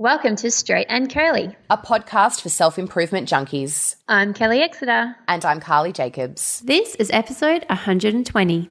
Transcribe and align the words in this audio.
Welcome 0.00 0.36
to 0.36 0.50
Straight 0.52 0.86
and 0.88 1.12
Curly, 1.12 1.56
a 1.70 1.76
podcast 1.76 2.40
for 2.40 2.48
self 2.50 2.78
improvement 2.78 3.28
junkies. 3.28 3.96
I'm 4.06 4.32
Kelly 4.32 4.62
Exeter. 4.62 5.16
And 5.26 5.44
I'm 5.44 5.58
Carly 5.58 5.92
Jacobs. 5.92 6.60
This 6.60 6.94
is 6.94 7.10
episode 7.10 7.64
120. 7.68 8.68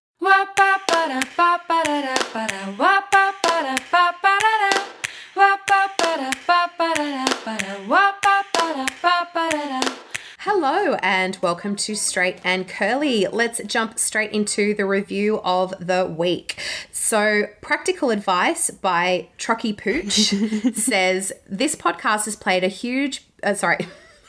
Hello 10.50 10.94
and 11.04 11.38
welcome 11.42 11.76
to 11.76 11.94
Straight 11.94 12.38
and 12.42 12.70
Curly. 12.70 13.28
Let's 13.28 13.62
jump 13.66 14.00
straight 14.00 14.32
into 14.32 14.74
the 14.74 14.86
review 14.86 15.42
of 15.42 15.74
the 15.78 16.06
week. 16.06 16.58
So, 16.90 17.48
Practical 17.60 18.12
Advice 18.12 18.70
by 18.70 19.28
Trucky 19.38 19.78
Pooch 19.78 20.74
says 20.74 21.34
this 21.50 21.76
podcast 21.76 22.24
has 22.24 22.38
played 22.38 22.64
a 22.64 22.70
huge, 22.70 23.26
uh, 23.44 23.56
sorry. 23.56 23.88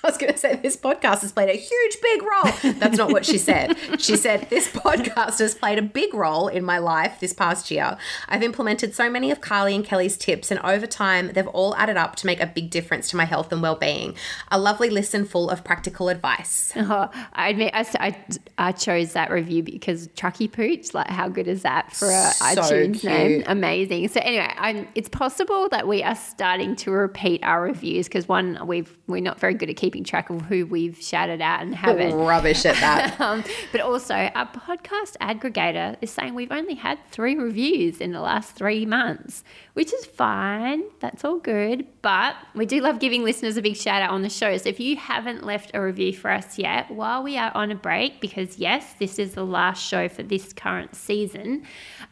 I 0.09 0.11
was 0.11 0.17
going 0.17 0.33
to 0.33 0.39
say 0.39 0.57
this 0.57 0.75
podcast 0.75 1.21
has 1.21 1.33
played 1.33 1.51
a 1.51 1.53
huge, 1.53 2.01
big 2.01 2.23
role. 2.23 2.73
That's 2.79 2.97
not 2.97 3.13
what 3.13 3.27
she 3.27 3.37
said. 3.37 3.77
She 4.01 4.17
said 4.17 4.49
this 4.49 4.67
podcast 4.67 5.39
has 5.41 5.55
played 5.55 5.79
a 5.79 5.83
big 5.83 6.15
role 6.15 6.49
in 6.49 6.65
my 6.65 6.79
life 6.79 7.21
this 7.21 7.35
past 7.35 7.71
year. 7.71 7.99
I've 8.27 8.43
implemented 8.43 8.95
so 8.95 9.11
many 9.11 9.31
of 9.31 9.43
Carly 9.43 9.75
and 9.75 9.85
Kelly's 9.85 10.17
tips, 10.17 10.51
and 10.51 10.59
over 10.61 10.87
time, 10.87 11.33
they've 11.35 11.47
all 11.49 11.77
added 11.77 11.99
up 11.99 12.17
to 12.17 12.27
make 12.27 12.41
a 12.41 12.47
big 12.47 12.71
difference 12.71 13.11
to 13.11 13.17
my 13.19 13.27
health 13.27 13.53
and 13.53 13.61
well-being. 13.61 14.17
A 14.51 14.59
lovely 14.59 14.89
listen 14.89 15.27
full 15.27 15.51
of 15.51 15.63
practical 15.63 16.09
advice. 16.09 16.73
Oh, 16.77 17.11
I 17.35 17.51
admit, 17.51 17.73
I, 17.75 17.85
I, 18.01 18.17
I, 18.57 18.73
chose 18.73 19.13
that 19.13 19.31
review 19.31 19.63
because 19.63 20.09
Trucky 20.09 20.51
Pooch. 20.51 20.95
Like, 20.95 21.09
how 21.09 21.29
good 21.29 21.49
is 21.49 21.63
that 21.63 21.93
for 21.93 22.09
a 22.09 22.31
so 22.31 22.63
iTunes 22.63 23.01
cute. 23.01 23.05
name? 23.05 23.43
Amazing. 23.47 24.09
So 24.09 24.21
anyway, 24.21 24.55
I'm, 24.57 24.89
it's 24.95 25.11
possible 25.11 25.69
that 25.69 25.87
we 25.87 26.03
are 26.03 26.17
starting 26.17 26.77
to 26.77 26.93
repeat 26.93 27.43
our 27.43 27.61
reviews 27.61 28.09
because 28.09 28.27
one, 28.27 28.67
we've 28.67 28.97
we're 29.07 29.21
not 29.21 29.41
very 29.41 29.55
good 29.55 29.69
at 29.69 29.77
keeping 29.77 29.98
keeping 29.99 30.05
track 30.05 30.31
of 30.31 30.43
who 30.43 30.67
we've 30.67 31.01
shouted 31.01 31.41
out 31.41 31.63
and 31.63 31.75
haven't. 31.75 32.15
Rubbish 32.15 32.65
at 32.65 32.77
that. 32.77 33.21
um, 33.21 33.43
but 33.73 33.81
also, 33.81 34.15
our 34.15 34.47
podcast 34.47 35.17
aggregator 35.21 35.97
is 36.01 36.11
saying 36.11 36.35
we've 36.35 36.53
only 36.53 36.75
had 36.75 36.99
three 37.11 37.35
reviews 37.35 38.01
in 38.01 38.13
the 38.13 38.21
last 38.21 38.55
three 38.55 38.87
months, 38.87 39.43
which 39.75 39.93
is 39.93 40.07
fine. 40.07 40.85
That's 41.01 41.25
all 41.25 41.39
good. 41.39 41.87
But 42.03 42.37
we 42.55 42.67
do 42.67 42.81
love 42.81 43.01
giving 43.01 43.25
listeners 43.25 43.57
a 43.57 43.63
big 43.63 43.77
shout 43.77 44.03
out 44.03 44.11
on 44.11 44.23
the 44.23 44.31
show. 44.31 44.57
So 44.57 44.69
if 44.69 44.79
you 44.79 44.97
haven't 44.97 45.45
left 45.45 45.73
a 45.75 45.83
review 45.83 46.13
for 46.13 46.31
us 46.31 46.59
yet, 46.59 46.91
while 46.91 47.23
we 47.23 47.37
are 47.37 47.51
on 47.55 47.71
a 47.71 47.77
break, 47.77 48.21
because 48.21 48.59
yes, 48.59 48.95
this 49.01 49.19
is 49.19 49.35
the 49.35 49.45
last 49.45 49.85
show 49.85 50.09
for 50.09 50.23
this 50.23 50.53
current 50.53 50.95
season, 50.95 51.65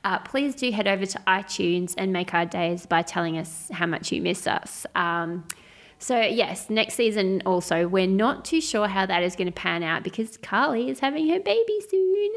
uh, 0.05 0.19
please 0.20 0.55
do 0.55 0.70
head 0.72 0.88
over 0.88 1.06
to 1.06 1.19
iTunes 1.27 1.94
and 1.97 2.12
make 2.12 2.34
our 2.34 2.47
days 2.47 2.86
by 2.86 3.03
telling 3.03 3.38
us 3.38 3.70
how 3.72 3.86
much 3.86 4.10
you 4.10 4.20
miss 4.20 4.47
us. 4.47 4.86
Um, 4.94 5.44
so, 5.98 6.20
yes, 6.20 6.69
next 6.69 6.94
season 6.94 7.42
also, 7.47 7.89
we're 7.89 8.06
not 8.06 8.44
too 8.44 8.61
sure 8.61 8.86
how 8.86 9.06
that 9.06 9.22
is 9.22 9.34
going 9.34 9.47
to 9.47 9.52
pan 9.52 9.83
out 9.83 10.03
because 10.05 10.36
Carly 10.36 10.91
is 10.91 11.00
having 11.00 11.28
her 11.30 11.41
baby 11.41 11.80
soon. 11.88 12.30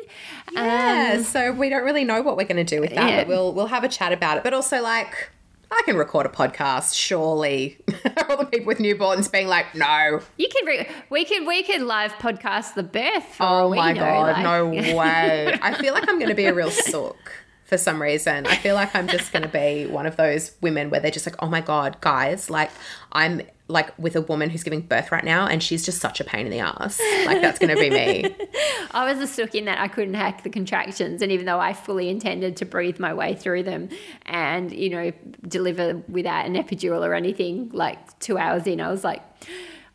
Yeah, 0.53 1.15
um, 1.17 1.23
so 1.23 1.51
we 1.51 1.69
don't 1.69 1.83
really 1.83 2.05
know 2.05 2.21
what 2.21 2.37
we're 2.37 2.45
going 2.45 2.65
to 2.65 2.75
do 2.75 2.79
with 2.79 2.91
that, 2.95 3.09
yeah. 3.09 3.17
but 3.17 3.27
we'll 3.27 3.53
we'll 3.53 3.67
have 3.67 3.83
a 3.83 3.89
chat 3.89 4.13
about 4.13 4.37
it. 4.37 4.43
But 4.43 4.53
also, 4.53 4.81
like, 4.81 5.31
I 5.71 5.81
can 5.83 5.97
record 5.97 6.25
a 6.25 6.29
podcast. 6.29 6.95
Surely, 6.95 7.77
all 8.29 8.37
the 8.37 8.45
people 8.45 8.67
with 8.67 8.79
newborns 8.79 9.29
being 9.29 9.47
like, 9.47 9.75
"No, 9.75 10.21
you 10.37 10.47
can. 10.47 10.65
Re- 10.65 10.87
we 11.09 11.25
can. 11.25 11.45
We 11.45 11.61
can 11.63 11.85
live 11.85 12.13
podcast 12.13 12.75
the 12.75 12.83
birth. 12.83 13.35
oh 13.41 13.75
my 13.75 13.91
know, 13.91 13.99
god, 13.99 14.31
like. 14.31 14.43
no 14.43 14.69
way! 14.97 15.59
I 15.61 15.73
feel 15.73 15.93
like 15.93 16.07
I'm 16.07 16.17
going 16.17 16.29
to 16.29 16.35
be 16.35 16.45
a 16.45 16.53
real 16.53 16.71
sook 16.71 17.33
for 17.69 17.77
some 17.77 18.01
reason. 18.01 18.47
I 18.47 18.55
feel 18.55 18.73
like 18.75 18.95
I'm 18.95 19.07
just 19.07 19.31
going 19.31 19.43
to 19.43 19.49
be 19.49 19.85
one 19.85 20.07
of 20.07 20.17
those 20.17 20.51
women 20.59 20.89
where 20.89 20.99
they're 20.99 21.11
just 21.11 21.27
like, 21.27 21.35
oh 21.39 21.47
my 21.47 21.61
God, 21.61 22.01
guys, 22.01 22.49
like 22.49 22.71
I'm 23.11 23.41
like 23.67 23.97
with 23.99 24.15
a 24.15 24.21
woman 24.21 24.49
who's 24.49 24.63
giving 24.63 24.81
birth 24.81 25.11
right 25.11 25.23
now 25.23 25.45
and 25.45 25.61
she's 25.61 25.85
just 25.85 26.01
such 26.01 26.19
a 26.19 26.23
pain 26.23 26.47
in 26.47 26.51
the 26.51 26.59
ass. 26.59 26.99
Like 27.27 27.39
that's 27.39 27.59
going 27.59 27.73
to 27.73 27.79
be 27.79 27.91
me. 27.91 28.35
I 28.91 29.11
was 29.13 29.21
a 29.21 29.27
sook 29.27 29.53
in 29.53 29.65
that 29.65 29.79
I 29.79 29.87
couldn't 29.87 30.15
hack 30.15 30.41
the 30.41 30.49
contractions. 30.49 31.21
And 31.21 31.31
even 31.31 31.45
though 31.45 31.59
I 31.59 31.73
fully 31.73 32.09
intended 32.09 32.57
to 32.57 32.65
breathe 32.65 32.99
my 32.99 33.13
way 33.13 33.35
through 33.35 33.63
them 33.63 33.89
and, 34.25 34.71
you 34.71 34.89
know, 34.89 35.11
deliver 35.47 36.01
without 36.09 36.47
an 36.47 36.55
epidural 36.55 37.05
or 37.05 37.13
anything, 37.13 37.69
like 37.71 38.19
two 38.19 38.39
hours 38.39 38.65
in, 38.65 38.81
I 38.81 38.89
was 38.89 39.03
like, 39.03 39.21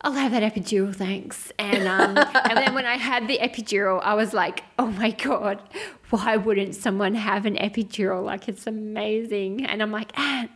I'll 0.05 0.11
have 0.11 0.33
that 0.33 0.43
epidural, 0.43 0.95
thanks. 0.95 1.51
And 1.57 1.87
um, 1.87 2.15
and 2.33 2.57
then 2.57 2.75
when 2.75 2.85
I 2.85 2.95
had 2.95 3.27
the 3.27 3.39
epidural, 3.39 4.01
I 4.03 4.13
was 4.13 4.33
like, 4.33 4.63
oh 4.77 4.85
my 4.85 5.09
god, 5.09 5.59
why 6.11 6.37
wouldn't 6.37 6.75
someone 6.75 7.15
have 7.15 7.47
an 7.47 7.55
epidural? 7.55 8.23
Like 8.23 8.47
it's 8.47 8.67
amazing. 8.67 9.65
And 9.65 9.81
I'm 9.81 9.91
like, 9.91 10.17
Aunt, 10.17 10.51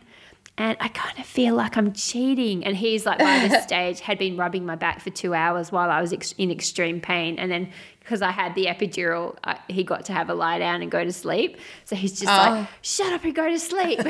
and 0.56 0.76
I 0.78 0.86
kind 0.86 1.18
of 1.18 1.26
feel 1.26 1.56
like 1.56 1.76
I'm 1.76 1.92
cheating. 1.92 2.64
And 2.64 2.76
he's 2.76 3.04
like, 3.04 3.18
by 3.18 3.48
this 3.48 3.62
stage, 3.64 3.98
had 3.98 4.18
been 4.18 4.36
rubbing 4.36 4.64
my 4.64 4.76
back 4.76 5.00
for 5.00 5.10
two 5.10 5.34
hours 5.34 5.72
while 5.72 5.90
I 5.90 6.00
was 6.00 6.12
ex- 6.12 6.32
in 6.38 6.52
extreme 6.52 7.00
pain. 7.00 7.36
And 7.36 7.50
then 7.50 7.70
because 8.10 8.22
I 8.22 8.32
had 8.32 8.56
the 8.56 8.66
epidural, 8.66 9.36
I, 9.44 9.60
he 9.68 9.84
got 9.84 10.04
to 10.06 10.12
have 10.12 10.28
a 10.30 10.34
lie 10.34 10.58
down 10.58 10.82
and 10.82 10.90
go 10.90 11.04
to 11.04 11.12
sleep. 11.12 11.58
So 11.84 11.94
he's 11.94 12.18
just 12.18 12.24
oh. 12.24 12.50
like, 12.50 12.66
shut 12.82 13.12
up 13.12 13.22
and 13.22 13.32
go 13.32 13.48
to 13.48 13.56
sleep. 13.56 14.00
um, 14.04 14.08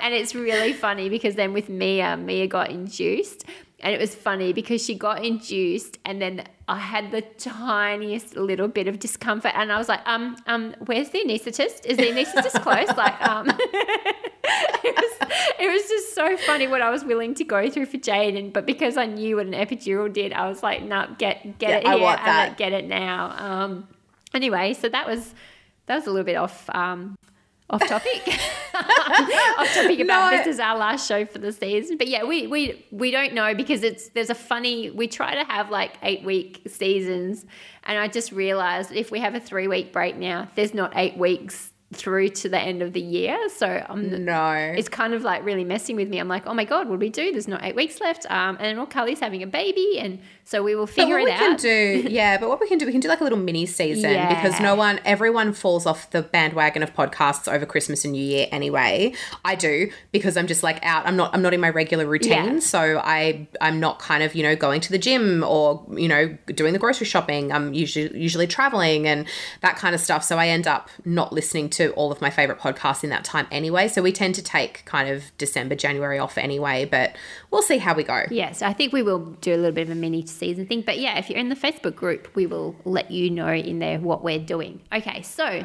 and 0.00 0.14
it's 0.14 0.34
really 0.34 0.72
funny 0.72 1.10
because 1.10 1.34
then 1.34 1.52
with 1.52 1.68
Mia, 1.68 2.16
Mia 2.16 2.46
got 2.46 2.70
induced. 2.70 3.44
And 3.80 3.94
it 3.94 4.00
was 4.00 4.14
funny 4.14 4.54
because 4.54 4.82
she 4.82 4.94
got 4.94 5.22
induced 5.22 5.98
and 6.06 6.22
then 6.22 6.44
I 6.66 6.78
had 6.78 7.10
the 7.10 7.20
tiniest 7.20 8.38
little 8.38 8.68
bit 8.68 8.88
of 8.88 8.98
discomfort 8.98 9.52
and 9.54 9.70
I 9.70 9.76
was 9.76 9.90
like, 9.90 10.00
um, 10.06 10.34
um, 10.46 10.74
where's 10.86 11.10
the 11.10 11.18
anaesthetist? 11.18 11.84
Is 11.84 11.98
the 11.98 12.04
anaesthetist 12.04 12.62
close? 12.62 12.88
like, 12.96 13.20
um, 13.20 13.50
it, 14.84 14.94
was, 14.94 15.28
it 15.58 15.72
was 15.72 15.88
just 15.88 16.14
so 16.14 16.36
funny 16.38 16.66
what 16.66 16.82
I 16.82 16.90
was 16.90 17.04
willing 17.04 17.34
to 17.34 17.44
go 17.44 17.68
through 17.70 17.86
for 17.86 17.98
Jaden, 17.98 18.52
but 18.52 18.66
because 18.66 18.96
I 18.96 19.06
knew 19.06 19.36
what 19.36 19.46
an 19.46 19.52
epidural 19.52 20.12
did, 20.12 20.32
I 20.32 20.48
was 20.48 20.62
like, 20.62 20.82
no, 20.82 21.06
get, 21.18 21.58
get 21.58 21.70
yeah, 21.70 21.92
it 21.92 21.98
here 21.98 22.08
and 22.08 22.48
like, 22.50 22.56
get 22.56 22.72
it 22.72 22.86
now. 22.86 23.34
Um, 23.38 23.88
anyway, 24.34 24.74
so 24.74 24.88
that 24.88 25.06
was, 25.06 25.34
that 25.86 25.96
was 25.96 26.06
a 26.06 26.10
little 26.10 26.24
bit 26.24 26.36
off, 26.36 26.68
um, 26.70 27.16
off 27.68 27.86
topic 27.86 28.22
off 28.74 29.74
topic 29.74 29.98
about 29.98 30.30
no. 30.30 30.38
this 30.38 30.46
is 30.46 30.60
our 30.60 30.78
last 30.78 31.08
show 31.08 31.26
for 31.26 31.38
the 31.38 31.50
season 31.50 31.96
but 31.96 32.06
yeah 32.06 32.22
we 32.22 32.46
we 32.46 32.84
we 32.92 33.10
don't 33.10 33.34
know 33.34 33.54
because 33.54 33.82
it's 33.82 34.08
there's 34.10 34.30
a 34.30 34.34
funny 34.34 34.90
we 34.90 35.08
try 35.08 35.34
to 35.34 35.44
have 35.44 35.68
like 35.70 35.94
eight 36.02 36.22
week 36.22 36.62
seasons 36.68 37.44
and 37.84 37.98
i 37.98 38.06
just 38.06 38.30
realized 38.30 38.92
if 38.92 39.10
we 39.10 39.18
have 39.18 39.34
a 39.34 39.40
three 39.40 39.66
week 39.66 39.92
break 39.92 40.16
now 40.16 40.46
there's 40.54 40.74
not 40.74 40.92
eight 40.94 41.16
weeks 41.16 41.72
through 41.92 42.28
to 42.28 42.48
the 42.48 42.58
end 42.58 42.82
of 42.82 42.92
the 42.92 43.00
year. 43.00 43.48
So 43.48 43.84
I'm 43.88 44.24
no, 44.24 44.52
it's 44.52 44.88
kind 44.88 45.14
of 45.14 45.22
like 45.22 45.44
really 45.44 45.64
messing 45.64 45.94
with 45.94 46.08
me. 46.08 46.18
I'm 46.18 46.28
like, 46.28 46.46
oh 46.46 46.54
my 46.54 46.64
god, 46.64 46.88
what 46.88 46.96
do 46.96 47.00
we 47.00 47.10
do? 47.10 47.30
There's 47.30 47.46
not 47.46 47.62
eight 47.62 47.76
weeks 47.76 48.00
left. 48.00 48.26
Um, 48.30 48.56
and 48.56 48.66
then 48.66 48.78
all 48.78 48.86
Carly's 48.86 49.20
having 49.20 49.42
a 49.42 49.46
baby, 49.46 49.98
and 50.00 50.18
so 50.44 50.62
we 50.62 50.74
will 50.74 50.88
figure 50.88 51.18
it 51.18 51.28
out. 51.28 51.38
Can 51.38 51.56
do, 51.56 52.06
yeah, 52.10 52.38
but 52.38 52.48
what 52.48 52.60
we 52.60 52.68
can 52.68 52.78
do, 52.78 52.86
we 52.86 52.92
can 52.92 53.00
do 53.00 53.08
like 53.08 53.20
a 53.20 53.24
little 53.24 53.38
mini 53.38 53.66
season 53.66 54.10
yeah. 54.10 54.34
because 54.34 54.60
no 54.60 54.74
one, 54.74 55.00
everyone 55.04 55.52
falls 55.52 55.86
off 55.86 56.10
the 56.10 56.22
bandwagon 56.22 56.82
of 56.82 56.92
podcasts 56.92 57.50
over 57.50 57.64
Christmas 57.64 58.04
and 58.04 58.12
New 58.12 58.22
Year 58.22 58.48
anyway. 58.50 59.14
I 59.44 59.54
do 59.54 59.90
because 60.10 60.36
I'm 60.36 60.48
just 60.48 60.64
like 60.64 60.84
out. 60.84 61.06
I'm 61.06 61.16
not. 61.16 61.32
I'm 61.34 61.42
not 61.42 61.54
in 61.54 61.60
my 61.60 61.70
regular 61.70 62.06
routine, 62.06 62.54
yeah. 62.54 62.60
so 62.60 63.00
I 63.02 63.46
I'm 63.60 63.78
not 63.78 64.00
kind 64.00 64.24
of 64.24 64.34
you 64.34 64.42
know 64.42 64.56
going 64.56 64.80
to 64.80 64.90
the 64.90 64.98
gym 64.98 65.44
or 65.44 65.86
you 65.96 66.08
know 66.08 66.36
doing 66.48 66.72
the 66.72 66.80
grocery 66.80 67.06
shopping. 67.06 67.52
I'm 67.52 67.74
usually 67.74 68.18
usually 68.18 68.48
traveling 68.48 69.06
and 69.06 69.26
that 69.60 69.76
kind 69.76 69.94
of 69.94 70.00
stuff. 70.00 70.24
So 70.24 70.36
I 70.36 70.48
end 70.48 70.66
up 70.66 70.90
not 71.04 71.32
listening 71.32 71.70
to 71.70 71.75
all 71.92 72.12
of 72.12 72.20
my 72.20 72.30
favorite 72.30 72.58
podcasts 72.58 73.04
in 73.04 73.10
that 73.10 73.24
time 73.24 73.46
anyway. 73.50 73.88
So 73.88 74.02
we 74.02 74.12
tend 74.12 74.34
to 74.36 74.42
take 74.42 74.84
kind 74.84 75.08
of 75.08 75.24
December, 75.38 75.74
January 75.74 76.18
off 76.18 76.38
anyway, 76.38 76.84
but 76.84 77.16
we'll 77.50 77.62
see 77.62 77.78
how 77.78 77.94
we 77.94 78.02
go. 78.02 78.24
Yes, 78.30 78.62
I 78.62 78.72
think 78.72 78.92
we 78.92 79.02
will 79.02 79.20
do 79.40 79.54
a 79.54 79.56
little 79.56 79.72
bit 79.72 79.82
of 79.82 79.90
a 79.90 79.94
mini 79.94 80.24
season 80.26 80.66
thing. 80.66 80.82
But 80.82 80.98
yeah, 80.98 81.18
if 81.18 81.30
you're 81.30 81.38
in 81.38 81.48
the 81.48 81.56
Facebook 81.56 81.94
group, 81.94 82.34
we 82.34 82.46
will 82.46 82.76
let 82.84 83.10
you 83.10 83.30
know 83.30 83.52
in 83.52 83.78
there 83.78 83.98
what 83.98 84.24
we're 84.24 84.38
doing. 84.38 84.80
Okay, 84.92 85.22
so 85.22 85.64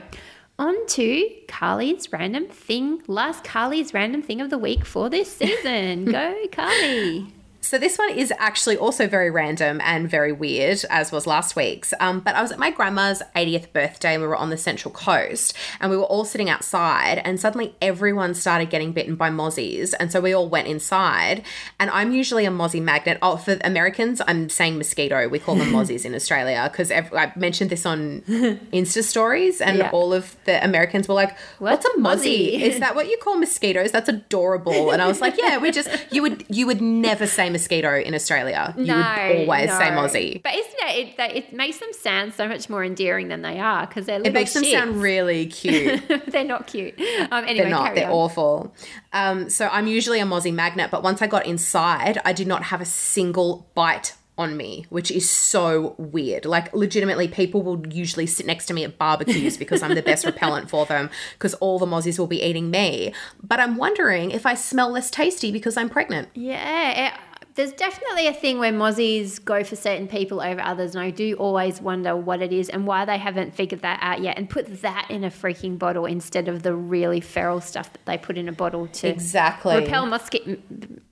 on 0.60 0.86
to 0.88 1.30
Carly's 1.48 2.12
random 2.12 2.48
thing. 2.48 3.02
Last 3.08 3.44
Carly's 3.44 3.94
random 3.94 4.22
thing 4.22 4.42
of 4.42 4.50
the 4.50 4.58
week 4.58 4.86
for 4.86 5.10
this 5.10 5.36
season. 5.36 6.06
Go, 6.12 6.36
Carly. 6.52 7.34
So 7.64 7.78
this 7.78 8.00
one 8.00 8.10
is 8.10 8.34
actually 8.40 8.76
also 8.76 9.08
very 9.08 9.30
random 9.30 9.80
and 9.84 10.10
very 10.10 10.32
weird, 10.32 10.84
as 10.90 11.12
was 11.12 11.28
last 11.28 11.56
week's. 11.56 11.94
Um, 12.00 12.20
but 12.20 12.36
I 12.36 12.42
was 12.42 12.52
at 12.52 12.58
my 12.58 12.72
grandma's 12.72 13.22
80th 13.36 13.72
birthday 13.72 14.16
and 14.16 14.22
we 14.22 14.28
were 14.28 14.36
on 14.36 14.50
the 14.50 14.58
Central 14.58 14.92
Coast 14.92 15.56
and 15.80 15.92
we 15.92 15.96
were 15.96 16.04
all 16.04 16.26
sitting 16.26 16.50
outside 16.50 17.22
and 17.24 17.40
suddenly 17.40 17.76
everyone 17.80 18.34
started 18.34 18.72
getting 18.72 18.94
bitten 18.94 19.16
by 19.16 19.30
mozzies. 19.30 19.94
And 20.00 20.12
so 20.12 20.20
we 20.20 20.34
all 20.34 20.50
went 20.50 20.68
inside 20.68 21.44
and 21.80 21.92
I'm 21.92 22.12
usually 22.12 22.46
a 22.46 22.50
mozzie 22.50 22.82
magnet. 22.82 23.20
Oh, 23.22 23.38
for 23.38 23.60
Americans, 23.64 24.24
I'm 24.26 24.50
saying 24.50 24.80
mosquito. 24.80 25.30
We 25.30 25.38
call 25.38 25.56
them 25.56 25.68
mozzies 25.72 26.04
in 26.04 26.16
Australia 26.16 26.68
because 26.72 26.92
I 26.92 27.32
mentioned 27.36 27.70
this 27.70 27.86
on 27.86 28.22
Insta 28.74 29.04
stories 29.04 29.62
and 29.62 29.78
yeah. 29.78 29.92
all 29.92 30.14
of 30.14 30.36
the 30.46 30.64
Americans 30.64 31.08
were 31.08 31.14
like, 31.14 31.38
what's, 31.60 31.86
a 31.86 31.90
mozzie? 32.00 32.60
is 32.60 32.80
that 32.80 32.96
what 32.96 33.08
you 33.08 33.18
call 33.18 33.38
mosquitoes? 33.38 33.92
That's 33.92 34.10
adorable. 34.10 34.90
And 34.90 35.02
I 35.02 35.08
was 35.08 35.22
like, 35.22 35.38
yeah, 35.38 35.58
we 35.60 35.70
just, 35.70 35.90
you 36.12 36.24
would, 36.24 36.44
you 36.50 36.66
would 36.66 36.82
never 36.82 37.28
say 37.28 37.51
mosquito 37.52 38.00
in 38.00 38.14
Australia. 38.16 38.74
You 38.78 38.86
No, 38.86 38.96
would 38.96 39.42
always 39.50 39.70
no. 39.70 39.78
say 39.78 39.86
mozzie. 39.90 40.44
But 40.44 40.54
isn't 40.56 40.74
it? 40.74 40.98
It, 41.08 41.18
that, 41.18 41.36
it 41.36 41.54
makes 41.54 41.78
them 41.80 41.94
sound 41.94 42.34
so 42.34 42.48
much 42.48 42.70
more 42.70 42.84
endearing 42.84 43.28
than 43.28 43.42
they 43.42 43.60
are 43.60 43.86
because 43.88 44.06
they're 44.06 44.18
little 44.20 44.32
It 44.32 44.34
makes 44.34 44.54
them 44.54 44.64
sound 44.64 45.02
really 45.02 45.46
cute. 45.46 46.02
they're 46.28 46.44
not 46.44 46.68
cute. 46.68 47.00
Um, 47.32 47.44
anyway, 47.46 47.56
They're 47.58 47.70
not. 47.70 47.96
They're 47.96 48.06
on. 48.08 48.12
awful. 48.12 48.76
Um, 49.14 49.50
so 49.50 49.68
I'm 49.72 49.88
usually 49.88 50.20
a 50.20 50.26
mozzie 50.26 50.54
magnet, 50.54 50.90
but 50.92 51.04
once 51.04 51.22
I 51.22 51.28
got 51.28 51.46
inside, 51.46 52.20
I 52.26 52.34
did 52.34 52.48
not 52.48 52.64
have 52.64 52.82
a 52.82 52.86
single 52.86 53.70
bite 53.76 54.16
on 54.38 54.56
me, 54.58 54.86
which 54.90 55.12
is 55.12 55.30
so 55.30 55.94
weird. 56.00 56.46
Like 56.46 56.74
legitimately, 56.74 57.28
people 57.28 57.62
will 57.62 57.86
usually 57.88 58.26
sit 58.26 58.46
next 58.48 58.66
to 58.68 58.74
me 58.74 58.84
at 58.84 58.98
barbecues 58.98 59.56
because 59.58 59.84
I'm 59.84 59.94
the 59.94 60.02
best 60.02 60.26
repellent 60.26 60.70
for 60.70 60.86
them 60.86 61.10
because 61.34 61.54
all 61.56 61.78
the 61.78 61.86
mozzies 61.86 62.18
will 62.18 62.28
be 62.28 62.42
eating 62.42 62.72
me. 62.72 63.14
But 63.44 63.60
I'm 63.60 63.76
wondering 63.78 64.32
if 64.32 64.46
I 64.46 64.56
smell 64.56 64.90
less 64.90 65.12
tasty 65.12 65.52
because 65.52 65.78
I'm 65.78 65.90
pregnant. 65.90 66.30
Yeah, 66.34 67.08
it, 67.10 67.14
there's 67.56 67.74
definitely 67.74 68.28
a 68.28 68.34
thing 68.34 68.60
where 68.60 68.72
mozzies 68.72 69.44
go 69.44 69.64
for 69.64 69.76
certain 69.76 70.08
people 70.08 70.42
over 70.42 70.62
others, 70.62 70.96
and 70.96 71.04
I 71.04 71.10
do 71.10 71.36
always 71.36 71.82
wonder 71.82 72.16
what 72.16 72.42
it 72.42 72.54
is 72.54 72.70
and 72.70 72.88
why 72.88 73.06
they 73.06 73.18
haven't 73.18 73.54
figured 73.56 73.82
that 73.82 74.00
out 74.02 74.22
yet, 74.22 74.38
and 74.38 74.50
put 74.50 74.82
that 74.82 75.08
in 75.10 75.24
a 75.24 75.30
freaking 75.30 75.78
bottle 75.78 76.06
instead 76.06 76.48
of 76.48 76.64
the 76.64 76.74
really 76.76 77.20
feral 77.22 77.60
stuff 77.62 77.92
that 77.94 78.06
they 78.06 78.18
put 78.18 78.38
in 78.38 78.48
a 78.48 78.54
bottle 78.54 78.88
to 78.88 79.08
Exactly. 79.08 79.76
repel 79.76 80.06
mosquito, 80.06 80.58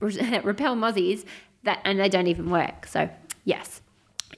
repel 0.00 0.76
mozzies 0.76 1.24
that, 1.64 1.80
and 1.84 2.00
they 2.00 2.08
don't 2.08 2.26
even 2.26 2.50
work. 2.50 2.86
So 2.86 3.10
yes. 3.44 3.79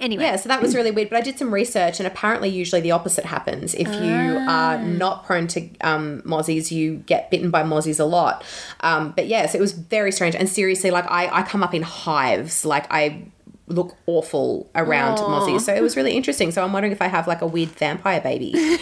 Anyway, 0.03 0.25
Yeah, 0.25 0.35
so 0.35 0.49
that 0.49 0.61
was 0.61 0.75
really 0.75 0.91
weird. 0.91 1.09
But 1.11 1.19
I 1.19 1.21
did 1.21 1.39
some 1.39 1.55
research, 1.55 2.01
and 2.01 2.07
apparently, 2.09 2.49
usually 2.49 2.81
the 2.81 2.91
opposite 2.91 3.25
happens. 3.25 3.73
If 3.73 3.87
you 3.87 4.37
are 4.49 4.77
not 4.83 5.25
prone 5.25 5.47
to 5.47 5.69
um, 5.81 6.23
mozzies, 6.23 6.73
you 6.73 6.97
get 7.07 7.31
bitten 7.31 7.53
by 7.53 7.63
mozzies 7.63 8.01
a 8.01 8.05
lot. 8.05 8.45
Um, 8.81 9.13
but 9.13 9.29
yes, 9.29 9.55
it 9.55 9.61
was 9.61 9.73
very 9.73 10.11
strange. 10.11 10.35
And 10.35 10.49
seriously, 10.49 10.91
like 10.91 11.09
I, 11.09 11.29
I 11.29 11.43
come 11.45 11.63
up 11.63 11.73
in 11.73 11.83
hives. 11.83 12.65
Like 12.65 12.87
I 12.91 13.23
look 13.69 13.97
awful 14.07 14.69
around 14.75 15.19
Aw. 15.19 15.41
mozzies. 15.41 15.61
So 15.61 15.73
it 15.73 15.83
was 15.83 15.97
really 15.97 16.17
interesting. 16.17 16.51
So 16.51 16.65
I'm 16.65 16.73
wondering 16.73 16.93
if 16.93 17.01
I 17.01 17.07
have 17.07 17.29
like 17.29 17.41
a 17.41 17.47
weird 17.47 17.71
vampire 17.71 18.21
baby 18.21 18.55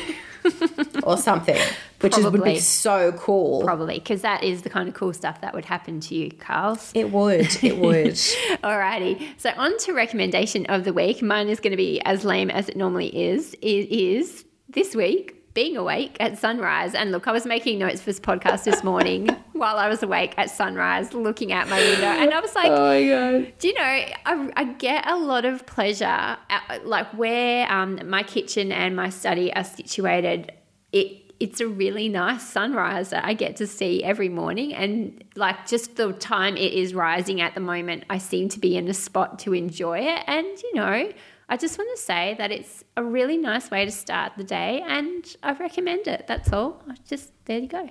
or 1.02 1.16
something, 1.16 1.60
which 2.00 2.16
is, 2.16 2.24
would 2.24 2.44
be 2.44 2.58
so 2.58 3.12
cool. 3.12 3.62
probably 3.62 3.98
because 3.98 4.22
that 4.22 4.42
is 4.44 4.62
the 4.62 4.70
kind 4.70 4.88
of 4.88 4.94
cool 4.94 5.12
stuff 5.12 5.40
that 5.40 5.54
would 5.54 5.64
happen 5.64 6.00
to 6.00 6.14
you, 6.14 6.30
Carls. 6.30 6.92
It 6.94 7.10
would. 7.10 7.62
It 7.62 7.78
would. 7.78 8.14
Alrighty. 8.62 9.28
So 9.38 9.50
on 9.56 9.76
to 9.78 9.92
recommendation 9.92 10.66
of 10.66 10.84
the 10.84 10.92
week. 10.92 11.22
Mine 11.22 11.48
is 11.48 11.60
going 11.60 11.72
to 11.72 11.76
be 11.76 12.00
as 12.02 12.24
lame 12.24 12.50
as 12.50 12.68
it 12.68 12.76
normally 12.76 13.08
is. 13.16 13.54
It 13.54 13.90
is 13.90 14.44
this 14.68 14.94
week 14.94 15.39
being 15.60 15.76
awake 15.76 16.16
at 16.20 16.38
sunrise. 16.38 16.94
And 16.94 17.12
look, 17.12 17.28
I 17.28 17.32
was 17.32 17.44
making 17.44 17.78
notes 17.78 18.00
for 18.00 18.06
this 18.06 18.18
podcast 18.18 18.64
this 18.64 18.82
morning 18.82 19.28
while 19.52 19.76
I 19.76 19.90
was 19.90 20.02
awake 20.02 20.32
at 20.38 20.48
sunrise, 20.48 21.12
looking 21.12 21.52
out 21.52 21.68
my 21.68 21.78
window, 21.78 22.06
and 22.06 22.32
I 22.32 22.40
was 22.40 22.54
like, 22.54 22.72
my 22.72 23.06
god. 23.06 23.52
do 23.58 23.68
you 23.68 23.74
know, 23.74 23.82
I, 23.82 24.50
I 24.56 24.64
get 24.64 25.06
a 25.06 25.16
lot 25.18 25.44
of 25.44 25.66
pleasure, 25.66 26.06
at, 26.06 26.80
like 26.86 27.08
where 27.08 27.70
um, 27.70 28.00
my 28.08 28.22
kitchen 28.22 28.72
and 28.72 28.96
my 28.96 29.10
study 29.10 29.52
are 29.52 29.64
situated. 29.64 30.50
It 30.92 31.34
it's 31.40 31.60
a 31.60 31.66
really 31.66 32.08
nice 32.08 32.46
sunrise 32.46 33.10
that 33.10 33.24
I 33.24 33.32
get 33.32 33.56
to 33.56 33.66
see 33.66 34.02
every 34.02 34.30
morning, 34.30 34.72
and 34.72 35.22
like 35.36 35.66
just 35.66 35.96
the 35.96 36.14
time 36.14 36.56
it 36.56 36.72
is 36.72 36.94
rising 36.94 37.42
at 37.42 37.54
the 37.54 37.60
moment, 37.60 38.04
I 38.08 38.16
seem 38.16 38.48
to 38.50 38.58
be 38.58 38.78
in 38.78 38.88
a 38.88 38.94
spot 38.94 39.38
to 39.40 39.52
enjoy 39.52 39.98
it. 39.98 40.22
And 40.26 40.46
you 40.62 40.74
know, 40.74 41.12
I 41.50 41.56
just 41.56 41.76
want 41.76 41.90
to 41.96 42.00
say 42.00 42.36
that 42.38 42.52
it's 42.52 42.84
a 42.96 43.02
really 43.02 43.36
nice 43.36 43.72
way 43.72 43.84
to 43.84 43.90
start 43.90 44.34
the 44.36 44.44
day, 44.44 44.84
and 44.86 45.24
I 45.42 45.52
recommend 45.52 46.06
it. 46.06 46.26
That's 46.28 46.52
all. 46.52 46.80
Just 47.08 47.32
there 47.44 47.58
you 47.58 47.66
go. 47.66 47.90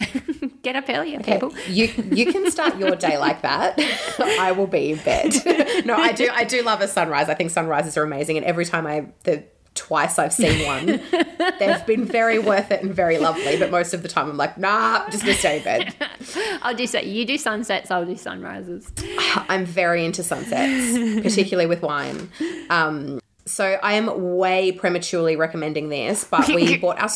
Get 0.62 0.76
up 0.76 0.84
earlier, 0.88 1.18
people. 1.18 1.52
You 1.66 1.88
you 2.12 2.32
can 2.32 2.48
start 2.52 2.78
your 2.78 2.94
day 2.94 3.18
like 3.18 3.42
that. 3.42 3.74
I 4.38 4.52
will 4.52 4.68
be 4.68 4.92
in 4.92 4.98
bed. 4.98 5.34
no, 5.84 5.96
I 5.96 6.12
do 6.12 6.28
I 6.32 6.44
do 6.44 6.62
love 6.62 6.82
a 6.82 6.88
sunrise. 6.88 7.28
I 7.28 7.34
think 7.34 7.50
sunrises 7.50 7.96
are 7.96 8.04
amazing, 8.04 8.36
and 8.36 8.46
every 8.46 8.64
time 8.64 8.86
I 8.86 9.08
the 9.24 9.42
twice 9.74 10.18
I've 10.18 10.32
seen 10.32 10.66
one, 10.66 10.86
they've 11.58 11.86
been 11.86 12.04
very 12.04 12.38
worth 12.38 12.70
it 12.70 12.82
and 12.82 12.94
very 12.94 13.18
lovely. 13.18 13.58
But 13.58 13.70
most 13.70 13.94
of 13.94 14.02
the 14.02 14.08
time, 14.08 14.28
I'm 14.28 14.36
like, 14.36 14.58
nah, 14.58 15.02
I'm 15.04 15.10
just 15.10 15.24
gonna 15.24 15.34
stay 15.34 15.58
in 15.58 15.64
bed. 15.64 15.94
I'll 16.62 16.74
do 16.74 16.86
so. 16.86 16.98
You 17.00 17.24
do 17.24 17.38
sunsets. 17.38 17.90
I'll 17.90 18.06
do 18.06 18.16
sunrises. 18.16 18.92
I'm 19.48 19.64
very 19.64 20.04
into 20.04 20.22
sunsets, 20.22 21.22
particularly 21.22 21.66
with 21.68 21.82
wine. 21.82 22.30
Um, 22.68 23.20
so 23.46 23.78
I 23.82 23.94
am 23.94 24.36
way 24.36 24.72
prematurely 24.72 25.36
recommending 25.36 25.88
this, 25.88 26.24
but 26.24 26.48
we 26.48 26.76
bought 26.78 26.98
our 26.98 27.08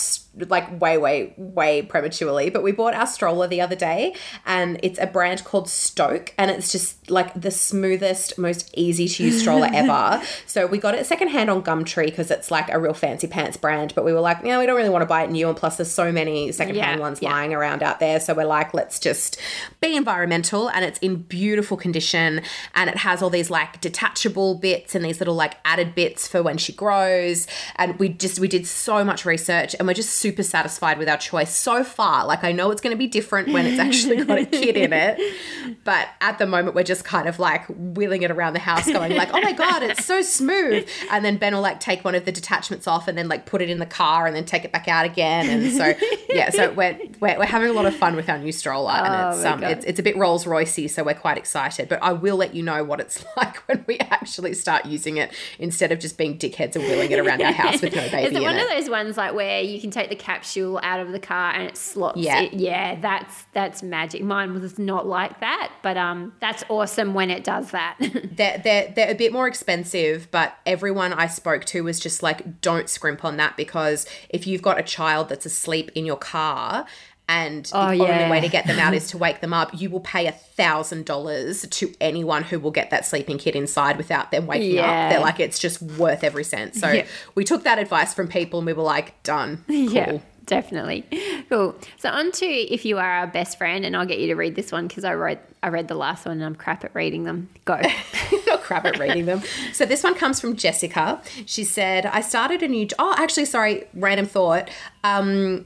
like 0.48 0.80
way, 0.80 0.98
way, 0.98 1.32
way 1.36 1.82
prematurely. 1.82 2.50
But 2.50 2.62
we 2.62 2.72
bought 2.72 2.94
our 2.94 3.06
stroller 3.06 3.46
the 3.46 3.60
other 3.60 3.76
day, 3.76 4.14
and 4.44 4.80
it's 4.82 4.98
a 4.98 5.06
brand 5.06 5.44
called 5.44 5.68
Stokke, 5.68 6.34
and 6.38 6.50
it's 6.50 6.72
just 6.72 7.10
like 7.10 7.40
the 7.40 7.50
smoothest, 7.50 8.38
most 8.38 8.70
easy 8.76 9.06
to 9.08 9.24
use 9.24 9.40
stroller 9.40 9.68
ever. 9.72 10.22
So 10.46 10.66
we 10.66 10.78
got 10.78 10.94
it 10.94 11.06
secondhand 11.06 11.50
on 11.50 11.62
Gumtree 11.62 12.06
because 12.06 12.30
it's 12.30 12.50
like 12.50 12.68
a 12.70 12.78
real 12.78 12.94
fancy 12.94 13.26
pants 13.26 13.56
brand. 13.56 13.94
But 13.94 14.04
we 14.04 14.12
were 14.12 14.20
like, 14.20 14.38
yeah, 14.44 14.58
we 14.58 14.66
don't 14.66 14.76
really 14.76 14.90
want 14.90 15.02
to 15.02 15.06
buy 15.06 15.22
it 15.24 15.30
new, 15.30 15.48
and 15.48 15.56
plus 15.56 15.76
there's 15.76 15.90
so 15.92 16.10
many 16.10 16.50
secondhand 16.52 16.98
Yeah, 16.98 17.02
ones 17.02 17.20
yeah. 17.22 17.30
lying 17.30 17.54
around 17.54 17.82
out 17.82 18.00
there. 18.00 18.18
So 18.20 18.34
we're 18.34 18.44
like, 18.44 18.74
let's 18.74 18.98
just 18.98 19.38
be 19.80 19.96
environmental. 19.96 20.68
And 20.70 20.84
it's 20.84 20.98
in 21.00 21.16
beautiful 21.16 21.76
condition. 21.76 22.42
And 22.74 22.90
it 22.90 22.96
has 22.98 23.22
all 23.22 23.30
these 23.30 23.50
like 23.50 23.80
detachable 23.80 24.54
bits 24.56 24.94
and 24.94 25.04
these 25.04 25.20
little 25.20 25.34
like 25.34 25.56
added 25.64 25.94
bits 25.94 26.13
for 26.18 26.42
when 26.42 26.58
she 26.58 26.72
grows. 26.72 27.46
And 27.76 27.98
we 27.98 28.08
just, 28.08 28.38
we 28.38 28.48
did 28.48 28.66
so 28.66 29.04
much 29.04 29.24
research 29.24 29.74
and 29.78 29.86
we're 29.86 29.94
just 29.94 30.10
super 30.10 30.42
satisfied 30.42 30.98
with 30.98 31.08
our 31.08 31.16
choice 31.16 31.54
so 31.54 31.84
far. 31.84 32.26
Like, 32.26 32.44
I 32.44 32.52
know 32.52 32.70
it's 32.70 32.80
going 32.80 32.94
to 32.94 32.98
be 32.98 33.06
different 33.06 33.52
when 33.52 33.66
it's 33.66 33.78
actually 33.78 34.24
got 34.24 34.38
a 34.38 34.46
kid 34.46 34.76
in 34.76 34.92
it. 34.92 35.20
But 35.82 36.08
at 36.20 36.38
the 36.38 36.46
moment, 36.46 36.74
we're 36.74 36.82
just 36.82 37.04
kind 37.04 37.28
of 37.28 37.38
like 37.38 37.66
wheeling 37.68 38.22
it 38.22 38.30
around 38.30 38.54
the 38.54 38.58
house, 38.58 38.86
going 38.90 39.14
like, 39.14 39.34
oh 39.34 39.40
my 39.40 39.52
God, 39.52 39.82
it's 39.82 40.04
so 40.04 40.22
smooth. 40.22 40.88
And 41.10 41.24
then 41.24 41.36
Ben 41.36 41.54
will 41.54 41.60
like 41.60 41.80
take 41.80 42.04
one 42.04 42.14
of 42.14 42.24
the 42.24 42.32
detachments 42.32 42.86
off 42.86 43.06
and 43.06 43.16
then 43.18 43.28
like 43.28 43.44
put 43.44 43.60
it 43.60 43.68
in 43.68 43.78
the 43.78 43.86
car 43.86 44.26
and 44.26 44.34
then 44.34 44.44
take 44.44 44.64
it 44.64 44.72
back 44.72 44.88
out 44.88 45.04
again. 45.04 45.48
And 45.48 45.72
so, 45.72 45.94
yeah, 46.30 46.50
so 46.50 46.72
we're, 46.72 46.98
we're, 47.20 47.38
we're 47.38 47.46
having 47.46 47.68
a 47.68 47.72
lot 47.72 47.86
of 47.86 47.94
fun 47.94 48.16
with 48.16 48.28
our 48.28 48.38
new 48.38 48.52
stroller. 48.52 48.92
Oh 48.94 49.04
and 49.04 49.34
it's, 49.34 49.44
my 49.44 49.50
um, 49.50 49.64
it's, 49.64 49.84
it's 49.84 49.98
a 49.98 50.02
bit 50.02 50.16
Rolls 50.16 50.44
Roycey, 50.44 50.88
so 50.88 51.04
we're 51.04 51.14
quite 51.14 51.36
excited. 51.36 51.88
But 51.88 52.02
I 52.02 52.12
will 52.12 52.36
let 52.36 52.54
you 52.54 52.62
know 52.62 52.84
what 52.84 53.00
it's 53.00 53.24
like 53.36 53.56
when 53.68 53.84
we 53.86 53.98
actually 53.98 54.54
start 54.54 54.86
using 54.86 55.16
it 55.16 55.32
instead 55.58 55.92
of 55.92 55.98
just 56.04 56.18
being 56.18 56.36
dickheads 56.36 56.76
and 56.76 56.84
wheeling 56.84 57.10
it 57.10 57.18
around 57.26 57.40
our 57.40 57.50
house 57.50 57.80
with 57.80 57.94
no 57.94 58.02
baby 58.10 58.26
Is 58.28 58.36
it 58.36 58.42
one 58.42 58.56
it. 58.56 58.62
of 58.62 58.68
those 58.68 58.90
ones 58.90 59.16
like 59.16 59.32
where 59.32 59.62
you 59.62 59.80
can 59.80 59.90
take 59.90 60.10
the 60.10 60.16
capsule 60.16 60.78
out 60.82 61.00
of 61.00 61.12
the 61.12 61.18
car 61.18 61.52
and 61.52 61.62
it 61.62 61.78
slots? 61.78 62.18
Yeah. 62.18 62.42
it? 62.42 62.52
yeah. 62.52 63.00
That's 63.00 63.46
that's 63.54 63.82
magic. 63.82 64.22
Mine 64.22 64.52
was 64.52 64.78
not 64.78 65.06
like 65.06 65.40
that, 65.40 65.72
but 65.82 65.96
um, 65.96 66.34
that's 66.40 66.62
awesome 66.68 67.14
when 67.14 67.30
it 67.30 67.42
does 67.42 67.70
that. 67.70 67.96
they're, 68.36 68.58
they're, 68.58 68.92
they're 68.94 69.10
a 69.10 69.14
bit 69.14 69.32
more 69.32 69.48
expensive, 69.48 70.28
but 70.30 70.54
everyone 70.66 71.14
I 71.14 71.26
spoke 71.26 71.64
to 71.66 71.82
was 71.82 71.98
just 71.98 72.22
like, 72.22 72.60
don't 72.60 72.90
scrimp 72.90 73.24
on 73.24 73.38
that 73.38 73.56
because 73.56 74.06
if 74.28 74.46
you've 74.46 74.62
got 74.62 74.78
a 74.78 74.82
child 74.82 75.30
that's 75.30 75.46
asleep 75.46 75.90
in 75.94 76.04
your 76.04 76.18
car 76.18 76.84
and 77.28 77.70
Oh, 77.72 77.88
the 77.88 77.96
yeah. 77.96 78.04
only 78.18 78.30
way 78.30 78.40
to 78.40 78.48
get 78.48 78.66
them 78.66 78.78
out 78.78 78.92
is 78.94 79.08
to 79.08 79.18
wake 79.26 79.40
them 79.40 79.52
up, 79.54 79.70
you 79.80 79.88
will 79.90 80.00
pay 80.00 80.26
a 80.26 80.32
thousand 80.32 81.06
dollars 81.06 81.62
to 81.68 81.94
anyone 82.00 82.42
who 82.44 82.58
will 82.58 82.70
get 82.70 82.90
that 82.90 83.06
sleeping 83.06 83.38
kid 83.38 83.56
inside 83.56 83.96
without 83.96 84.30
them 84.30 84.46
waking 84.46 84.72
Yeah. 84.76 85.06
up. 85.06 85.10
They're 85.12 85.20
like, 85.20 85.40
it's 85.40 85.58
just 85.58 85.80
worth 85.80 86.22
every 86.22 86.44
cent. 86.44 86.74
So 86.74 86.90
Yeah. 86.90 87.06
we 87.34 87.44
took 87.44 87.64
that 87.64 87.78
advice 87.78 88.12
from 88.14 88.28
people 88.28 88.58
and 88.60 88.66
we 88.66 88.72
were 88.74 88.82
like, 88.82 89.22
done. 89.22 89.64
Cool. 89.68 89.92
yeah. 89.92 90.18
Definitely, 90.46 91.06
cool. 91.48 91.74
So 91.96 92.10
on 92.10 92.30
to 92.32 92.44
if 92.46 92.84
you 92.84 92.98
are 92.98 93.10
our 93.10 93.26
best 93.26 93.56
friend, 93.56 93.82
and 93.82 93.96
I'll 93.96 94.04
get 94.04 94.18
you 94.18 94.26
to 94.26 94.34
read 94.34 94.54
this 94.56 94.70
one 94.70 94.86
because 94.86 95.02
I 95.02 95.14
wrote 95.14 95.38
I 95.62 95.68
read 95.68 95.88
the 95.88 95.94
last 95.94 96.26
one 96.26 96.34
and 96.36 96.44
I'm 96.44 96.54
crap 96.54 96.84
at 96.84 96.94
reading 96.94 97.24
them. 97.24 97.48
Go. 97.64 97.80
not 98.46 98.60
crap 98.62 98.84
at 98.84 98.98
reading 98.98 99.24
them. 99.24 99.40
So 99.72 99.86
this 99.86 100.02
one 100.04 100.14
comes 100.14 100.40
from 100.40 100.54
Jessica. 100.54 101.22
She 101.46 101.64
said, 101.64 102.04
"I 102.04 102.20
started 102.20 102.62
a 102.62 102.68
new. 102.68 102.86
Oh, 102.98 103.14
actually, 103.16 103.46
sorry, 103.46 103.84
random 103.94 104.26
thought. 104.26 104.68
Um, 105.02 105.64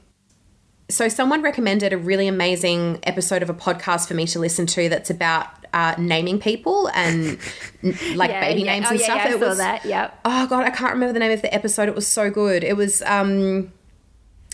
so 0.89 1.07
someone 1.07 1.41
recommended 1.41 1.93
a 1.93 1.97
really 1.97 2.27
amazing 2.27 2.99
episode 3.03 3.41
of 3.43 3.49
a 3.49 3.53
podcast 3.53 4.07
for 4.07 4.13
me 4.15 4.25
to 4.27 4.39
listen 4.39 4.65
to. 4.67 4.89
That's 4.89 5.09
about 5.09 5.47
uh, 5.73 5.93
naming 5.97 6.39
people 6.39 6.89
and 6.95 7.37
like 8.15 8.31
Yeah, 8.31 8.41
baby 8.41 8.61
yeah. 8.61 8.73
names 8.73 8.87
oh, 8.87 8.91
and 8.91 8.99
yeah, 8.99 9.05
stuff. 9.05 9.17
Yeah, 9.17 9.23
I 9.23 9.27
it 9.35 9.39
saw 9.39 9.47
was 9.49 9.57
that. 9.59 9.85
Yep. 9.85 10.19
oh 10.25 10.47
god, 10.47 10.65
I 10.65 10.69
can't 10.71 10.93
remember 10.93 11.13
the 11.13 11.19
name 11.19 11.31
of 11.31 11.41
the 11.41 11.53
episode. 11.53 11.87
It 11.87 11.95
was 11.95 12.07
so 12.07 12.29
good. 12.31 12.63
It 12.63 12.75
was 12.75 13.01
um 13.03 13.71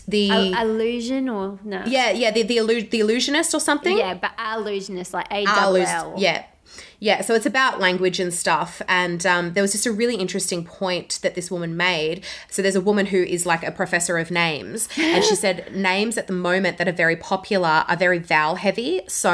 the 0.08 0.30
Al- 0.30 0.68
illusion 0.68 1.28
or 1.28 1.58
no? 1.64 1.82
yeah 1.86 2.10
yeah 2.10 2.30
the 2.30 2.42
the, 2.42 2.58
illu- 2.58 2.88
the 2.90 3.00
illusionist 3.00 3.54
or 3.54 3.60
something. 3.60 3.96
Yeah, 3.98 4.14
but 4.14 4.32
illusionist 4.38 5.12
like 5.14 5.26
A 5.32 5.44
I'll 5.46 5.72
double 5.72 5.72
lose- 6.14 6.20
Yeah. 6.22 6.44
Yeah, 6.98 7.20
so 7.22 7.34
it's 7.34 7.46
about 7.46 7.80
language 7.80 8.18
and 8.20 8.32
stuff. 8.32 8.82
And 8.88 9.24
um, 9.26 9.52
there 9.52 9.62
was 9.62 9.72
just 9.72 9.86
a 9.86 9.92
really 9.92 10.16
interesting 10.16 10.64
point 10.64 11.20
that 11.22 11.34
this 11.34 11.50
woman 11.50 11.76
made. 11.76 12.24
So 12.50 12.62
there's 12.62 12.76
a 12.76 12.80
woman 12.80 13.06
who 13.06 13.22
is 13.22 13.46
like 13.46 13.62
a 13.62 13.70
professor 13.70 14.18
of 14.18 14.30
names, 14.30 14.88
and 14.98 15.24
she 15.24 15.34
said 15.44 15.74
names 15.74 16.18
at 16.18 16.26
the 16.26 16.32
moment 16.32 16.78
that 16.78 16.88
are 16.88 16.92
very 16.92 17.16
popular 17.16 17.84
are 17.88 17.96
very 17.96 18.18
vowel 18.18 18.56
heavy. 18.56 19.02
So 19.08 19.32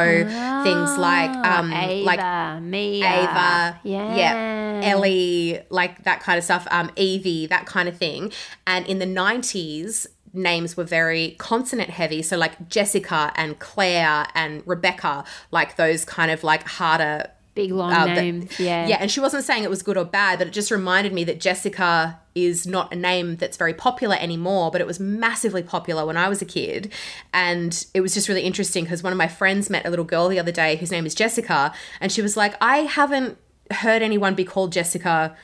things 0.64 0.98
like 0.98 1.30
um, 1.30 1.72
Ah, 1.72 1.82
Ava, 1.84 2.04
like 2.04 2.62
Mia, 2.62 3.06
Ava, 3.06 3.80
yeah, 3.84 4.16
yeah, 4.16 4.80
Ellie, 4.84 5.60
like 5.70 6.04
that 6.04 6.20
kind 6.20 6.38
of 6.38 6.44
stuff, 6.44 6.66
um, 6.70 6.90
Evie, 6.96 7.46
that 7.46 7.66
kind 7.66 7.88
of 7.88 7.96
thing. 7.96 8.32
And 8.66 8.86
in 8.86 8.98
the 8.98 9.06
90s, 9.06 10.06
names 10.32 10.76
were 10.76 10.84
very 10.84 11.36
consonant 11.38 11.90
heavy. 11.90 12.22
So, 12.22 12.36
like 12.36 12.68
Jessica 12.68 13.32
and 13.36 13.58
Claire 13.58 14.26
and 14.34 14.62
Rebecca, 14.66 15.24
like 15.50 15.76
those 15.76 16.04
kind 16.04 16.30
of 16.30 16.42
like 16.42 16.66
harder 16.66 17.30
Big 17.54 17.70
long 17.70 17.92
Uh, 17.92 18.06
that- 18.06 18.58
yeah. 18.60 18.86
Yeah, 18.86 18.96
and 19.00 19.10
she 19.10 19.20
wasn't 19.20 19.44
saying 19.44 19.62
it 19.62 19.68
was 19.70 19.82
good 19.82 19.96
or 19.98 20.04
bad, 20.06 20.38
but 20.38 20.46
it 20.48 20.52
just 20.52 20.70
reminded 20.70 21.12
me 21.12 21.22
that 21.24 21.38
Jessica 21.40 22.18
is 22.34 22.66
not 22.66 22.90
a 22.92 22.96
name 22.96 23.36
that's 23.36 23.58
very 23.58 23.74
popular 23.74 24.16
anymore, 24.18 24.70
but 24.70 24.80
it 24.80 24.86
was 24.86 24.98
massively 24.98 25.62
popular 25.62 26.06
when 26.06 26.16
I 26.16 26.28
was 26.30 26.40
a 26.40 26.46
kid. 26.46 26.90
And 27.34 27.84
it 27.92 28.00
was 28.00 28.14
just 28.14 28.26
really 28.28 28.40
interesting 28.42 28.84
because 28.84 29.02
one 29.02 29.12
of 29.12 29.18
my 29.18 29.28
friends 29.28 29.68
met 29.68 29.84
a 29.84 29.90
little 29.90 30.06
girl 30.06 30.28
the 30.28 30.38
other 30.38 30.52
day 30.52 30.76
whose 30.76 30.90
name 30.90 31.04
is 31.04 31.14
Jessica, 31.14 31.72
and 32.00 32.10
she 32.10 32.22
was 32.22 32.36
like, 32.36 32.54
I 32.60 32.78
haven't 32.78 33.36
heard 33.70 34.00
anyone 34.02 34.34
be 34.34 34.44
called 34.44 34.72
Jessica 34.72 35.36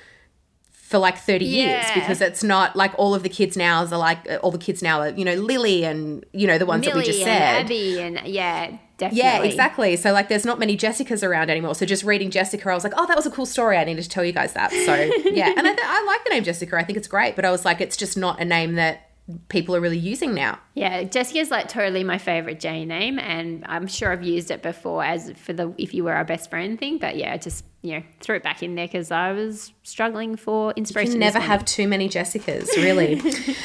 for 0.73 0.99
like 0.99 1.19
30 1.19 1.45
years 1.45 1.85
because 1.95 2.23
it's 2.23 2.43
not 2.43 2.75
like 2.75 2.93
all 2.99 3.15
of 3.15 3.23
the 3.23 3.29
kids 3.29 3.57
now 3.59 3.85
are 3.85 3.99
like 3.99 4.21
all 4.43 4.51
the 4.51 4.57
kids 4.59 4.83
now 4.83 5.01
are 5.01 5.11
you 5.11 5.23
know 5.25 5.35
Lily 5.35 5.85
and 5.85 6.25
you 6.33 6.47
know 6.47 6.57
the 6.57 6.65
ones 6.65 6.85
that 6.87 6.95
we 6.95 7.01
Millie 7.01 7.13
just 7.13 7.19
and 7.21 7.27
said 7.27 7.65
Abby 7.67 8.01
and 8.01 8.27
yeah, 8.27 8.79
definitely. 8.99 9.19
yeah, 9.19 9.43
exactly. 9.43 9.97
So 9.97 10.13
like 10.13 10.29
there's 10.29 10.45
not 10.45 10.59
many 10.59 10.77
Jessicas 10.77 11.27
around 11.27 11.51
anymore. 11.51 11.75
So 11.75 11.87
just 11.87 12.05
reading 12.05 12.31
Jessica, 12.31 12.71
I 12.71 12.75
was 12.75 12.85
like, 12.85 12.95
oh, 12.97 13.07
that 13.07 13.17
was 13.17 13.27
a 13.27 13.31
cool 13.31 13.47
story. 13.47 13.79
I 13.79 13.85
needed 13.85 14.03
to 14.03 14.09
tell 14.09 14.25
you 14.25 14.33
guys 14.33 14.53
that. 14.53 14.71
So 14.71 14.95
yeah, 15.25 15.55
and 15.57 15.67
I, 15.67 15.75
th- 15.75 15.87
I 15.87 16.05
like 16.05 16.25
the 16.25 16.31
name 16.31 16.45
Jessica. 16.45 16.77
I 16.77 16.85
think 16.85 16.99
it's 16.99 17.09
great, 17.09 17.37
but 17.37 17.45
I 17.45 17.51
was 17.51 17.65
like, 17.65 17.81
it's 17.81 17.97
just 17.97 18.17
not 18.17 18.41
a 18.41 18.45
name 18.45 18.75
that 18.75 19.09
people 19.49 19.77
are 19.77 19.81
really 19.81 19.99
using 19.99 20.35
now. 20.35 20.59
Yeah, 20.75 21.03
Jessica's 21.05 21.51
like 21.51 21.69
totally 21.69 22.03
my 22.05 22.19
favorite 22.19 22.61
J 22.61 22.85
name, 22.85 23.19
and 23.19 23.65
I'm 23.67 23.87
sure 23.87 24.13
I've 24.13 24.23
used 24.23 24.51
it 24.51 24.63
before 24.63 25.05
as 25.05 25.33
for 25.33 25.53
the 25.53 25.75
if 25.79 25.93
you 25.95 26.05
were 26.05 26.13
our 26.13 26.25
best 26.25 26.51
friend 26.51 26.79
thing. 26.79 26.99
But 26.99 27.17
yeah, 27.17 27.33
I 27.35 27.39
just 27.39 27.65
you 27.83 27.97
know 27.97 28.03
threw 28.21 28.37
it 28.37 28.43
back 28.43 28.63
in 28.63 28.75
there 28.75 28.87
because 28.87 29.11
I 29.11 29.33
was 29.33 29.73
struggling 29.83 30.37
for 30.37 30.73
inspiration. 30.73 31.15
You 31.15 31.19
never 31.19 31.41
have 31.41 31.65
too 31.65 31.87
many 31.89 32.09
Jessicas, 32.09 32.69
really. 32.77 33.21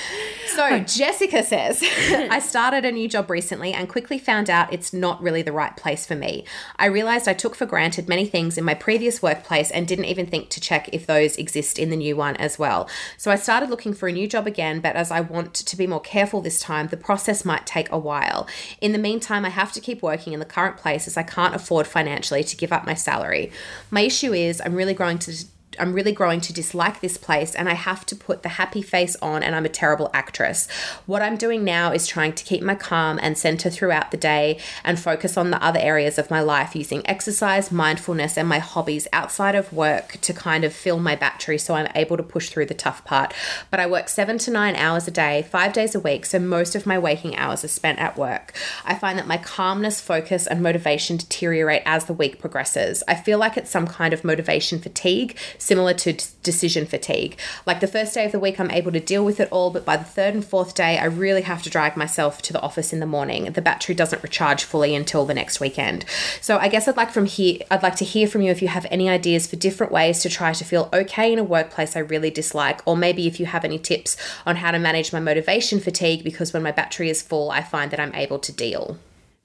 so, 0.55 0.79
Jessica 0.79 1.43
says, 1.43 1.83
I 2.29 2.39
started 2.39 2.85
a 2.85 2.91
new 2.91 3.07
job 3.07 3.29
recently 3.29 3.73
and 3.73 3.89
quickly 3.89 4.17
found 4.17 4.49
out 4.49 4.71
it's 4.73 4.93
not 4.93 5.21
really 5.21 5.41
the 5.41 5.51
right 5.51 5.75
place 5.75 6.05
for 6.05 6.15
me. 6.15 6.45
I 6.77 6.85
realized 6.85 7.27
I 7.27 7.33
took 7.33 7.55
for 7.55 7.65
granted 7.65 8.07
many 8.07 8.25
things 8.25 8.57
in 8.57 8.63
my 8.63 8.73
previous 8.73 9.21
workplace 9.21 9.71
and 9.71 9.87
didn't 9.87 10.05
even 10.05 10.25
think 10.25 10.49
to 10.49 10.61
check 10.61 10.89
if 10.91 11.05
those 11.05 11.37
exist 11.37 11.79
in 11.79 11.89
the 11.89 11.95
new 11.95 12.15
one 12.15 12.35
as 12.37 12.59
well. 12.59 12.89
So, 13.17 13.31
I 13.31 13.35
started 13.35 13.69
looking 13.69 13.93
for 13.93 14.07
a 14.07 14.11
new 14.11 14.27
job 14.27 14.47
again, 14.47 14.79
but 14.79 14.95
as 14.95 15.11
I 15.11 15.21
want 15.21 15.53
to 15.53 15.77
be 15.77 15.87
more 15.87 16.01
careful 16.01 16.41
this 16.41 16.59
time, 16.59 16.87
the 16.87 16.97
process 16.97 17.45
might 17.45 17.65
take 17.65 17.91
a 17.91 17.97
while. 17.97 18.47
In 18.81 18.91
the 18.91 18.99
meantime, 18.99 19.45
I 19.45 19.49
have 19.49 19.71
to 19.73 19.81
keep 19.81 20.01
working 20.01 20.33
in 20.33 20.39
the 20.39 20.45
current 20.45 20.77
place 20.77 21.07
as 21.07 21.17
I 21.17 21.23
can't 21.23 21.55
afford 21.55 21.87
financially 21.87 22.43
to 22.43 22.55
give 22.55 22.71
up 22.71 22.85
my 22.85 22.93
salary. 22.93 23.51
My 23.91 24.01
issue 24.01 24.33
is 24.33 24.61
I'm 24.63 24.75
really 24.75 24.93
growing 24.93 25.19
to 25.19 25.45
I'm 25.79 25.93
really 25.93 26.11
growing 26.11 26.41
to 26.41 26.53
dislike 26.53 27.01
this 27.01 27.17
place 27.17 27.55
and 27.55 27.69
I 27.69 27.73
have 27.73 28.05
to 28.07 28.15
put 28.15 28.43
the 28.43 28.49
happy 28.49 28.81
face 28.81 29.15
on 29.21 29.43
and 29.43 29.55
I'm 29.55 29.65
a 29.65 29.69
terrible 29.69 30.09
actress. 30.13 30.69
What 31.05 31.21
I'm 31.21 31.37
doing 31.37 31.63
now 31.63 31.91
is 31.91 32.07
trying 32.07 32.33
to 32.33 32.43
keep 32.43 32.61
my 32.61 32.75
calm 32.75 33.19
and 33.21 33.37
center 33.37 33.69
throughout 33.69 34.11
the 34.11 34.17
day 34.17 34.59
and 34.83 34.99
focus 34.99 35.37
on 35.37 35.51
the 35.51 35.63
other 35.63 35.79
areas 35.79 36.17
of 36.17 36.31
my 36.31 36.41
life 36.41 36.75
using 36.75 37.07
exercise, 37.07 37.71
mindfulness 37.71 38.37
and 38.37 38.47
my 38.47 38.59
hobbies 38.59 39.07
outside 39.13 39.55
of 39.55 39.73
work 39.73 40.17
to 40.21 40.33
kind 40.33 40.63
of 40.63 40.73
fill 40.73 40.99
my 40.99 41.15
battery 41.15 41.57
so 41.57 41.75
I'm 41.75 41.91
able 41.95 42.17
to 42.17 42.23
push 42.23 42.49
through 42.49 42.67
the 42.67 42.73
tough 42.73 43.03
part. 43.05 43.33
But 43.71 43.79
I 43.79 43.87
work 43.87 44.09
7 44.09 44.37
to 44.39 44.51
9 44.51 44.75
hours 44.75 45.07
a 45.07 45.11
day, 45.11 45.45
5 45.49 45.73
days 45.73 45.95
a 45.95 45.99
week, 45.99 46.25
so 46.25 46.39
most 46.39 46.75
of 46.75 46.85
my 46.85 46.97
waking 46.99 47.35
hours 47.35 47.63
are 47.63 47.69
spent 47.69 47.99
at 47.99 48.17
work. 48.17 48.53
I 48.85 48.95
find 48.95 49.17
that 49.17 49.27
my 49.27 49.37
calmness, 49.37 50.01
focus 50.01 50.47
and 50.47 50.61
motivation 50.61 51.17
deteriorate 51.17 51.83
as 51.85 52.05
the 52.05 52.13
week 52.13 52.39
progresses. 52.39 53.03
I 53.07 53.15
feel 53.15 53.39
like 53.39 53.57
it's 53.57 53.71
some 53.71 53.87
kind 53.87 54.13
of 54.13 54.23
motivation 54.23 54.79
fatigue 54.79 55.37
similar 55.63 55.93
to 55.93 56.13
decision 56.43 56.85
fatigue. 56.85 57.37
Like 57.65 57.79
the 57.79 57.87
first 57.87 58.13
day 58.13 58.25
of 58.25 58.31
the 58.31 58.39
week, 58.39 58.59
I'm 58.59 58.69
able 58.69 58.91
to 58.91 58.99
deal 58.99 59.23
with 59.23 59.39
it 59.39 59.47
all, 59.51 59.69
but 59.71 59.85
by 59.85 59.97
the 59.97 60.03
third 60.03 60.33
and 60.33 60.45
fourth 60.45 60.75
day, 60.75 60.97
I 60.99 61.05
really 61.05 61.43
have 61.43 61.63
to 61.63 61.69
drag 61.69 61.95
myself 61.95 62.41
to 62.43 62.53
the 62.53 62.61
office 62.61 62.91
in 62.91 62.99
the 62.99 63.05
morning. 63.05 63.45
The 63.45 63.61
battery 63.61 63.95
doesn't 63.95 64.21
recharge 64.21 64.63
fully 64.63 64.93
until 64.93 65.25
the 65.25 65.33
next 65.33 65.59
weekend. 65.59 66.05
So 66.41 66.57
I 66.57 66.67
guess 66.67 66.87
I'd 66.87 66.97
like 66.97 67.11
from 67.11 67.25
here, 67.25 67.59
I'd 67.71 67.83
like 67.83 67.95
to 67.97 68.05
hear 68.05 68.27
from 68.27 68.41
you 68.41 68.51
if 68.51 68.61
you 68.61 68.67
have 68.67 68.85
any 68.91 69.09
ideas 69.09 69.47
for 69.47 69.55
different 69.55 69.91
ways 69.91 70.21
to 70.21 70.29
try 70.29 70.53
to 70.53 70.65
feel 70.65 70.89
okay 70.91 71.31
in 71.31 71.39
a 71.39 71.43
workplace 71.43 71.95
I 71.95 71.99
really 71.99 72.29
dislike, 72.29 72.81
or 72.85 72.97
maybe 72.97 73.27
if 73.27 73.39
you 73.39 73.45
have 73.45 73.63
any 73.63 73.79
tips 73.79 74.17
on 74.45 74.57
how 74.57 74.71
to 74.71 74.79
manage 74.79 75.13
my 75.13 75.19
motivation 75.19 75.79
fatigue 75.79 76.23
because 76.23 76.53
when 76.53 76.63
my 76.63 76.71
battery 76.71 77.09
is 77.09 77.21
full, 77.21 77.51
I 77.51 77.61
find 77.61 77.91
that 77.91 77.99
I'm 77.99 78.13
able 78.15 78.39
to 78.39 78.51
deal. 78.51 78.97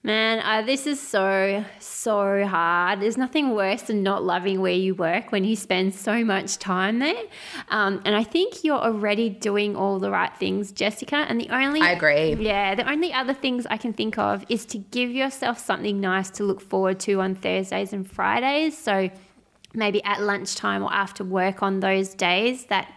Man, 0.04 0.38
uh, 0.38 0.64
this 0.64 0.86
is 0.86 1.00
so, 1.00 1.64
so 1.80 2.46
hard. 2.46 3.00
There's 3.00 3.16
nothing 3.16 3.50
worse 3.50 3.82
than 3.82 4.04
not 4.04 4.22
loving 4.22 4.60
where 4.60 4.72
you 4.72 4.94
work 4.94 5.32
when 5.32 5.44
you 5.44 5.56
spend 5.56 5.92
so 5.92 6.24
much 6.24 6.58
time 6.58 7.00
there. 7.00 7.24
Um, 7.70 8.00
and 8.04 8.14
I 8.14 8.22
think 8.22 8.62
you're 8.62 8.78
already 8.78 9.28
doing 9.28 9.74
all 9.74 9.98
the 9.98 10.10
right 10.10 10.34
things, 10.36 10.70
Jessica. 10.70 11.16
And 11.16 11.40
the 11.40 11.50
only. 11.50 11.80
I 11.80 11.90
agree. 11.90 12.34
Yeah, 12.34 12.76
the 12.76 12.88
only 12.88 13.12
other 13.12 13.34
things 13.34 13.66
I 13.66 13.76
can 13.76 13.92
think 13.92 14.18
of 14.18 14.44
is 14.48 14.64
to 14.66 14.78
give 14.78 15.10
yourself 15.10 15.58
something 15.58 16.00
nice 16.00 16.30
to 16.30 16.44
look 16.44 16.60
forward 16.60 17.00
to 17.00 17.20
on 17.20 17.34
Thursdays 17.34 17.92
and 17.92 18.08
Fridays. 18.08 18.78
So 18.78 19.10
maybe 19.74 20.02
at 20.04 20.22
lunchtime 20.22 20.84
or 20.84 20.92
after 20.92 21.24
work 21.24 21.62
on 21.62 21.80
those 21.80 22.14
days 22.14 22.66
that 22.66 22.88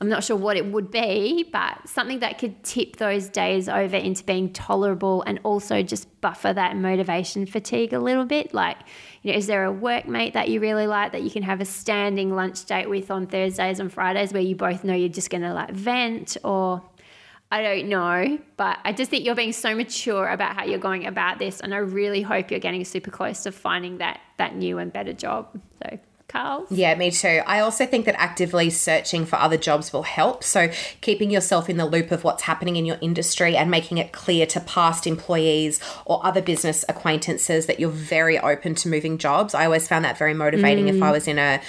I'm 0.00 0.08
not 0.08 0.24
sure 0.24 0.36
what 0.36 0.56
it 0.56 0.64
would 0.64 0.90
be, 0.90 1.46
but 1.52 1.86
something 1.86 2.20
that 2.20 2.38
could 2.38 2.62
tip 2.64 2.96
those 2.96 3.28
days 3.28 3.68
over 3.68 3.96
into 3.96 4.24
being 4.24 4.50
tolerable 4.50 5.22
and 5.26 5.38
also 5.42 5.82
just 5.82 6.20
buffer 6.22 6.54
that 6.54 6.74
motivation 6.76 7.44
fatigue 7.44 7.92
a 7.92 7.98
little 7.98 8.24
bit. 8.24 8.54
Like, 8.54 8.78
you 9.22 9.30
know, 9.30 9.36
is 9.36 9.46
there 9.46 9.66
a 9.66 9.72
workmate 9.72 10.32
that 10.32 10.48
you 10.48 10.58
really 10.58 10.86
like 10.86 11.12
that 11.12 11.22
you 11.22 11.30
can 11.30 11.42
have 11.42 11.60
a 11.60 11.66
standing 11.66 12.34
lunch 12.34 12.64
date 12.64 12.88
with 12.88 13.10
on 13.10 13.26
Thursdays 13.26 13.78
and 13.78 13.92
Fridays 13.92 14.32
where 14.32 14.40
you 14.40 14.56
both 14.56 14.84
know 14.84 14.94
you're 14.94 15.10
just 15.10 15.28
going 15.28 15.42
to 15.42 15.52
like 15.52 15.70
vent 15.70 16.38
or 16.44 16.82
I 17.52 17.62
don't 17.62 17.88
know, 17.88 18.38
but 18.56 18.78
I 18.84 18.92
just 18.92 19.10
think 19.10 19.24
you're 19.24 19.34
being 19.34 19.52
so 19.52 19.74
mature 19.74 20.28
about 20.28 20.54
how 20.54 20.64
you're 20.64 20.78
going 20.78 21.06
about 21.06 21.40
this, 21.40 21.58
and 21.58 21.74
I 21.74 21.78
really 21.78 22.22
hope 22.22 22.52
you're 22.52 22.60
getting 22.60 22.84
super 22.84 23.10
close 23.10 23.42
to 23.42 23.50
finding 23.50 23.98
that 23.98 24.20
that 24.38 24.54
new 24.54 24.78
and 24.78 24.92
better 24.92 25.12
job. 25.12 25.60
So, 25.82 25.98
Carl, 26.30 26.64
Yeah, 26.70 26.94
me 26.94 27.10
too. 27.10 27.42
I 27.44 27.58
also 27.58 27.86
think 27.86 28.06
that 28.06 28.14
actively 28.16 28.70
searching 28.70 29.26
for 29.26 29.34
other 29.36 29.56
jobs 29.56 29.92
will 29.92 30.04
help. 30.04 30.44
So, 30.44 30.70
keeping 31.00 31.28
yourself 31.28 31.68
in 31.68 31.76
the 31.76 31.86
loop 31.86 32.12
of 32.12 32.22
what's 32.22 32.44
happening 32.44 32.76
in 32.76 32.86
your 32.86 32.98
industry 33.00 33.56
and 33.56 33.68
making 33.68 33.98
it 33.98 34.12
clear 34.12 34.46
to 34.46 34.60
past 34.60 35.08
employees 35.08 35.80
or 36.04 36.24
other 36.24 36.40
business 36.40 36.84
acquaintances 36.88 37.66
that 37.66 37.80
you're 37.80 37.90
very 37.90 38.38
open 38.38 38.76
to 38.76 38.88
moving 38.88 39.18
jobs. 39.18 39.54
I 39.54 39.64
always 39.64 39.88
found 39.88 40.04
that 40.04 40.18
very 40.18 40.34
motivating 40.34 40.86
if 40.86 41.02
I 41.02 41.08
mm. 41.08 41.12
was 41.12 41.26
in 41.26 41.38
a 41.38 41.60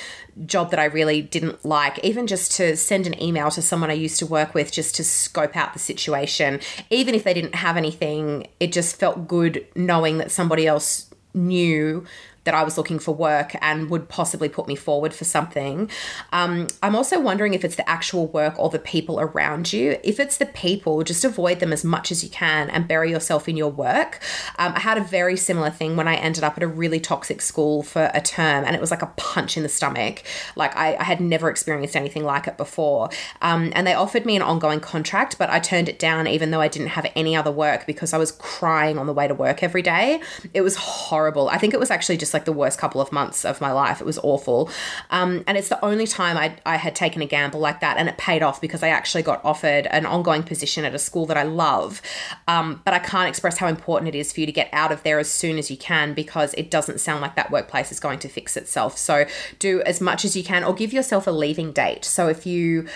job 0.45 0.69
that 0.69 0.79
I 0.79 0.85
really 0.85 1.23
didn't 1.23 1.65
like, 1.65 1.97
even 2.03 2.27
just 2.27 2.51
to 2.53 2.77
send 2.77 3.07
an 3.07 3.21
email 3.21 3.49
to 3.51 3.61
someone 3.61 3.89
I 3.89 3.93
used 3.93 4.19
to 4.19 4.27
work 4.27 4.53
with 4.53 4.71
just 4.71 4.95
to 4.95 5.03
scope 5.03 5.57
out 5.57 5.73
the 5.73 5.79
situation. 5.79 6.59
Even 6.91 7.15
if 7.15 7.23
they 7.23 7.33
didn't 7.33 7.55
have 7.55 7.77
anything, 7.77 8.47
it 8.59 8.71
just 8.71 8.97
felt 8.97 9.27
good 9.27 9.65
knowing 9.75 10.19
that 10.19 10.31
somebody 10.31 10.67
else 10.67 11.07
knew 11.33 12.05
that 12.43 12.53
I 12.53 12.63
was 12.63 12.77
looking 12.77 12.99
for 12.99 13.13
work 13.13 13.55
and 13.61 13.89
would 13.89 14.09
possibly 14.09 14.49
put 14.49 14.67
me 14.67 14.75
forward 14.75 15.13
for 15.13 15.25
something. 15.25 15.89
Um, 16.31 16.67
I'm 16.81 16.95
also 16.95 17.19
wondering 17.19 17.53
if 17.53 17.63
it's 17.63 17.75
the 17.75 17.87
actual 17.87 18.27
work 18.27 18.57
or 18.57 18.69
the 18.69 18.79
people 18.79 19.19
around 19.19 19.71
you. 19.71 19.99
If 20.03 20.19
it's 20.19 20.37
the 20.37 20.47
people, 20.47 21.03
just 21.03 21.23
avoid 21.23 21.59
them 21.59 21.71
as 21.71 21.83
much 21.83 22.11
as 22.11 22.23
you 22.23 22.29
can 22.29 22.69
and 22.69 22.87
bury 22.87 23.11
yourself 23.11 23.47
in 23.47 23.57
your 23.57 23.69
work. 23.69 24.21
Um, 24.57 24.73
I 24.75 24.79
had 24.79 24.97
a 24.97 25.03
very 25.03 25.37
similar 25.37 25.69
thing 25.69 25.95
when 25.95 26.07
I 26.07 26.15
ended 26.15 26.43
up 26.43 26.57
at 26.57 26.63
a 26.63 26.67
really 26.67 26.99
toxic 26.99 27.41
school 27.41 27.83
for 27.83 28.09
a 28.13 28.21
term, 28.21 28.63
and 28.65 28.75
it 28.75 28.81
was 28.81 28.91
like 28.91 29.01
a 29.01 29.13
punch 29.17 29.55
in 29.55 29.63
the 29.63 29.69
stomach. 29.69 30.23
Like 30.55 30.75
I, 30.75 30.95
I 30.95 31.03
had 31.03 31.21
never 31.21 31.49
experienced 31.49 31.95
anything 31.95 32.23
like 32.23 32.47
it 32.47 32.57
before. 32.57 33.09
Um, 33.41 33.71
and 33.75 33.85
they 33.85 33.93
offered 33.93 34.25
me 34.25 34.35
an 34.35 34.41
ongoing 34.41 34.79
contract, 34.79 35.37
but 35.37 35.49
I 35.49 35.59
turned 35.59 35.89
it 35.89 35.99
down 35.99 36.27
even 36.27 36.51
though 36.51 36.61
I 36.61 36.67
didn't 36.67 36.89
have 36.89 37.11
any 37.15 37.35
other 37.35 37.51
work 37.51 37.85
because 37.85 38.13
I 38.13 38.17
was 38.17 38.31
crying 38.31 38.97
on 38.97 39.05
the 39.05 39.13
way 39.13 39.27
to 39.27 39.33
work 39.33 39.61
every 39.63 39.81
day. 39.81 40.21
It 40.53 40.61
was 40.61 40.75
horrible. 40.75 41.49
I 41.49 41.57
think 41.57 41.73
it 41.73 41.79
was 41.79 41.91
actually 41.91 42.17
just 42.17 42.30
like 42.33 42.45
the 42.45 42.53
worst 42.53 42.79
couple 42.79 43.01
of 43.01 43.11
months 43.11 43.45
of 43.45 43.61
my 43.61 43.71
life. 43.71 44.01
It 44.01 44.05
was 44.05 44.19
awful. 44.19 44.69
Um, 45.09 45.43
and 45.47 45.57
it's 45.57 45.69
the 45.69 45.83
only 45.83 46.07
time 46.07 46.37
I, 46.37 46.55
I 46.65 46.77
had 46.77 46.95
taken 46.95 47.21
a 47.21 47.25
gamble 47.25 47.59
like 47.59 47.79
that, 47.81 47.97
and 47.97 48.09
it 48.09 48.17
paid 48.17 48.43
off 48.43 48.61
because 48.61 48.83
I 48.83 48.89
actually 48.89 49.23
got 49.23 49.43
offered 49.43 49.87
an 49.87 50.05
ongoing 50.05 50.43
position 50.43 50.85
at 50.85 50.93
a 50.93 50.99
school 50.99 51.25
that 51.27 51.37
I 51.37 51.43
love. 51.43 52.01
Um, 52.47 52.81
but 52.85 52.93
I 52.93 52.99
can't 52.99 53.29
express 53.29 53.57
how 53.57 53.67
important 53.67 54.09
it 54.09 54.17
is 54.17 54.31
for 54.33 54.39
you 54.39 54.45
to 54.45 54.51
get 54.51 54.69
out 54.73 54.91
of 54.91 55.03
there 55.03 55.19
as 55.19 55.29
soon 55.29 55.57
as 55.57 55.69
you 55.69 55.77
can 55.77 56.13
because 56.13 56.53
it 56.55 56.71
doesn't 56.71 56.99
sound 56.99 57.21
like 57.21 57.35
that 57.35 57.51
workplace 57.51 57.91
is 57.91 57.99
going 57.99 58.19
to 58.19 58.29
fix 58.29 58.57
itself. 58.57 58.97
So 58.97 59.25
do 59.59 59.81
as 59.83 60.01
much 60.01 60.25
as 60.25 60.35
you 60.35 60.43
can 60.43 60.63
or 60.63 60.73
give 60.73 60.93
yourself 60.93 61.27
a 61.27 61.31
leaving 61.31 61.71
date. 61.71 62.05
So 62.05 62.27
if 62.27 62.45
you 62.45 62.87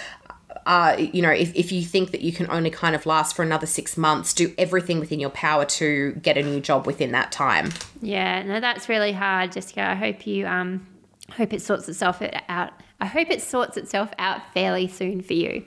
uh, 0.65 0.95
you 0.97 1.21
know, 1.21 1.29
if, 1.29 1.53
if 1.55 1.71
you 1.71 1.83
think 1.83 2.11
that 2.11 2.21
you 2.21 2.31
can 2.31 2.49
only 2.49 2.69
kind 2.69 2.95
of 2.95 3.05
last 3.05 3.35
for 3.35 3.43
another 3.43 3.67
six 3.67 3.97
months, 3.97 4.33
do 4.33 4.53
everything 4.57 4.99
within 4.99 5.19
your 5.19 5.29
power 5.29 5.65
to 5.65 6.13
get 6.13 6.37
a 6.37 6.43
new 6.43 6.59
job 6.59 6.87
within 6.87 7.11
that 7.11 7.31
time. 7.31 7.71
Yeah, 8.01 8.41
no, 8.43 8.59
that's 8.59 8.89
really 8.89 9.11
hard, 9.11 9.51
Jessica. 9.51 9.81
I 9.81 9.95
hope 9.95 10.25
you 10.25 10.47
um 10.47 10.87
hope 11.31 11.53
it 11.53 11.61
sorts 11.61 11.87
itself 11.87 12.21
out. 12.49 12.71
I 12.99 13.05
hope 13.05 13.29
it 13.29 13.41
sorts 13.41 13.77
itself 13.77 14.09
out 14.17 14.41
fairly 14.53 14.87
soon 14.87 15.21
for 15.21 15.33
you. 15.33 15.65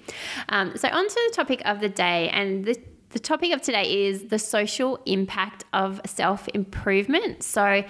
Um, 0.49 0.76
so 0.76 0.88
on 0.88 1.09
to 1.09 1.14
the 1.28 1.33
topic 1.35 1.62
of 1.64 1.81
the 1.81 1.88
day, 1.88 2.28
and 2.31 2.64
the 2.64 2.76
the 3.11 3.19
topic 3.19 3.52
of 3.52 3.62
today 3.62 4.07
is 4.07 4.25
the 4.26 4.38
social 4.38 5.00
impact 5.07 5.64
of 5.73 6.00
self 6.05 6.49
improvement. 6.49 7.43
So 7.43 7.85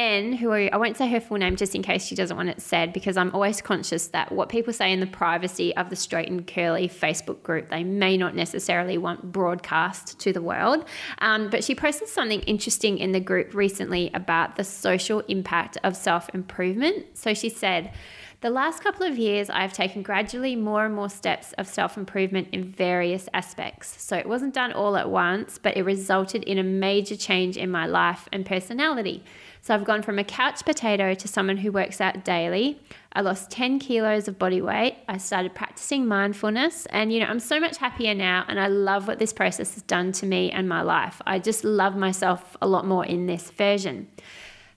N, 0.00 0.32
who 0.32 0.50
I 0.50 0.74
won't 0.78 0.96
say 0.96 1.06
her 1.08 1.20
full 1.20 1.36
name 1.36 1.56
just 1.56 1.74
in 1.74 1.82
case 1.82 2.06
she 2.06 2.14
doesn't 2.14 2.34
want 2.34 2.48
it 2.48 2.62
said, 2.62 2.94
because 2.94 3.18
I'm 3.18 3.34
always 3.34 3.60
conscious 3.60 4.06
that 4.08 4.32
what 4.32 4.48
people 4.48 4.72
say 4.72 4.92
in 4.92 5.00
the 5.00 5.06
privacy 5.06 5.76
of 5.76 5.90
the 5.90 5.96
Straight 5.96 6.30
and 6.30 6.46
Curly 6.46 6.88
Facebook 6.88 7.42
group, 7.42 7.68
they 7.68 7.84
may 7.84 8.16
not 8.16 8.34
necessarily 8.34 8.96
want 8.96 9.30
broadcast 9.30 10.18
to 10.20 10.32
the 10.32 10.40
world. 10.40 10.86
Um, 11.18 11.50
but 11.50 11.62
she 11.64 11.74
posted 11.74 12.08
something 12.08 12.40
interesting 12.40 12.96
in 12.96 13.12
the 13.12 13.20
group 13.20 13.52
recently 13.52 14.10
about 14.14 14.56
the 14.56 14.64
social 14.64 15.20
impact 15.28 15.76
of 15.84 15.94
self 15.94 16.30
improvement. 16.34 17.18
So 17.18 17.34
she 17.34 17.50
said, 17.50 17.92
the 18.40 18.48
last 18.48 18.82
couple 18.82 19.06
of 19.06 19.18
years, 19.18 19.50
I've 19.50 19.74
taken 19.74 20.02
gradually 20.02 20.56
more 20.56 20.86
and 20.86 20.94
more 20.94 21.10
steps 21.10 21.52
of 21.58 21.68
self 21.68 21.98
improvement 21.98 22.48
in 22.52 22.64
various 22.64 23.28
aspects. 23.34 24.02
So 24.02 24.16
it 24.16 24.26
wasn't 24.26 24.54
done 24.54 24.72
all 24.72 24.96
at 24.96 25.10
once, 25.10 25.58
but 25.58 25.76
it 25.76 25.82
resulted 25.82 26.44
in 26.44 26.56
a 26.56 26.62
major 26.62 27.16
change 27.16 27.58
in 27.58 27.70
my 27.70 27.84
life 27.84 28.30
and 28.32 28.46
personality. 28.46 29.22
So 29.62 29.74
I've 29.74 29.84
gone 29.84 30.02
from 30.02 30.18
a 30.18 30.24
couch 30.24 30.64
potato 30.64 31.14
to 31.14 31.28
someone 31.28 31.58
who 31.58 31.70
works 31.70 32.00
out 32.00 32.24
daily. 32.24 32.80
I 33.12 33.20
lost 33.20 33.50
10 33.50 33.78
kilos 33.78 34.26
of 34.26 34.38
body 34.38 34.62
weight. 34.62 34.96
I 35.08 35.18
started 35.18 35.54
practicing 35.54 36.06
mindfulness, 36.06 36.86
and 36.86 37.12
you 37.12 37.20
know, 37.20 37.26
I'm 37.26 37.40
so 37.40 37.60
much 37.60 37.76
happier 37.76 38.14
now, 38.14 38.44
and 38.48 38.58
I 38.58 38.68
love 38.68 39.06
what 39.06 39.18
this 39.18 39.32
process 39.32 39.74
has 39.74 39.82
done 39.82 40.12
to 40.12 40.26
me 40.26 40.50
and 40.50 40.68
my 40.68 40.82
life. 40.82 41.20
I 41.26 41.38
just 41.38 41.64
love 41.64 41.96
myself 41.96 42.56
a 42.62 42.66
lot 42.66 42.86
more 42.86 43.04
in 43.04 43.26
this 43.26 43.50
version. 43.50 44.08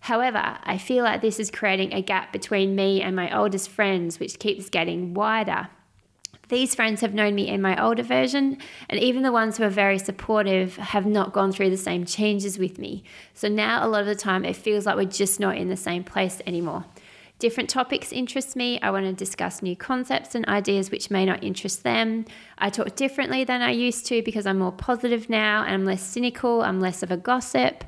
However, 0.02 0.58
I 0.64 0.78
feel 0.78 1.06
like 1.06 1.22
this 1.22 1.40
is 1.40 1.50
creating 1.50 1.94
a 1.94 2.02
gap 2.02 2.34
between 2.34 2.76
me 2.76 3.02
and 3.02 3.16
my 3.16 3.34
oldest 3.38 3.70
friends, 3.70 4.20
which 4.20 4.38
keeps 4.38 4.70
getting 4.70 5.14
wider. 5.14 5.70
These 6.54 6.76
friends 6.76 7.02
have 7.02 7.16
known 7.16 7.34
me 7.34 7.48
in 7.48 7.64
my 7.64 7.84
older 7.84 8.04
version, 8.04 8.60
and 8.88 9.00
even 9.00 9.24
the 9.24 9.32
ones 9.32 9.58
who 9.58 9.64
are 9.64 9.70
very 9.70 9.98
supportive 9.98 10.76
have 10.76 11.04
not 11.04 11.34
gone 11.34 11.52
through 11.52 11.72
the 11.72 11.78
same 11.78 12.06
changes 12.06 12.60
with 12.60 12.78
me. 12.78 13.04
So 13.34 13.48
now, 13.48 13.84
a 13.84 13.90
lot 13.90 14.02
of 14.02 14.06
the 14.06 14.14
time, 14.14 14.46
it 14.46 14.56
feels 14.56 14.86
like 14.86 14.96
we're 14.96 15.06
just 15.06 15.40
not 15.40 15.58
in 15.58 15.70
the 15.70 15.76
same 15.76 16.04
place 16.04 16.44
anymore. 16.46 16.86
Different 17.40 17.70
topics 17.70 18.14
interest 18.14 18.56
me. 18.56 18.80
I 18.82 18.90
want 18.92 19.06
to 19.06 19.12
discuss 19.12 19.62
new 19.62 19.76
concepts 19.76 20.34
and 20.34 20.48
ideas 20.48 20.92
which 20.92 21.12
may 21.12 21.26
not 21.26 21.44
interest 21.44 21.84
them. 21.84 22.26
I 22.58 22.70
talk 22.70 22.96
differently 22.96 23.44
than 23.44 23.62
I 23.62 23.72
used 23.72 24.06
to 24.06 24.22
because 24.22 24.46
I'm 24.46 24.60
more 24.60 24.72
positive 24.72 25.30
now 25.30 25.64
and 25.64 25.74
I'm 25.74 25.84
less 25.84 26.02
cynical. 26.02 26.62
I'm 26.62 26.80
less 26.80 27.04
of 27.04 27.12
a 27.12 27.18
gossip. 27.18 27.84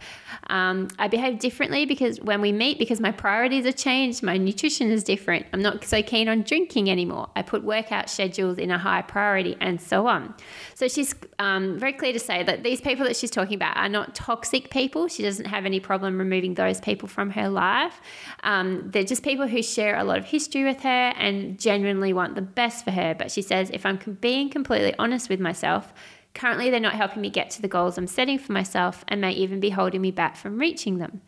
Um, 0.48 0.90
I 1.00 1.08
behave 1.08 1.40
differently 1.40 1.86
because 1.86 2.20
when 2.20 2.42
we 2.42 2.52
meet, 2.52 2.80
because 2.80 3.00
my 3.00 3.12
priorities 3.12 3.66
have 3.66 3.78
changed, 3.78 4.24
my 4.24 4.36
nutrition 4.36 4.92
is 4.92 5.04
different. 5.04 5.46
I'm 5.54 5.62
not 5.62 5.86
so 5.86 6.02
keen 6.04 6.28
on 6.28 6.42
drinking 6.42 6.90
anymore. 6.90 7.30
I 7.36 7.42
put 7.42 7.64
workout 7.64 8.10
schedules 8.10 8.58
in 8.58 8.72
a 8.72 8.78
high 8.78 9.04
priority 9.04 9.56
and 9.62 9.80
so 9.80 10.08
on. 10.08 10.34
So 10.74 10.88
she's 10.88 11.16
um, 11.40 11.80
very 11.80 11.94
clear 11.94 12.12
to 12.12 12.20
say 12.20 12.44
that 12.44 12.64
these 12.64 12.82
people 12.82 13.06
that 13.06 13.16
she's 13.16 13.32
talking 13.32 13.56
about 13.56 13.78
are 13.78 13.90
not 13.90 14.16
toxic 14.16 14.70
people. 14.70 15.08
She 15.08 15.24
doesn't 15.24 15.46
have 15.46 15.66
any 15.66 15.80
problem 15.80 16.18
removing 16.18 16.56
those 16.56 16.82
people 16.82 17.08
from 17.08 17.30
her 17.30 17.48
life. 17.48 18.02
Um, 18.44 18.90
they're 18.92 19.04
just 19.04 19.24
people 19.24 19.35
who 19.44 19.62
share 19.62 19.98
a 19.98 20.04
lot 20.04 20.18
of 20.18 20.26
history 20.26 20.64
with 20.64 20.82
her 20.82 21.14
and 21.18 21.60
genuinely 21.60 22.14
want 22.14 22.36
the 22.36 22.42
best 22.42 22.86
for 22.86 22.92
her. 22.92 23.14
But 23.14 23.32
she 23.32 23.42
says, 23.42 23.70
if 23.72 23.86
I'm 23.86 23.98
being 24.22 24.50
completely 24.50 24.94
honest 24.98 25.30
with 25.30 25.40
myself, 25.40 25.94
currently 26.34 26.70
they're 26.70 26.80
not 26.80 26.94
helping 26.94 27.22
me 27.22 27.30
get 27.30 27.50
to 27.52 27.62
the 27.62 27.68
goals 27.68 27.98
I'm 27.98 28.08
setting 28.08 28.40
for 28.40 28.52
myself 28.52 29.04
and 29.08 29.22
may 29.22 29.32
even 29.32 29.60
be 29.60 29.70
holding 29.70 30.02
me 30.02 30.12
back 30.12 30.36
from 30.36 30.58
reaching 30.58 30.98
them. 30.98 31.22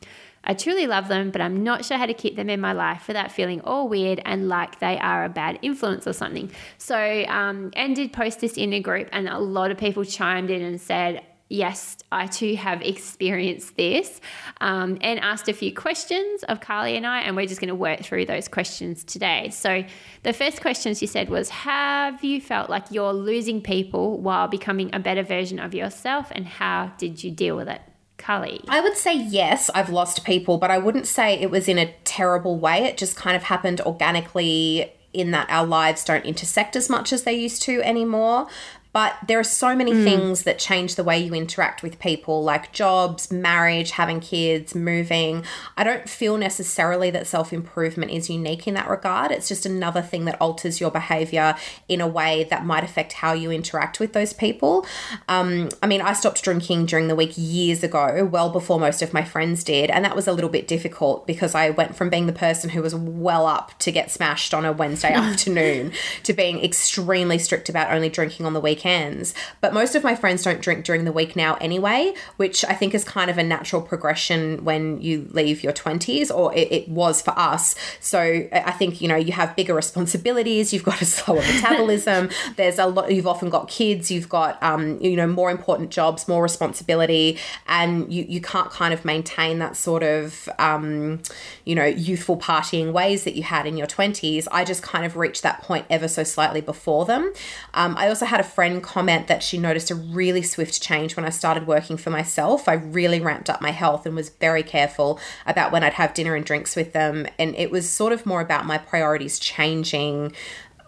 I 0.44 0.54
truly 0.54 0.88
love 0.88 1.10
them, 1.10 1.32
but 1.32 1.42
I'm 1.42 1.62
not 1.62 1.84
sure 1.84 1.98
how 1.98 2.06
to 2.06 2.14
keep 2.14 2.38
them 2.38 2.50
in 2.50 2.62
my 2.62 2.72
life 2.72 3.08
without 3.08 3.34
feeling 3.34 3.60
all 3.62 3.90
weird 3.90 4.22
and 4.24 4.48
like 4.48 4.80
they 4.80 4.98
are 4.98 5.26
a 5.26 5.30
bad 5.30 5.60
influence 5.62 6.08
or 6.08 6.14
something. 6.14 6.50
So, 6.78 7.26
um, 7.28 7.72
did 7.72 8.14
post 8.14 8.40
this 8.40 8.54
in 8.54 8.72
a 8.72 8.80
group, 8.80 9.10
and 9.12 9.28
a 9.28 9.40
lot 9.40 9.72
of 9.72 9.78
people 9.78 10.06
chimed 10.06 10.50
in 10.50 10.62
and 10.62 10.80
said, 10.80 11.22
yes, 11.50 11.98
I 12.12 12.28
too 12.28 12.56
have 12.56 12.82
experienced 12.82 13.76
this 13.76 14.20
um, 14.62 14.98
and 15.02 15.20
asked 15.20 15.48
a 15.48 15.54
few 15.54 15.74
questions 15.74 16.44
of 16.44 16.60
Carly 16.60 16.96
and 16.96 17.06
I, 17.06 17.22
and 17.22 17.36
we're 17.36 17.48
just 17.48 17.60
going 17.60 17.70
to 17.70 17.76
work 17.76 18.02
through 18.02 18.26
those 18.26 18.48
questions 18.48 19.04
today. 19.04 19.50
So, 19.50 19.84
the 20.24 20.34
first 20.34 20.62
question 20.62 20.96
she 20.96 21.08
said 21.08 21.30
was 21.30 21.50
Have 21.50 22.24
you 22.24 22.42
felt 22.42 22.70
like 22.70 22.86
you're 22.92 23.14
losing 23.14 23.62
people 23.62 24.20
while 24.20 24.48
becoming 24.48 24.94
a 24.94 25.00
better 25.00 25.24
version 25.24 25.60
of 25.60 25.74
yourself, 25.74 26.32
and 26.32 26.46
how 26.46 26.92
did 26.98 27.24
you 27.24 27.32
deal 27.32 27.56
with 27.56 27.68
it? 27.68 27.82
Carly? 28.18 28.64
I 28.68 28.82
would 28.82 28.98
say 28.98 29.16
yes, 29.16 29.70
I've 29.76 29.90
lost 29.90 30.26
people, 30.26 30.58
but 30.58 30.72
I 30.72 30.80
wouldn't 30.80 31.06
say 31.06 31.36
it 31.36 31.52
was 31.52 31.68
in 31.68 31.78
a 31.78 31.94
terrible 32.04 32.58
way. 32.58 32.84
It 32.86 32.98
just 32.98 33.16
kind 33.16 33.36
of 33.36 33.44
happened 33.44 33.80
organically 33.82 34.92
in 35.14 35.32
that 35.32 35.50
our 35.50 35.66
lives 35.66 36.04
don't 36.04 36.26
intersect 36.26 36.76
as 36.76 36.90
much 36.90 37.12
as 37.12 37.24
they 37.24 37.34
used 37.34 37.62
to 37.64 37.82
anymore. 37.82 38.48
But 38.94 39.16
there 39.28 39.40
are 39.40 39.44
so 39.44 39.76
many 39.76 39.92
mm. 39.94 40.04
things 40.04 40.44
that 40.44 40.58
change 40.58 40.96
the 40.96 41.04
way 41.04 41.20
you 41.20 41.34
interact 41.34 41.84
with 41.84 42.00
people, 42.00 42.44
like 42.44 42.72
jobs, 42.72 43.32
marriage, 43.32 43.92
having 43.92 44.20
kids, 44.20 44.74
moving. 44.74 45.44
I 45.78 45.84
don't 45.84 46.10
feel 46.10 46.36
necessarily 46.38 47.12
that 47.12 47.28
self 47.28 47.54
improvement 47.54 48.12
is 48.12 48.30
unique 48.30 48.68
in 48.68 48.74
that 48.74 48.90
regard. 48.90 49.32
It's 49.32 49.48
just 49.48 49.66
another 49.66 50.02
thing 50.02 50.26
that 50.26 50.42
alters 50.42 50.80
your 50.80 50.90
behavior 50.90 51.56
in 51.88 52.02
a 52.02 52.08
way 52.08 52.46
that 52.50 52.66
might 52.66 52.84
affect 52.84 53.14
how 53.14 53.34
you 53.34 53.52
interact 53.52 54.00
with 54.00 54.14
those 54.14 54.34
people. 54.34 54.86
Um, 55.28 55.70
I 55.84 55.88
mean, 55.88 56.02
I 56.02 56.14
stopped 56.14 56.44
drinking 56.44 56.88
during 56.88 57.08
the 57.08 57.16
week 57.16 57.34
years 57.36 57.84
ago, 57.84 58.26
well 58.26 58.50
before 58.50 58.80
most 58.80 59.02
of 59.02 59.14
my 59.14 59.24
friends 59.24 59.64
did. 59.64 59.92
And 59.92 60.06
that 60.06 60.16
was 60.16 60.28
a 60.28 60.34
little 60.34 60.50
bit 60.50 60.68
difficult 60.68 61.28
because 61.28 61.54
I 61.54 61.70
went 61.70 61.96
from 61.96 62.10
being 62.10 62.26
the 62.26 62.34
person 62.34 62.72
who 62.72 62.82
was 62.82 62.96
well 62.96 63.46
up 63.46 63.78
to 63.80 63.92
get 63.92 64.10
smashed 64.10 64.54
on 64.56 64.66
a 64.66 64.72
Wednesday 64.72 65.12
afternoon 65.14 65.92
to 66.24 66.34
being 66.34 66.64
extremely 66.64 67.38
strict 67.38 67.70
about 67.70 67.92
only 67.92 68.10
drinking 68.10 68.48
on 68.48 68.54
the 68.54 68.60
weekend 68.60 68.87
weekends. 68.88 69.34
But 69.62 69.74
most 69.74 69.96
of 69.96 70.04
my 70.04 70.16
friends 70.16 70.44
don't 70.44 70.62
drink 70.62 70.86
during 70.86 71.06
the 71.06 71.12
week 71.12 71.36
now 71.36 71.56
anyway, 71.56 72.14
which 72.38 72.64
I 72.66 72.74
think 72.74 72.94
is 72.94 73.04
kind 73.04 73.30
of 73.30 73.38
a 73.38 73.44
natural 73.44 73.82
progression 73.82 74.64
when 74.64 75.02
you 75.02 75.28
leave 75.32 75.64
your 75.64 75.74
20s, 75.74 76.34
or 76.34 76.54
it, 76.56 76.72
it 76.72 76.90
was 76.90 77.22
for 77.22 77.38
us. 77.38 77.76
So 78.00 78.20
I 78.20 78.72
think, 78.72 79.02
you 79.02 79.08
know, 79.08 79.16
you 79.16 79.34
have 79.34 79.56
bigger 79.56 79.74
responsibilities, 79.74 80.74
you've 80.74 80.84
got 80.84 81.02
a 81.02 81.06
slower 81.18 81.42
metabolism, 81.42 82.30
there's 82.56 82.80
a 82.80 82.86
lot, 82.86 83.12
you've 83.12 83.28
often 83.28 83.50
got 83.50 83.68
kids, 83.68 84.10
you've 84.10 84.30
got, 84.30 84.62
um, 84.64 85.00
you 85.02 85.16
know, 85.16 85.28
more 85.28 85.52
important 85.52 85.90
jobs, 85.90 86.28
more 86.28 86.42
responsibility, 86.42 87.38
and 87.68 88.12
you, 88.12 88.26
you 88.28 88.42
can't 88.42 88.72
kind 88.72 88.94
of 88.94 89.04
maintain 89.06 89.60
that 89.60 89.76
sort 89.76 90.04
of, 90.04 90.50
um, 90.60 91.20
you 91.66 91.76
know, 91.76 91.86
youthful 91.86 92.38
partying 92.38 92.92
ways 92.92 93.24
that 93.24 93.36
you 93.36 93.44
had 93.44 93.66
in 93.66 93.78
your 93.78 93.88
20s. 93.88 94.48
I 94.52 94.64
just 94.64 94.82
kind 94.82 95.06
of 95.06 95.16
reached 95.18 95.44
that 95.44 95.62
point 95.62 95.86
ever 95.90 96.08
so 96.08 96.24
slightly 96.24 96.62
before 96.62 97.06
them. 97.06 97.34
Um, 97.74 97.96
I 97.98 98.08
also 98.08 98.26
had 98.26 98.40
a 98.40 98.44
friend 98.44 98.67
comment 98.82 99.28
that 99.28 99.44
she 99.44 99.58
noticed 99.58 99.92
a 99.92 99.96
really 99.96 100.42
swift 100.42 100.82
change 100.82 101.16
when 101.16 101.26
I 101.26 101.30
started 101.30 101.68
working 101.68 101.98
for 101.98 102.10
myself. 102.10 102.68
I 102.68 102.74
really 102.74 103.20
ramped 103.20 103.50
up 103.50 103.62
my 103.62 103.72
health 103.72 104.06
and 104.06 104.16
was 104.16 104.30
very 104.30 104.64
careful 104.64 105.20
about 105.46 105.72
when 105.72 105.84
I'd 105.84 105.94
have 105.94 106.14
dinner 106.14 106.36
and 106.36 106.46
drinks 106.46 106.76
with 106.76 106.94
them. 106.94 107.28
And 107.40 107.56
it 107.56 107.72
was 107.72 107.90
sort 107.90 108.14
of 108.14 108.26
more 108.26 108.42
about 108.42 108.66
my 108.66 108.78
priorities 108.78 109.40
changing 109.40 110.34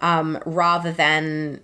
um, 0.02 0.40
rather 0.46 0.92
than 0.92 1.62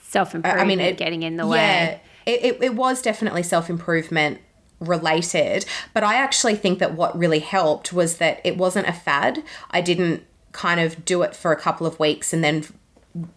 self 0.00 0.34
improvement 0.34 0.62
I 0.62 0.64
mean, 0.66 0.80
it, 0.80 0.96
getting 0.96 1.22
in 1.22 1.36
the 1.36 1.46
way. 1.46 1.58
Yeah, 1.58 1.98
it, 2.32 2.44
it, 2.44 2.62
it 2.62 2.74
was 2.74 3.02
definitely 3.02 3.42
self 3.42 3.70
improvement 3.70 4.40
related. 4.80 5.64
But 5.94 6.04
I 6.04 6.16
actually 6.16 6.56
think 6.56 6.78
that 6.80 6.94
what 6.94 7.16
really 7.18 7.40
helped 7.40 7.92
was 7.92 8.18
that 8.18 8.40
it 8.44 8.56
wasn't 8.56 8.88
a 8.88 8.92
fad. 8.92 9.42
I 9.70 9.80
didn't 9.80 10.24
kind 10.52 10.80
of 10.80 11.04
do 11.04 11.22
it 11.22 11.36
for 11.36 11.52
a 11.52 11.56
couple 11.56 11.86
of 11.86 11.98
weeks 11.98 12.32
and 12.32 12.42
then 12.42 12.64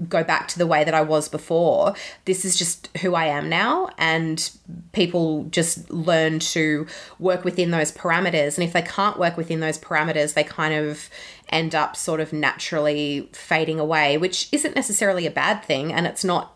go 0.08 0.24
back 0.24 0.48
to 0.50 0.58
the 0.58 0.68
way 0.68 0.84
that 0.84 0.94
I 0.94 1.02
was 1.02 1.30
before. 1.30 1.94
This 2.26 2.46
is 2.46 2.58
just 2.58 2.90
who 2.98 3.16
I 3.16 3.26
am 3.26 3.50
now, 3.50 3.90
and 3.98 4.50
people 4.92 5.46
just 5.46 5.90
learn 5.90 6.40
to 6.40 6.88
work 7.20 7.44
within 7.44 7.72
those 7.72 7.92
parameters. 7.92 8.58
And 8.58 8.66
if 8.66 8.74
they 8.74 8.82
can't 8.82 9.20
work 9.20 9.38
within 9.38 9.60
those 9.60 9.78
parameters, 9.78 10.34
they 10.34 10.44
kind 10.44 10.74
of 10.74 11.10
end 11.50 11.74
up 11.74 11.96
sort 11.96 12.20
of 12.20 12.32
naturally 12.32 13.30
fading 13.34 13.80
away, 13.80 14.18
which 14.18 14.50
isn't 14.52 14.76
necessarily 14.76 15.26
a 15.26 15.32
bad 15.32 15.64
thing. 15.64 15.92
And 15.92 16.06
it's 16.06 16.24
not 16.24 16.56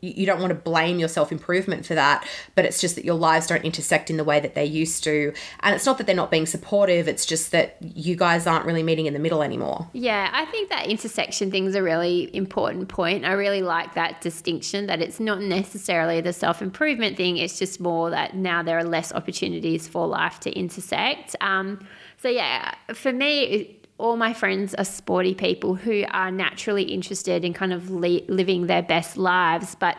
you 0.00 0.26
don't 0.26 0.40
want 0.40 0.50
to 0.50 0.54
blame 0.54 0.98
your 0.98 1.08
self 1.08 1.32
improvement 1.32 1.86
for 1.86 1.94
that, 1.94 2.26
but 2.54 2.64
it's 2.64 2.80
just 2.80 2.94
that 2.96 3.04
your 3.04 3.14
lives 3.14 3.46
don't 3.46 3.64
intersect 3.64 4.10
in 4.10 4.16
the 4.16 4.24
way 4.24 4.40
that 4.40 4.54
they 4.54 4.64
used 4.64 5.02
to. 5.04 5.32
And 5.60 5.74
it's 5.74 5.86
not 5.86 5.98
that 5.98 6.06
they're 6.06 6.16
not 6.16 6.30
being 6.30 6.46
supportive, 6.46 7.08
it's 7.08 7.26
just 7.26 7.52
that 7.52 7.76
you 7.80 8.16
guys 8.16 8.46
aren't 8.46 8.66
really 8.66 8.82
meeting 8.82 9.06
in 9.06 9.14
the 9.14 9.18
middle 9.18 9.42
anymore. 9.42 9.88
Yeah, 9.92 10.30
I 10.32 10.44
think 10.46 10.68
that 10.70 10.86
intersection 10.86 11.50
thing 11.50 11.66
is 11.66 11.74
a 11.74 11.82
really 11.82 12.34
important 12.34 12.88
point. 12.88 13.24
I 13.24 13.32
really 13.32 13.62
like 13.62 13.94
that 13.94 14.20
distinction 14.20 14.86
that 14.86 15.00
it's 15.00 15.20
not 15.20 15.40
necessarily 15.40 16.20
the 16.20 16.32
self 16.32 16.60
improvement 16.60 17.16
thing, 17.16 17.36
it's 17.38 17.58
just 17.58 17.80
more 17.80 18.10
that 18.10 18.36
now 18.36 18.62
there 18.62 18.78
are 18.78 18.84
less 18.84 19.12
opportunities 19.12 19.88
for 19.88 20.06
life 20.06 20.40
to 20.40 20.50
intersect. 20.52 21.36
Um, 21.40 21.86
so, 22.18 22.28
yeah, 22.28 22.74
for 22.94 23.12
me, 23.12 23.80
all 23.98 24.16
my 24.16 24.32
friends 24.32 24.74
are 24.74 24.84
sporty 24.84 25.34
people 25.34 25.74
who 25.74 26.04
are 26.10 26.30
naturally 26.30 26.82
interested 26.82 27.44
in 27.44 27.52
kind 27.52 27.72
of 27.72 27.90
li- 27.90 28.24
living 28.28 28.66
their 28.66 28.82
best 28.82 29.16
lives 29.16 29.74
but 29.74 29.96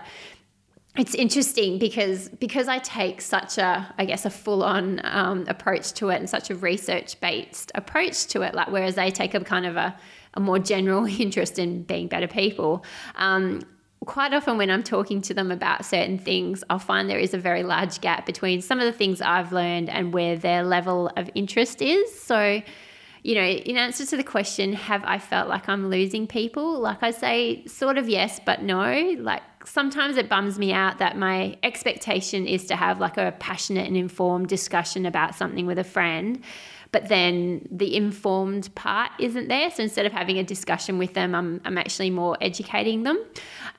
it's 0.98 1.14
interesting 1.14 1.78
because 1.78 2.30
because 2.30 2.68
I 2.68 2.80
take 2.80 3.22
such 3.22 3.58
a 3.58 3.94
I 3.98 4.06
guess 4.06 4.26
a 4.26 4.30
full 4.30 4.64
on 4.64 5.02
um, 5.04 5.46
approach 5.48 5.94
to 5.94 6.10
it 6.10 6.16
and 6.16 6.30
such 6.30 6.50
a 6.50 6.56
research 6.56 7.20
based 7.20 7.72
approach 7.76 8.28
to 8.28 8.42
it 8.42 8.56
like 8.56 8.70
whereas 8.70 8.96
they 8.96 9.12
take 9.12 9.34
a 9.34 9.40
kind 9.42 9.66
of 9.66 9.76
a, 9.76 9.96
a 10.36 10.40
more 10.40 10.60
general 10.60 11.06
interest 11.20 11.60
in 11.60 11.84
being 11.84 12.08
better 12.08 12.28
people 12.28 12.86
um, 13.16 13.62
quite 14.06 14.34
often 14.34 14.58
when 14.58 14.70
I'm 14.70 14.84
talking 14.84 15.22
to 15.22 15.34
them 15.34 15.52
about 15.52 15.84
certain 15.84 16.18
things, 16.18 16.64
I'll 16.70 16.80
find 16.80 17.10
there 17.10 17.20
is 17.20 17.34
a 17.34 17.38
very 17.38 17.64
large 17.64 18.02
gap 18.02 18.26
between 18.26 18.62
some 18.62 18.80
of 18.80 18.86
the 18.86 18.92
things 18.92 19.22
I've 19.22 19.52
learned 19.52 19.90
and 19.90 20.14
where 20.14 20.38
their 20.38 20.64
level 20.64 21.12
of 21.18 21.30
interest 21.36 21.82
is. 21.82 22.18
So, 22.22 22.62
you 23.26 23.34
know, 23.34 23.44
in 23.44 23.76
answer 23.76 24.06
to 24.06 24.18
the 24.18 24.24
question, 24.24 24.74
have 24.74 25.04
I 25.04 25.18
felt 25.18 25.50
like 25.50 25.68
I'm 25.68 25.90
losing 25.90 26.28
people? 26.28 26.80
Like 26.80 27.02
I 27.02 27.10
say, 27.10 27.66
sort 27.66 27.98
of 27.98 28.08
yes, 28.08 28.40
but 28.46 28.62
no. 28.62 29.16
Like 29.18 29.42
sometimes 29.66 30.18
it 30.18 30.30
bums 30.30 30.60
me 30.60 30.72
out 30.72 31.00
that 31.00 31.18
my 31.18 31.58
expectation 31.64 32.46
is 32.46 32.66
to 32.68 32.76
have 32.76 33.00
like 33.00 33.18
a 33.18 33.34
passionate 33.40 33.88
and 33.88 33.98
informed 33.98 34.48
discussion 34.48 35.08
about 35.08 35.34
something 35.34 35.66
with 35.66 35.80
a 35.80 35.84
friend 35.84 36.44
but 36.92 37.10
then 37.10 37.68
the 37.70 37.94
informed 37.94 38.74
part 38.74 39.12
isn't 39.20 39.50
there. 39.50 39.70
So 39.70 39.84
instead 39.84 40.06
of 40.06 40.14
having 40.14 40.38
a 40.38 40.46
discussion 40.46 40.98
with 40.98 41.14
them, 41.14 41.36
I'm, 41.36 41.60
I'm 41.66 41.78
actually 41.78 42.10
more 42.10 42.38
educating 42.40 43.04
them. 43.04 43.22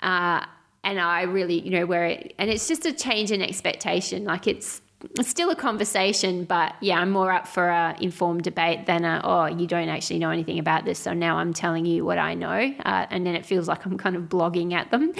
Uh, 0.02 0.44
and 0.85 1.00
I 1.00 1.22
really, 1.22 1.59
you 1.59 1.70
know, 1.70 1.87
where 1.87 2.04
it, 2.04 2.35
and 2.38 2.50
it's 2.50 2.68
just 2.68 2.85
a 2.85 2.92
change 2.92 3.32
in 3.32 3.40
expectation. 3.40 4.24
Like 4.24 4.46
it's, 4.46 4.82
it's 5.18 5.28
still 5.28 5.50
a 5.50 5.56
conversation, 5.56 6.44
but 6.44 6.74
yeah, 6.80 6.98
I'm 6.98 7.11
more 7.11 7.30
up 7.30 7.46
for 7.46 7.68
a 7.68 7.96
informed 8.00 8.42
debate 8.42 8.87
than 8.87 9.04
a, 9.04 9.20
oh, 9.22 9.46
you 9.46 9.66
don't 9.66 9.88
actually 9.88 10.18
know 10.18 10.30
anything 10.30 10.59
about 10.59 10.85
this, 10.85 10.98
so 10.98 11.12
now 11.12 11.37
I'm 11.37 11.52
telling 11.52 11.85
you 11.87 12.04
what 12.04 12.18
I 12.18 12.35
know, 12.35 12.74
uh, 12.85 13.06
and 13.11 13.26
then 13.26 13.35
it 13.35 13.44
feels 13.44 13.68
like 13.68 13.85
I'm 13.85 13.98
kind 13.98 14.16
of 14.16 14.24
blogging 14.24 14.72
at 14.72 14.90
them. 14.90 15.12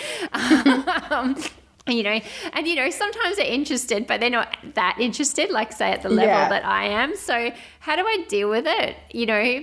um, 1.11 1.37
you 1.89 2.03
know 2.03 2.21
and 2.53 2.67
you 2.67 2.75
know 2.75 2.91
sometimes 2.91 3.37
they're 3.37 3.47
interested 3.47 4.07
but 4.07 4.19
they're 4.19 4.29
not 4.29 4.57
that 4.75 4.97
interested 4.99 5.51
like 5.51 5.73
say 5.73 5.93
at 5.93 6.03
the 6.03 6.09
level 6.09 6.27
yeah. 6.27 6.49
that 6.49 6.65
i 6.65 6.85
am 6.85 7.15
so 7.15 7.53
how 7.79 7.95
do 7.95 8.03
i 8.03 8.25
deal 8.29 8.51
with 8.51 8.65
it 8.67 8.97
you 9.13 9.25
know 9.25 9.63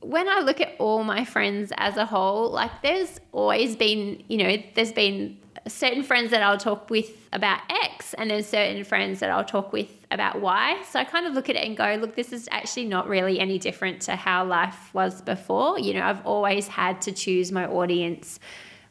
when 0.00 0.26
i 0.26 0.40
look 0.40 0.60
at 0.60 0.74
all 0.78 1.04
my 1.04 1.24
friends 1.24 1.70
as 1.76 1.96
a 1.98 2.06
whole 2.06 2.50
like 2.50 2.70
there's 2.82 3.20
always 3.32 3.76
been 3.76 4.22
you 4.28 4.38
know 4.38 4.56
there's 4.74 4.92
been 4.92 5.38
certain 5.66 6.02
friends 6.02 6.30
that 6.30 6.42
i'll 6.42 6.58
talk 6.58 6.90
with 6.90 7.10
about 7.32 7.60
x 7.70 8.14
and 8.14 8.30
then 8.30 8.42
certain 8.42 8.84
friends 8.84 9.20
that 9.20 9.30
i'll 9.30 9.44
talk 9.44 9.72
with 9.72 9.88
about 10.10 10.40
y 10.40 10.80
so 10.90 10.98
i 10.98 11.04
kind 11.04 11.26
of 11.26 11.32
look 11.32 11.48
at 11.48 11.56
it 11.56 11.66
and 11.66 11.76
go 11.76 11.96
look 12.00 12.14
this 12.14 12.32
is 12.32 12.48
actually 12.50 12.84
not 12.84 13.08
really 13.08 13.40
any 13.40 13.58
different 13.58 14.00
to 14.00 14.14
how 14.14 14.44
life 14.44 14.92
was 14.92 15.22
before 15.22 15.78
you 15.78 15.94
know 15.94 16.02
i've 16.02 16.24
always 16.26 16.68
had 16.68 17.00
to 17.00 17.12
choose 17.12 17.50
my 17.50 17.66
audience 17.66 18.38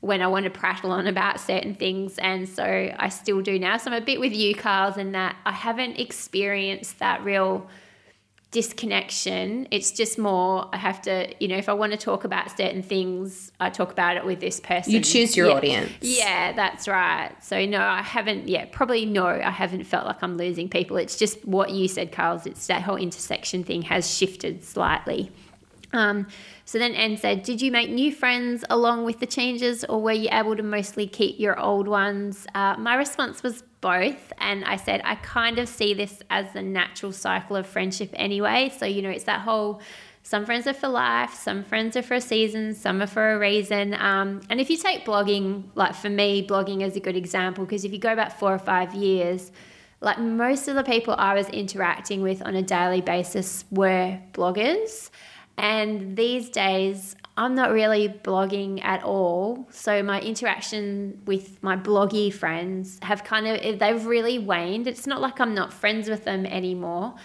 when 0.03 0.21
I 0.21 0.27
want 0.27 0.43
to 0.43 0.49
prattle 0.49 0.91
on 0.91 1.07
about 1.07 1.39
certain 1.39 1.75
things. 1.75 2.17
And 2.17 2.47
so 2.49 2.65
I 2.65 3.07
still 3.07 3.41
do 3.41 3.57
now. 3.57 3.77
So 3.77 3.89
I'm 3.89 4.01
a 4.01 4.05
bit 4.05 4.19
with 4.19 4.33
you, 4.33 4.53
Carls, 4.53 4.97
in 4.97 5.13
that 5.13 5.37
I 5.45 5.53
haven't 5.53 5.97
experienced 5.97 6.99
that 6.99 7.23
real 7.23 7.69
disconnection. 8.53 9.67
It's 9.71 9.91
just 9.91 10.17
more, 10.17 10.69
I 10.71 10.77
have 10.77 11.01
to, 11.01 11.33
you 11.39 11.47
know, 11.49 11.57
if 11.57 11.67
I 11.67 11.73
want 11.73 11.91
to 11.91 11.97
talk 11.97 12.23
about 12.23 12.55
certain 12.55 12.83
things, 12.83 13.51
I 13.59 13.71
talk 13.71 13.91
about 13.91 14.15
it 14.15 14.25
with 14.25 14.39
this 14.39 14.59
person. 14.59 14.93
You 14.93 15.01
choose 15.01 15.35
your 15.35 15.49
yeah. 15.49 15.55
audience. 15.55 15.91
Yeah, 16.01 16.53
that's 16.53 16.87
right. 16.87 17.31
So 17.41 17.65
no, 17.65 17.81
I 17.81 18.03
haven't, 18.03 18.47
yeah, 18.47 18.65
probably 18.71 19.05
no, 19.05 19.25
I 19.25 19.49
haven't 19.49 19.83
felt 19.83 20.05
like 20.05 20.21
I'm 20.21 20.37
losing 20.37 20.69
people. 20.69 20.97
It's 20.97 21.17
just 21.17 21.43
what 21.45 21.71
you 21.71 21.87
said, 21.87 22.11
Carls. 22.11 22.45
It's 22.45 22.67
that 22.67 22.83
whole 22.83 22.95
intersection 22.95 23.63
thing 23.63 23.81
has 23.81 24.15
shifted 24.15 24.63
slightly. 24.63 25.31
Um, 25.91 26.27
so 26.65 26.79
then 26.79 26.93
Anne 26.93 27.17
said, 27.17 27.43
Did 27.43 27.61
you 27.61 27.71
make 27.71 27.89
new 27.89 28.13
friends 28.13 28.63
along 28.69 29.03
with 29.03 29.19
the 29.19 29.27
changes, 29.27 29.83
or 29.83 30.01
were 30.01 30.11
you 30.11 30.29
able 30.31 30.55
to 30.55 30.63
mostly 30.63 31.07
keep 31.07 31.39
your 31.39 31.59
old 31.59 31.87
ones? 31.87 32.47
Uh, 32.55 32.75
my 32.77 32.95
response 32.95 33.43
was 33.43 33.63
both. 33.83 34.31
And 34.37 34.63
I 34.63 34.77
said, 34.77 35.01
I 35.03 35.15
kind 35.15 35.59
of 35.59 35.67
see 35.67 35.93
this 35.93 36.23
as 36.29 36.51
the 36.53 36.61
natural 36.61 37.11
cycle 37.11 37.57
of 37.57 37.67
friendship 37.67 38.09
anyway. 38.13 38.71
So, 38.75 38.85
you 38.85 39.01
know, 39.01 39.09
it's 39.09 39.25
that 39.25 39.41
whole 39.41 39.81
some 40.25 40.45
friends 40.45 40.65
are 40.67 40.73
for 40.73 40.87
life, 40.87 41.33
some 41.33 41.65
friends 41.65 41.97
are 41.97 42.01
for 42.01 42.13
a 42.13 42.21
season, 42.21 42.73
some 42.73 43.01
are 43.01 43.07
for 43.07 43.33
a 43.33 43.37
reason. 43.37 43.93
Um, 43.93 44.39
and 44.49 44.61
if 44.61 44.69
you 44.69 44.77
take 44.77 45.05
blogging, 45.05 45.65
like 45.75 45.95
for 45.95 46.09
me, 46.09 46.47
blogging 46.47 46.81
is 46.81 46.95
a 46.95 47.01
good 47.01 47.17
example 47.17 47.65
because 47.65 47.83
if 47.83 47.91
you 47.91 47.99
go 47.99 48.15
back 48.15 48.39
four 48.39 48.53
or 48.53 48.59
five 48.59 48.93
years, 48.95 49.51
like 49.99 50.19
most 50.19 50.69
of 50.69 50.75
the 50.75 50.83
people 50.83 51.13
I 51.17 51.33
was 51.33 51.49
interacting 51.49 52.21
with 52.21 52.41
on 52.41 52.55
a 52.55 52.61
daily 52.61 53.01
basis 53.01 53.65
were 53.69 54.17
bloggers. 54.31 55.09
And 55.57 56.15
these 56.15 56.49
days, 56.49 57.17
I'm 57.35 57.55
not 57.55 57.71
really 57.71 58.09
blogging 58.09 58.83
at 58.83 59.03
all. 59.03 59.67
So 59.71 60.03
my 60.03 60.21
interaction 60.21 61.21
with 61.25 61.61
my 61.63 61.75
bloggy 61.75 62.31
friends 62.31 62.99
have 63.01 63.23
kind 63.23 63.47
of 63.47 63.79
they've 63.79 64.05
really 64.05 64.37
waned. 64.37 64.87
It's 64.87 65.07
not 65.07 65.19
like 65.19 65.41
I'm 65.41 65.55
not 65.55 65.73
friends 65.73 66.07
with 66.09 66.25
them 66.25 66.45
anymore, 66.45 67.15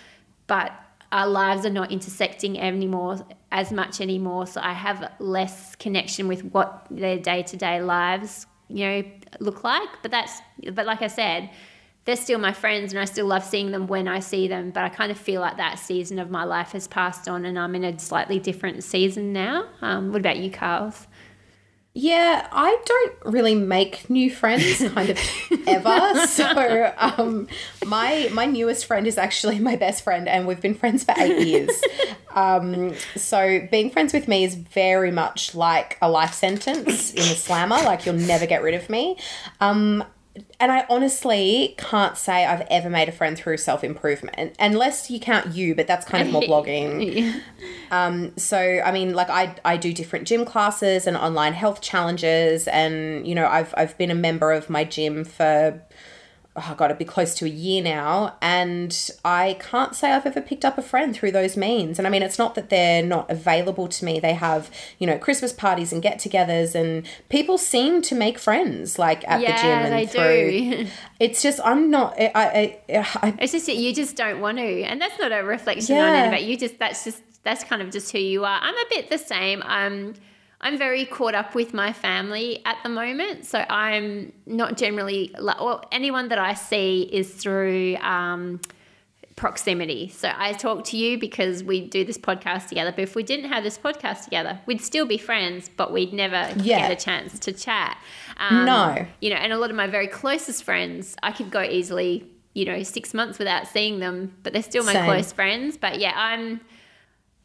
but 0.47 0.73
our 1.13 1.27
lives 1.27 1.67
are 1.67 1.71
not 1.71 1.91
intersecting 1.93 2.59
anymore 2.59 3.19
as 3.53 3.71
much 3.71 4.01
anymore. 4.01 4.47
So 4.47 4.61
I 4.63 4.73
have 4.73 5.13
less 5.19 5.75
connection 5.77 6.27
with 6.29 6.43
what 6.53 6.87
their 6.91 7.19
day-to-day 7.19 7.83
lives, 7.83 8.47
you 8.69 8.87
know, 8.87 9.03
look 9.41 9.63
like. 9.63 9.89
But 10.03 10.11
that's 10.11 10.41
but 10.73 10.87
like 10.87 11.03
I 11.03 11.09
said, 11.09 11.51
they're 12.09 12.17
still 12.17 12.39
my 12.39 12.55
friends 12.55 12.91
and 12.91 12.99
I 12.99 13.05
still 13.05 13.27
love 13.27 13.45
seeing 13.45 13.71
them 13.71 13.87
when 13.87 14.09
I 14.09 14.21
see 14.21 14.49
them. 14.49 14.71
But 14.71 14.83
I 14.83 14.89
kind 14.89 15.13
of 15.13 15.19
feel 15.19 15.43
like 15.43 15.59
that 15.59 15.79
season 15.79 16.19
of 16.19 16.31
my 16.31 16.43
life 16.43 16.73
has 16.73 16.89
passed 16.89 17.29
on 17.29 17.45
and 17.45 17.59
I'm 17.59 17.75
in 17.75 17.85
a 17.85 17.99
slightly 17.99 18.39
different 18.39 18.83
season 18.83 19.35
now. 19.35 19.67
Um, 19.83 20.11
what 20.11 20.21
about 20.21 20.39
you, 20.39 20.51
Carls? 20.51 21.07
Yeah, 21.93 22.49
I 22.51 22.79
don't 22.87 23.35
really 23.35 23.55
make 23.55 24.09
new 24.09 24.31
friends 24.31 24.79
kind 24.95 25.11
of 25.11 25.19
ever. 25.67 26.27
So 26.29 26.95
um, 26.97 27.47
my 27.85 28.31
my 28.33 28.47
newest 28.47 28.87
friend 28.87 29.07
is 29.07 29.19
actually 29.19 29.59
my 29.59 29.77
best 29.77 30.03
friend, 30.03 30.29
and 30.29 30.47
we've 30.47 30.63
been 30.63 30.75
friends 30.75 31.05
for 31.05 31.13
eight 31.19 31.47
years. 31.47 31.83
Um, 32.35 32.95
so 33.17 33.67
being 33.71 33.91
friends 33.91 34.15
with 34.15 34.29
me 34.29 34.45
is 34.45 34.55
very 34.55 35.11
much 35.11 35.55
like 35.55 35.99
a 36.01 36.09
life 36.09 36.33
sentence 36.33 37.11
in 37.11 37.17
the 37.17 37.35
slammer. 37.35 37.77
Like 37.77 38.07
you'll 38.07 38.15
never 38.15 38.47
get 38.47 38.63
rid 38.63 38.75
of 38.75 38.89
me. 38.89 39.19
Um, 39.61 40.05
and 40.61 40.73
I 40.73 40.87
honestly 40.91 41.75
can't 41.79 42.17
say 42.17 42.45
I've 42.45 42.67
ever 42.71 42.91
made 42.91 43.09
a 43.09 43.13
friend 43.13 43.37
through 43.37 43.59
self 43.59 43.85
improvement, 43.85 44.57
unless 44.59 45.11
you 45.11 45.21
count 45.21 45.55
you, 45.55 45.75
but 45.75 45.87
that's 45.87 46.07
kind 46.07 46.27
of 46.27 46.33
more 46.33 46.43
blogging. 46.63 47.15
yeah. 47.15 47.41
um, 47.91 48.37
so 48.37 48.59
I 48.59 48.93
mean, 48.93 49.15
like 49.15 49.31
I 49.31 49.55
I 49.65 49.77
do 49.77 49.93
different 49.93 50.27
gym 50.27 50.45
classes 50.45 51.07
and 51.07 51.17
online 51.17 51.53
health 51.53 51.81
challenges, 51.81 52.69
and 52.69 53.27
you 53.27 53.35
know 53.35 53.47
I've 53.47 53.75
I've 53.77 53.97
been 53.99 54.11
a 54.11 54.17
member 54.17 54.53
of 54.53 54.69
my 54.69 54.85
gym 54.85 55.25
for 55.25 55.81
oh, 56.59 56.75
got 56.77 56.89
to 56.89 56.95
be 56.95 57.05
close 57.05 57.35
to 57.37 57.45
a 57.45 57.49
year 57.49 57.83
now, 57.83 58.37
and 58.41 59.11
I 59.25 59.57
can't 59.61 59.95
say 59.95 60.13
I've 60.13 60.27
ever 60.27 60.41
picked 60.41 60.65
up 60.65 60.79
a 60.79 60.83
friend 60.83 61.15
through 61.15 61.33
those 61.33 61.57
means. 61.57 61.99
And 61.99 62.07
I 62.07 62.11
mean, 62.11 62.23
it's 62.23 62.39
not 62.39 62.55
that 62.55 62.71
they're 62.71 63.03
not 63.03 63.31
available 63.31 63.89
to 63.89 64.05
me. 64.05 64.21
They 64.21 64.35
have, 64.35 64.71
you 64.99 65.07
know, 65.07 65.19
Christmas 65.19 65.53
parties 65.53 65.93
and 65.93 66.03
get-togethers, 66.03 66.75
and 66.75 67.07
people 67.29 67.59
seem 67.59 68.03
to 68.03 68.15
make 68.15 68.39
friends 68.39 68.99
like 68.99 69.27
at 69.29 69.41
yeah, 69.41 69.57
the 69.57 69.63
gym 69.63 69.71
and 69.71 69.93
they 69.93 70.07
through. 70.07 70.85
Do. 70.85 70.91
It's 71.21 71.43
just 71.43 71.61
I'm 71.65 71.91
not. 71.91 72.15
I, 72.19 72.31
I, 72.35 73.07
I, 73.23 73.35
It's 73.41 73.53
just 73.53 73.67
that 73.67 73.77
you 73.77 73.95
just 73.95 74.17
don't 74.17 74.41
want 74.41 74.59
to, 74.59 74.83
and 74.83 75.01
that's 75.01 75.19
not 75.19 75.33
a 75.33 75.43
reflection 75.43 75.97
yeah. 75.97 76.09
on 76.09 76.15
anybody. 76.15 76.45
You 76.45 76.57
just 76.57 76.79
that's 76.79 77.05
just 77.05 77.23
that's 77.43 77.65
kind 77.65 77.83
of 77.83 77.91
just 77.91 78.13
who 78.13 78.19
you 78.19 78.45
are. 78.45 78.59
I'm 78.61 78.75
a 78.75 78.85
bit 78.91 79.11
the 79.11 79.19
same. 79.19 79.63
I'm 79.65 80.15
I'm 80.61 80.77
very 80.77 81.05
caught 81.05 81.35
up 81.35 81.55
with 81.55 81.73
my 81.73 81.93
family 81.93 82.63
at 82.65 82.79
the 82.83 82.89
moment. 82.89 83.47
So 83.47 83.65
I'm 83.69 84.33
not 84.47 84.77
generally, 84.77 85.35
well, 85.39 85.85
anyone 85.93 86.29
that 86.29 86.39
I 86.39 86.55
see 86.55 87.03
is 87.13 87.33
through 87.33 87.97
um, 87.99 88.61
proximity. 89.37 90.09
So 90.09 90.33
I 90.37 90.53
talk 90.53 90.85
to 90.87 90.97
you 90.97 91.17
because 91.17 91.63
we 91.63 91.87
do 91.87 92.05
this 92.05 92.19
podcast 92.19 92.69
together. 92.69 92.91
But 92.91 93.03
if 93.03 93.15
we 93.15 93.23
didn't 93.23 93.51
have 93.51 93.63
this 93.63 93.79
podcast 93.79 94.25
together, 94.25 94.61
we'd 94.67 94.81
still 94.81 95.07
be 95.07 95.17
friends, 95.17 95.71
but 95.75 95.93
we'd 95.93 96.13
never 96.13 96.53
yeah. 96.57 96.89
get 96.89 96.91
a 96.91 96.97
chance 96.97 97.39
to 97.39 97.53
chat. 97.53 97.97
Um, 98.39 98.65
no. 98.65 99.07
You 99.21 99.31
know, 99.31 99.37
and 99.37 99.53
a 99.53 99.59
lot 99.59 99.71
of 99.71 99.77
my 99.77 99.87
very 99.87 100.09
closest 100.09 100.65
friends, 100.65 101.15
I 101.23 101.31
could 101.31 101.53
go 101.53 101.63
easily, 101.63 102.29
you 102.55 102.65
know, 102.65 102.83
six 102.83 103.15
months 103.15 103.39
without 103.39 103.69
seeing 103.69 104.01
them, 104.01 104.35
but 104.43 104.53
they're 104.53 104.63
still 104.63 104.85
my 104.85 104.93
Same. 104.93 105.05
close 105.05 105.33
friends. 105.33 105.77
But 105.77 106.01
yeah, 106.01 106.15
I'm 106.17 106.61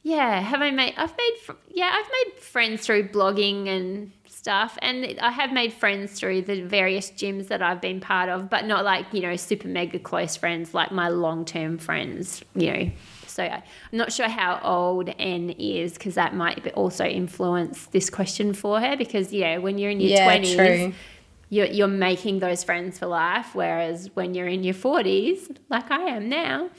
yeah, 0.04 0.42
have 0.42 0.62
I 0.62 0.70
made? 0.72 0.94
I've 0.98 1.16
made. 1.18 1.56
Yeah, 1.70 1.90
I've 1.94 2.10
made 2.26 2.38
friends 2.40 2.86
through 2.86 3.08
blogging 3.08 3.70
and 3.70 4.12
stuff, 4.28 4.78
and 4.82 5.18
I 5.22 5.32
have 5.32 5.54
made 5.54 5.72
friends 5.72 6.12
through 6.20 6.42
the 6.42 6.62
various 6.62 7.10
gyms 7.10 7.48
that 7.48 7.62
I've 7.62 7.80
been 7.80 8.02
part 8.02 8.28
of, 8.28 8.50
but 8.50 8.66
not 8.66 8.84
like 8.84 9.06
you 9.14 9.22
know 9.22 9.38
super 9.38 9.70
mega 9.70 10.00
close 10.00 10.36
friends 10.36 10.74
like 10.74 10.92
my 10.92 11.08
long 11.08 11.46
term 11.46 11.78
friends. 11.78 12.44
You 12.54 12.74
know, 12.74 12.92
so 13.28 13.44
I'm 13.46 13.64
not 13.94 14.12
sure 14.12 14.28
how 14.28 14.60
old 14.62 15.10
N 15.18 15.52
is 15.52 15.94
because 15.94 16.16
that 16.16 16.36
might 16.36 16.74
also 16.74 17.06
influence 17.06 17.86
this 17.88 18.10
question 18.10 18.54
for 18.54 18.82
her. 18.82 18.98
Because 18.98 19.32
yeah, 19.32 19.58
when 19.60 19.78
you're 19.78 19.92
in 19.92 20.02
your 20.02 20.22
twenties. 20.22 20.56
Yeah, 20.58 20.92
you're, 21.50 21.68
you're 21.68 21.88
making 21.88 22.40
those 22.40 22.64
friends 22.64 22.98
for 22.98 23.06
life, 23.06 23.54
whereas 23.54 24.10
when 24.16 24.34
you're 24.34 24.48
in 24.48 24.64
your 24.64 24.74
40s, 24.74 25.56
like 25.70 25.92
I 25.92 26.02
am 26.02 26.28
now, 26.28 26.72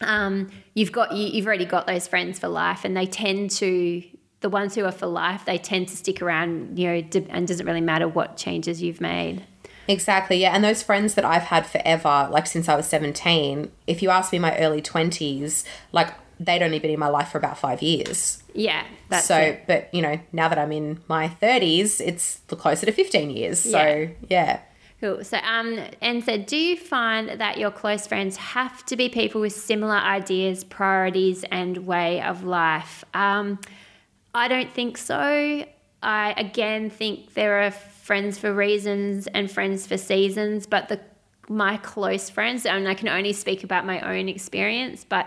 um, 0.00 0.50
you've 0.74 0.92
got 0.92 1.12
you, 1.12 1.26
you've 1.28 1.46
already 1.46 1.64
got 1.64 1.86
those 1.86 2.06
friends 2.06 2.38
for 2.38 2.48
life, 2.48 2.84
and 2.84 2.96
they 2.96 3.06
tend 3.06 3.50
to 3.52 4.02
the 4.40 4.48
ones 4.48 4.74
who 4.74 4.84
are 4.84 4.92
for 4.92 5.06
life. 5.06 5.44
They 5.44 5.58
tend 5.58 5.88
to 5.88 5.96
stick 5.96 6.22
around, 6.22 6.78
you 6.78 6.86
know, 6.88 7.08
and 7.30 7.46
doesn't 7.48 7.66
really 7.66 7.80
matter 7.80 8.06
what 8.06 8.36
changes 8.36 8.80
you've 8.82 9.00
made. 9.00 9.44
Exactly, 9.88 10.36
yeah. 10.36 10.54
And 10.54 10.62
those 10.62 10.82
friends 10.82 11.14
that 11.14 11.24
I've 11.24 11.44
had 11.44 11.66
forever, 11.66 12.28
like 12.30 12.46
since 12.46 12.68
I 12.68 12.76
was 12.76 12.86
17, 12.86 13.70
if 13.86 14.02
you 14.02 14.10
ask 14.10 14.32
me 14.32 14.38
my 14.38 14.56
early 14.58 14.82
20s, 14.82 15.64
like 15.92 16.12
they'd 16.38 16.62
only 16.62 16.78
been 16.78 16.90
in 16.90 17.00
my 17.00 17.08
life 17.08 17.30
for 17.30 17.38
about 17.38 17.58
five 17.58 17.80
years. 17.82 18.42
Yeah, 18.54 18.84
that's 19.08 19.26
so, 19.26 19.38
it. 19.38 19.64
but 19.66 19.92
you 19.92 20.02
know, 20.02 20.20
now 20.30 20.48
that 20.48 20.58
I'm 20.58 20.72
in 20.72 21.00
my 21.08 21.28
30s, 21.28 22.00
it's 22.00 22.40
closer 22.48 22.86
to 22.86 22.92
15 22.92 23.30
years. 23.30 23.58
So, 23.60 23.78
Yeah. 23.80 24.08
yeah. 24.28 24.60
Cool. 25.00 25.22
So, 25.22 25.38
um, 25.38 25.78
and 26.00 26.24
said, 26.24 26.46
do 26.46 26.56
you 26.56 26.76
find 26.76 27.40
that 27.40 27.56
your 27.56 27.70
close 27.70 28.06
friends 28.06 28.36
have 28.36 28.84
to 28.86 28.96
be 28.96 29.08
people 29.08 29.40
with 29.40 29.52
similar 29.52 29.94
ideas, 29.94 30.64
priorities, 30.64 31.44
and 31.52 31.86
way 31.86 32.20
of 32.20 32.42
life? 32.42 33.04
Um, 33.14 33.60
I 34.34 34.48
don't 34.48 34.72
think 34.72 34.98
so. 34.98 35.64
I 36.02 36.32
again 36.36 36.90
think 36.90 37.34
there 37.34 37.62
are 37.62 37.70
friends 37.70 38.38
for 38.38 38.52
reasons 38.52 39.26
and 39.28 39.50
friends 39.50 39.86
for 39.86 39.96
seasons, 39.96 40.66
but 40.66 40.88
the 40.88 41.00
my 41.48 41.78
close 41.78 42.28
friends, 42.28 42.66
and 42.66 42.86
I 42.86 42.94
can 42.94 43.08
only 43.08 43.32
speak 43.32 43.64
about 43.64 43.86
my 43.86 44.00
own 44.00 44.28
experience, 44.28 45.04
but 45.08 45.26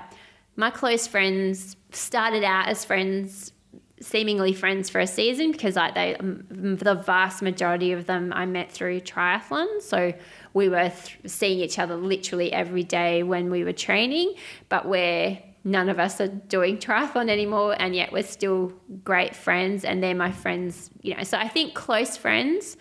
my 0.55 0.69
close 0.69 1.07
friends 1.07 1.75
started 1.91 2.43
out 2.43 2.67
as 2.67 2.85
friends 2.85 3.53
seemingly 4.01 4.53
friends 4.53 4.89
for 4.89 4.99
a 4.99 5.07
season 5.07 5.51
because 5.51 5.75
like 5.75 5.93
they 5.93 6.17
the 6.19 6.95
vast 6.95 7.41
majority 7.41 7.91
of 7.91 8.05
them 8.07 8.33
I 8.33 8.45
met 8.45 8.71
through 8.71 9.01
triathlon 9.01 9.81
so 9.81 10.13
we 10.53 10.69
were 10.69 10.89
th- 10.89 11.19
seeing 11.25 11.59
each 11.59 11.79
other 11.79 11.95
literally 11.95 12.51
every 12.51 12.83
day 12.83 13.23
when 13.23 13.51
we 13.51 13.63
were 13.63 13.73
training 13.73 14.33
but 14.69 14.87
we're 14.87 15.37
none 15.63 15.89
of 15.89 15.99
us 15.99 16.19
are 16.19 16.27
doing 16.27 16.77
triathlon 16.77 17.29
anymore 17.29 17.75
and 17.79 17.95
yet 17.95 18.11
we're 18.11 18.23
still 18.23 18.73
great 19.03 19.35
friends 19.35 19.85
and 19.85 20.01
they're 20.01 20.15
my 20.15 20.31
friends 20.31 20.89
you 21.01 21.15
know 21.15 21.23
so 21.23 21.37
I 21.37 21.47
think 21.47 21.75
close 21.75 22.17
friends 22.17 22.77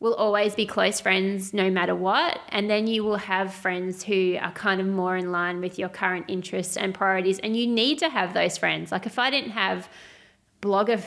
will 0.00 0.14
always 0.14 0.54
be 0.54 0.64
close 0.64 0.98
friends 0.98 1.52
no 1.52 1.70
matter 1.70 1.94
what. 1.94 2.40
And 2.48 2.70
then 2.70 2.86
you 2.86 3.04
will 3.04 3.18
have 3.18 3.52
friends 3.52 4.02
who 4.02 4.38
are 4.40 4.50
kind 4.52 4.80
of 4.80 4.86
more 4.86 5.14
in 5.14 5.30
line 5.30 5.60
with 5.60 5.78
your 5.78 5.90
current 5.90 6.24
interests 6.26 6.78
and 6.78 6.94
priorities. 6.94 7.38
And 7.38 7.54
you 7.54 7.66
need 7.66 7.98
to 7.98 8.08
have 8.08 8.32
those 8.32 8.56
friends. 8.56 8.90
Like 8.92 9.04
if 9.04 9.18
I 9.18 9.28
didn't 9.28 9.50
have 9.50 9.90
blogger 10.60 11.02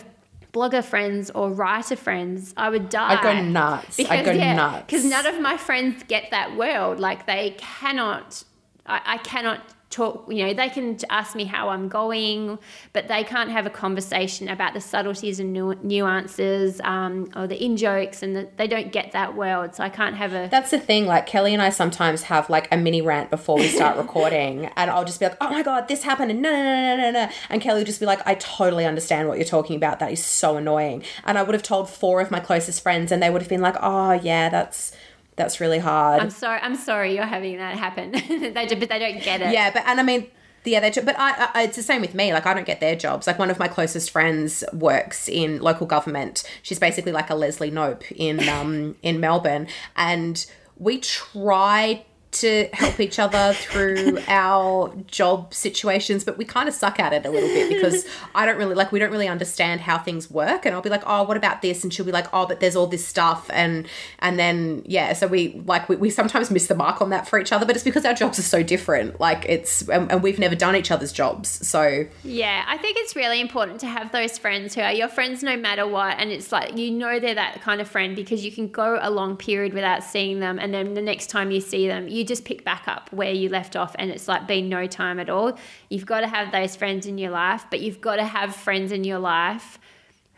blogger 0.54 0.84
friends 0.84 1.32
or 1.32 1.52
writer 1.52 1.96
friends, 1.96 2.54
I 2.56 2.70
would 2.70 2.90
die. 2.90 3.16
I'd 3.16 3.24
go 3.24 3.42
nuts. 3.42 4.00
I'd 4.00 4.24
go 4.24 4.34
nuts. 4.34 4.86
Because 4.86 5.06
none 5.06 5.26
of 5.26 5.42
my 5.42 5.58
friends 5.58 6.04
get 6.08 6.30
that 6.32 6.56
world. 6.56 7.00
Like 7.00 7.26
they 7.26 7.56
cannot 7.58 8.44
I, 8.86 9.02
I 9.06 9.18
cannot 9.18 9.62
talk 9.94 10.26
you 10.28 10.46
know 10.46 10.54
they 10.54 10.70
can 10.70 10.98
ask 11.10 11.36
me 11.36 11.46
how 11.46 11.70
i'm 11.70 11.88
going 11.88 12.58
but 12.94 13.08
they 13.08 13.24
can't 13.24 13.52
have 13.52 13.66
a 13.66 13.70
conversation 13.70 14.50
about 14.50 14.74
the 14.74 14.82
subtleties 14.82 15.40
and 15.40 15.54
nu- 15.54 15.80
nuances 15.84 16.82
um, 16.84 17.30
or 17.36 17.46
the 17.48 17.64
in 17.64 17.78
jokes 17.78 18.24
and 18.24 18.36
the, 18.36 18.48
they 18.58 18.68
don't 18.68 18.92
get 18.92 19.12
that 19.12 19.36
world 19.36 19.76
so 19.76 19.84
i 19.84 19.90
can't 19.90 20.16
have 20.16 20.34
a 20.34 20.48
That's 20.50 20.72
the 20.72 20.80
thing. 20.80 21.06
Like 21.06 21.26
Kelly 21.26 21.54
and 21.54 21.62
I 21.62 21.70
sometimes 21.70 22.24
have 22.24 22.50
like 22.50 22.68
a 22.72 22.78
mini 22.78 23.02
rant 23.02 23.30
before 23.30 23.58
we 23.58 23.68
start 23.68 23.98
recording, 24.06 24.66
and 24.76 24.90
I'll 24.92 25.06
just 25.06 25.20
be 25.20 25.26
like, 25.28 25.38
"Oh 25.42 25.50
my 25.50 25.64
god, 25.64 25.88
this 25.88 26.04
happened!" 26.04 26.32
and 26.32 26.42
no, 26.42 26.52
no, 26.52 26.64
no, 26.64 26.96
no, 26.96 26.96
no, 26.98 27.12
no, 27.12 27.30
and 27.50 27.62
Kelly 27.62 27.80
would 27.82 27.88
just 27.88 28.00
be 28.00 28.06
like, 28.06 28.22
"I 28.26 28.36
totally 28.36 28.86
understand 28.86 29.28
what 29.28 29.38
you're 29.38 29.54
talking 29.58 29.76
about. 29.76 30.00
That 30.00 30.12
is 30.12 30.24
so 30.24 30.58
annoying." 30.58 31.04
And 31.26 31.38
I 31.38 31.44
would 31.44 31.54
have 31.54 31.64
told 31.64 31.90
four 31.90 32.22
of 32.22 32.32
my 32.32 32.40
closest 32.40 32.82
friends, 32.82 33.12
and 33.12 33.22
they 33.22 33.30
would 33.30 33.42
have 33.42 33.50
been 33.50 33.62
like, 33.62 33.76
"Oh 33.82 34.14
yeah, 34.14 34.50
that's 34.50 34.92
that's 35.36 35.60
really 35.60 35.80
hard." 35.80 36.22
i'm 36.22 36.30
sorry 36.30 36.60
i'm 36.62 36.76
sorry 36.76 37.16
you're 37.16 37.26
having 37.26 37.58
that 37.58 37.78
happen 37.78 38.12
they 38.54 38.66
do, 38.66 38.76
but 38.76 38.90
they 38.90 39.00
don't 39.00 39.24
get 39.24 39.42
it 39.42 39.54
Yeah, 39.54 39.72
but 39.72 39.84
and 39.86 40.00
I 40.00 40.04
mean, 40.04 40.28
yeah, 40.66 40.80
they. 40.80 40.90
Do, 40.90 41.02
but 41.02 41.16
I, 41.18 41.50
I, 41.54 41.64
it's 41.64 41.76
the 41.76 41.84
same 41.84 42.02
with 42.02 42.14
me. 42.14 42.34
Like 42.34 42.46
I 42.46 42.54
don't 42.54 42.66
get 42.66 42.80
their 42.80 42.96
jobs. 42.96 43.28
Like 43.28 43.38
one 43.40 43.50
of 43.50 43.60
my 43.60 43.68
closest 43.68 44.12
friends 44.12 44.64
works 44.74 45.28
in 45.28 45.62
local 45.62 45.88
government. 45.88 46.44
She's 46.62 46.80
basically 46.80 47.12
like 47.12 47.30
a 47.30 47.36
Leslie 47.36 47.72
Knope 47.72 48.10
in 48.12 48.48
um 48.48 48.96
in 49.02 49.20
Melbourne, 49.20 49.68
and 49.96 50.46
we 50.78 51.00
try 51.00 52.06
to 52.34 52.70
help 52.74 53.00
each 53.00 53.20
other 53.20 53.54
through 53.54 54.20
our 54.28 54.94
job 55.08 55.54
situations 55.54 56.24
but 56.24 56.38
we 56.38 56.46
kind 56.46 56.68
of 56.68 56.76
suck 56.76 57.00
at 57.00 57.14
it 57.14 57.26
a 57.26 57.30
little 57.30 57.50
bit 57.50 57.70
because 57.70 58.06
I 58.36 58.46
don't 58.46 58.58
really 58.58 58.76
like 58.76 58.92
we 58.92 59.00
don't 59.00 59.12
really 59.12 59.28
understand 59.28 59.82
how 59.82 59.98
things 59.98 60.30
work 60.30 60.66
and 60.66 60.76
I'll 60.76 60.82
be 60.82 60.90
like 60.90 61.04
oh 61.06 61.24
what 61.24 61.38
about 61.38 61.62
this 61.62 61.84
and 61.84 61.94
she'll 61.94 62.06
be 62.06 62.12
like 62.12 62.28
oh 62.34 62.46
but 62.46 62.60
there's 62.60 62.76
all 62.76 62.88
this 62.88 63.06
stuff 63.06 63.50
and 63.54 63.88
and 64.20 64.38
then 64.38 64.84
yeah 64.86 65.14
so 65.14 65.28
we 65.28 65.62
like 65.66 65.90
we, 65.90 65.96
we 65.96 66.10
sometimes 66.10 66.52
miss 66.52 66.68
the 66.68 66.76
mark 66.76 67.02
on 67.02 67.10
that 67.10 67.28
for 67.28 67.40
each 67.40 67.52
other 67.52 67.66
but 67.66 67.76
it's 67.76 67.84
because 67.84 68.06
our 68.06 68.14
jobs 68.14 68.38
are 68.40 68.44
so 68.44 68.64
different 68.64 69.20
like 69.20 69.46
it's 69.48 69.88
and, 69.90 70.12
and 70.12 70.24
we've 70.24 70.40
never 70.40 70.56
done 70.56 70.76
each 70.76 70.92
other's 70.92 71.12
jobs 71.12 71.66
so 71.68 72.06
Yeah, 72.24 72.64
I 72.68 72.78
think 72.78 72.98
it's 73.00 73.16
really 73.16 73.42
important 73.42 73.80
to 73.82 73.88
have 73.88 74.12
those 74.12 74.38
friends 74.38 74.76
who 74.76 74.82
are 74.82 74.92
your 74.92 75.08
friends 75.08 75.44
no 75.44 75.58
matter 75.58 75.88
what. 75.88 76.20
And 76.20 76.32
it's 76.32 76.52
like, 76.52 76.78
you 76.78 76.92
know, 76.92 77.20
they're 77.20 77.36
that 77.36 77.62
kind 77.62 77.82
of 77.82 77.88
friend 77.88 78.16
because 78.16 78.44
you 78.44 78.52
can 78.52 78.68
go 78.68 79.00
a 79.02 79.10
long 79.10 79.38
period 79.38 79.74
without 79.74 80.04
seeing 80.04 80.40
them. 80.40 80.60
And 80.60 80.74
then 80.74 80.94
the 80.94 81.02
next 81.02 81.28
time 81.28 81.52
you 81.52 81.62
see 81.62 81.88
them, 81.88 82.08
you 82.08 82.23
just 82.24 82.46
pick 82.46 82.64
back 82.64 82.88
up 82.88 83.12
where 83.12 83.32
you 83.32 83.50
left 83.50 83.76
off. 83.76 83.96
And 84.00 84.12
it's 84.12 84.28
like 84.28 84.48
been 84.48 84.70
no 84.70 84.88
time 84.88 85.20
at 85.20 85.30
all. 85.30 85.58
You've 85.90 86.06
got 86.06 86.22
to 86.22 86.28
have 86.28 86.52
those 86.52 86.76
friends 86.76 87.06
in 87.06 87.18
your 87.18 87.32
life, 87.32 87.66
but 87.70 87.82
you've 87.82 88.02
got 88.02 88.18
to 88.18 88.26
have 88.26 88.56
friends 88.56 88.92
in 88.92 89.04
your 89.04 89.20
life 89.20 89.80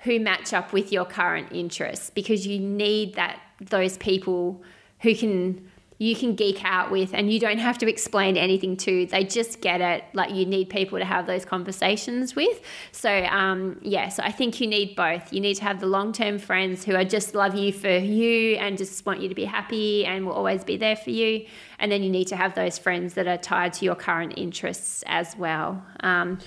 who 0.04 0.20
match 0.20 0.54
up 0.54 0.72
with 0.72 0.92
your 0.92 1.06
current 1.06 1.52
interests 1.52 2.10
because 2.10 2.46
you 2.46 2.60
need 2.60 3.16
that 3.16 3.40
those 3.60 3.98
people 3.98 4.62
who 5.02 5.16
can 5.16 5.70
you 5.98 6.16
can 6.16 6.36
geek 6.36 6.64
out 6.66 6.92
with 6.92 7.14
and 7.14 7.32
you 7.32 7.40
don't 7.40 7.58
have 7.58 7.78
to 7.78 7.88
explain 7.88 8.36
anything 8.36 8.76
to 8.76 9.06
they 9.06 9.24
just 9.24 9.62
get 9.62 9.80
it 9.80 10.04
like 10.14 10.34
you 10.34 10.46
need 10.46 10.70
people 10.70 11.00
to 11.00 11.06
have 11.06 11.26
those 11.26 11.46
conversations 11.46 12.36
with. 12.36 12.60
So 12.92 13.24
um 13.26 13.80
yeah 13.82 14.10
so 14.10 14.24
i 14.24 14.32
think 14.32 14.60
you 14.60 14.68
need 14.68 14.96
both. 14.96 15.32
You 15.32 15.40
need 15.40 15.56
to 15.56 15.64
have 15.64 15.80
the 15.80 15.88
long-term 15.88 16.40
friends 16.40 16.84
who 16.84 16.96
are 16.96 17.06
just 17.06 17.36
love 17.36 17.56
you 17.56 17.72
for 17.72 17.98
you 17.98 18.56
and 18.58 18.78
just 18.78 19.06
want 19.06 19.22
you 19.22 19.30
to 19.30 19.36
be 19.36 19.46
happy 19.46 20.06
and 20.06 20.26
will 20.26 20.34
always 20.34 20.64
be 20.64 20.78
there 20.78 20.96
for 20.96 21.12
you. 21.12 21.46
And 21.80 21.92
then 21.92 22.04
you 22.04 22.10
need 22.10 22.28
to 22.30 22.36
have 22.36 22.56
those 22.56 22.78
friends 22.78 23.14
that 23.14 23.28
are 23.28 23.38
tied 23.38 23.74
to 23.74 23.86
your 23.86 23.96
current 23.96 24.34
interests 24.38 25.04
as 25.08 25.36
well. 25.38 25.84
Um 26.02 26.40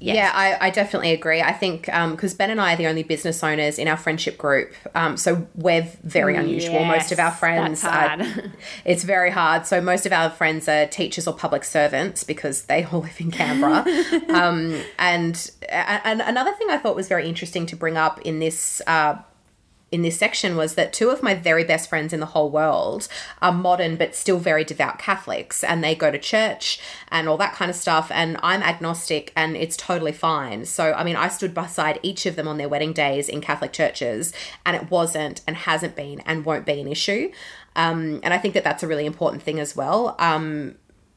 Yes. 0.00 0.16
Yeah, 0.16 0.32
I, 0.32 0.68
I 0.68 0.70
definitely 0.70 1.12
agree. 1.12 1.42
I 1.42 1.52
think 1.52 1.86
because 1.86 2.34
Ben 2.34 2.50
and 2.50 2.60
I 2.60 2.74
are 2.74 2.76
the 2.76 2.86
only 2.86 3.02
business 3.02 3.42
owners 3.42 3.78
in 3.78 3.88
our 3.88 3.96
friendship 3.96 4.38
group, 4.38 4.72
um, 4.94 5.16
so 5.16 5.46
we're 5.54 5.88
very 6.04 6.36
unusual. 6.36 6.84
most 6.84 7.10
of 7.10 7.18
our 7.18 7.32
friends, 7.32 7.82
are- 7.84 8.16
it's 8.84 9.02
very 9.04 9.30
hard. 9.30 9.66
So 9.66 9.80
most 9.80 10.06
of 10.06 10.12
our 10.12 10.30
friends 10.30 10.68
are 10.68 10.86
teachers 10.86 11.26
or 11.26 11.34
public 11.34 11.64
servants 11.64 12.22
because 12.22 12.62
they 12.64 12.84
all 12.84 13.00
live 13.00 13.20
in 13.20 13.30
Canberra. 13.30 13.84
um, 14.28 14.80
and 14.98 15.50
and 15.68 16.20
another 16.20 16.52
thing 16.52 16.68
I 16.70 16.78
thought 16.78 16.94
was 16.96 17.08
very 17.08 17.28
interesting 17.28 17.66
to 17.66 17.76
bring 17.76 17.96
up 17.96 18.20
in 18.22 18.38
this. 18.38 18.80
Uh, 18.86 19.16
in 19.90 20.02
this 20.02 20.18
section 20.18 20.56
was 20.56 20.74
that 20.74 20.92
two 20.92 21.08
of 21.10 21.22
my 21.22 21.34
very 21.34 21.64
best 21.64 21.88
friends 21.88 22.12
in 22.12 22.20
the 22.20 22.26
whole 22.26 22.50
world 22.50 23.08
are 23.40 23.52
modern 23.52 23.96
but 23.96 24.14
still 24.14 24.38
very 24.38 24.64
devout 24.64 24.98
Catholics 24.98 25.64
and 25.64 25.82
they 25.82 25.94
go 25.94 26.10
to 26.10 26.18
church 26.18 26.78
and 27.10 27.28
all 27.28 27.38
that 27.38 27.54
kind 27.54 27.70
of 27.70 27.76
stuff 27.76 28.10
and 28.10 28.38
I'm 28.42 28.62
agnostic 28.62 29.32
and 29.34 29.56
it's 29.56 29.76
totally 29.76 30.12
fine. 30.12 30.66
So 30.66 30.92
I 30.92 31.04
mean 31.04 31.16
I 31.16 31.28
stood 31.28 31.54
beside 31.54 31.98
each 32.02 32.26
of 32.26 32.36
them 32.36 32.46
on 32.46 32.58
their 32.58 32.68
wedding 32.68 32.92
days 32.92 33.28
in 33.28 33.40
Catholic 33.40 33.72
churches 33.72 34.32
and 34.66 34.76
it 34.76 34.90
wasn't 34.90 35.40
and 35.46 35.56
hasn't 35.56 35.96
been 35.96 36.20
and 36.20 36.44
won't 36.44 36.66
be 36.66 36.80
an 36.80 36.88
issue. 36.88 37.32
Um, 37.74 38.20
and 38.22 38.34
I 38.34 38.38
think 38.38 38.54
that 38.54 38.64
that's 38.64 38.82
a 38.82 38.88
really 38.88 39.06
important 39.06 39.42
thing 39.42 39.60
as 39.60 39.76
well. 39.76 40.16
Um, 40.18 40.74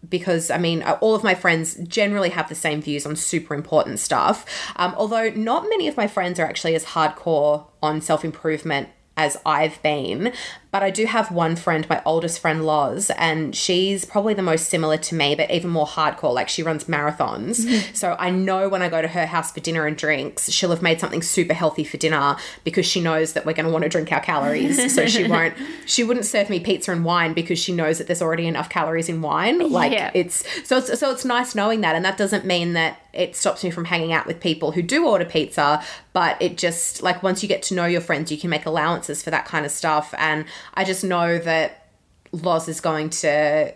because 0.10 0.50
I 0.50 0.58
mean, 0.58 0.82
uh, 0.84 0.98
all 1.02 1.16
of 1.16 1.24
my 1.24 1.36
friends 1.36 1.76
generally 1.76 2.30
have 2.30 2.50
the 2.50 2.56
same 2.56 2.82
views 2.82 3.06
on 3.06 3.16
super 3.16 3.54
important 3.54 4.00
stuff. 4.00 4.46
Um, 4.76 4.94
although 4.98 5.30
not 5.30 5.64
many 5.64 5.88
of 5.88 5.98
my 5.98 6.08
friends 6.08 6.40
are 6.40 6.46
actually 6.46 6.76
as 6.76 6.86
hardcore 6.86 7.66
on 7.82 8.02
self 8.02 8.26
improvement 8.26 8.90
as 9.18 9.38
I've 9.46 9.82
been. 9.84 10.34
But 10.72 10.84
I 10.84 10.90
do 10.90 11.06
have 11.06 11.32
one 11.32 11.58
friend, 11.58 11.88
my 11.90 12.02
oldest 12.06 12.40
friend 12.40 12.66
Loz, 12.66 13.10
and 13.18 13.54
she's 13.54 14.06
probably 14.06 14.34
the 14.34 14.42
most 14.42 14.70
similar 14.70 14.96
to 14.98 15.16
me, 15.16 15.36
but 15.36 15.52
even 15.52 15.70
more 15.70 15.86
hardcore. 15.86 16.34
Like 16.34 16.48
she 16.48 16.64
runs 16.64 16.86
marathons. 16.86 17.94
so 17.96 18.16
I 18.18 18.30
know 18.30 18.70
when 18.70 18.82
I 18.82 18.88
go 18.88 19.02
to 19.02 19.10
her 19.10 19.26
house 19.26 19.52
for 19.52 19.60
dinner 19.60 19.86
and 19.86 19.98
drinks, 19.98 20.50
she'll 20.50 20.70
have 20.70 20.82
made 20.82 21.02
something 21.02 21.22
super 21.22 21.54
healthy 21.54 21.84
for 21.84 21.98
dinner 21.98 22.38
because 22.64 22.86
she 22.86 23.02
knows 23.02 23.34
that 23.34 23.46
we're 23.46 23.52
going 23.54 23.66
to 23.66 23.72
want 23.72 23.84
to 23.84 23.90
drink 23.90 24.14
our 24.14 24.22
calories. 24.22 24.94
so 24.96 25.08
she 25.08 25.28
won't, 25.28 25.54
she 25.86 26.06
wouldn't 26.06 26.26
serve 26.26 26.50
me 26.50 26.62
pizza 26.62 26.94
and 26.94 27.04
wine 27.04 27.34
because 27.34 27.60
she 27.60 27.74
knows 27.74 27.98
that 27.98 28.08
there's 28.08 28.22
already 28.22 28.48
enough 28.48 28.70
calories 28.70 29.10
in 29.10 29.22
wine. 29.22 29.60
Like 29.72 29.92
Yeah. 29.92 30.12
it's, 30.14 30.46
so 30.66 30.78
it's, 30.78 30.98
so 31.00 31.12
it's 31.12 31.26
nice 31.26 31.54
knowing 31.54 31.82
that. 31.82 31.96
And 31.98 32.06
that 32.06 32.18
doesn't 32.18 32.46
mean 32.46 32.74
that 32.74 32.98
it 33.14 33.36
stops 33.36 33.62
me 33.64 33.72
from 33.72 33.86
hanging 33.86 34.14
out 34.14 34.26
with 34.26 34.40
people 34.40 34.72
who 34.72 34.82
do 34.82 35.06
order 35.06 35.26
pizza, 35.26 35.84
but 36.14 36.42
it 36.42 36.58
just 36.58 37.04
like 37.04 37.22
once 37.22 37.44
you 37.44 37.50
get 37.50 37.62
to 37.64 37.74
know 37.74 37.86
your 37.86 38.00
friends, 38.00 38.32
you 38.32 38.38
can 38.38 38.50
make 38.50 38.66
allowances 38.66 39.22
for 39.22 39.32
that 39.32 39.44
kind 39.46 39.66
of 39.66 39.72
stuff. 39.72 40.14
And 40.18 40.46
I 40.74 40.84
just 40.84 41.04
know 41.04 41.38
that 41.40 41.88
Loz 42.32 42.68
is 42.68 42.82
going 42.82 43.10
to 43.10 43.74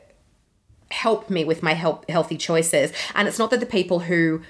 help 0.92 1.30
me 1.30 1.44
with 1.44 1.64
my 1.64 1.74
health, 1.74 2.06
healthy 2.10 2.38
choices. 2.38 2.92
And 3.14 3.28
it's 3.28 3.40
not 3.40 3.52
that 3.52 3.60
the 3.60 3.66
people 3.66 4.00
who 4.00 4.42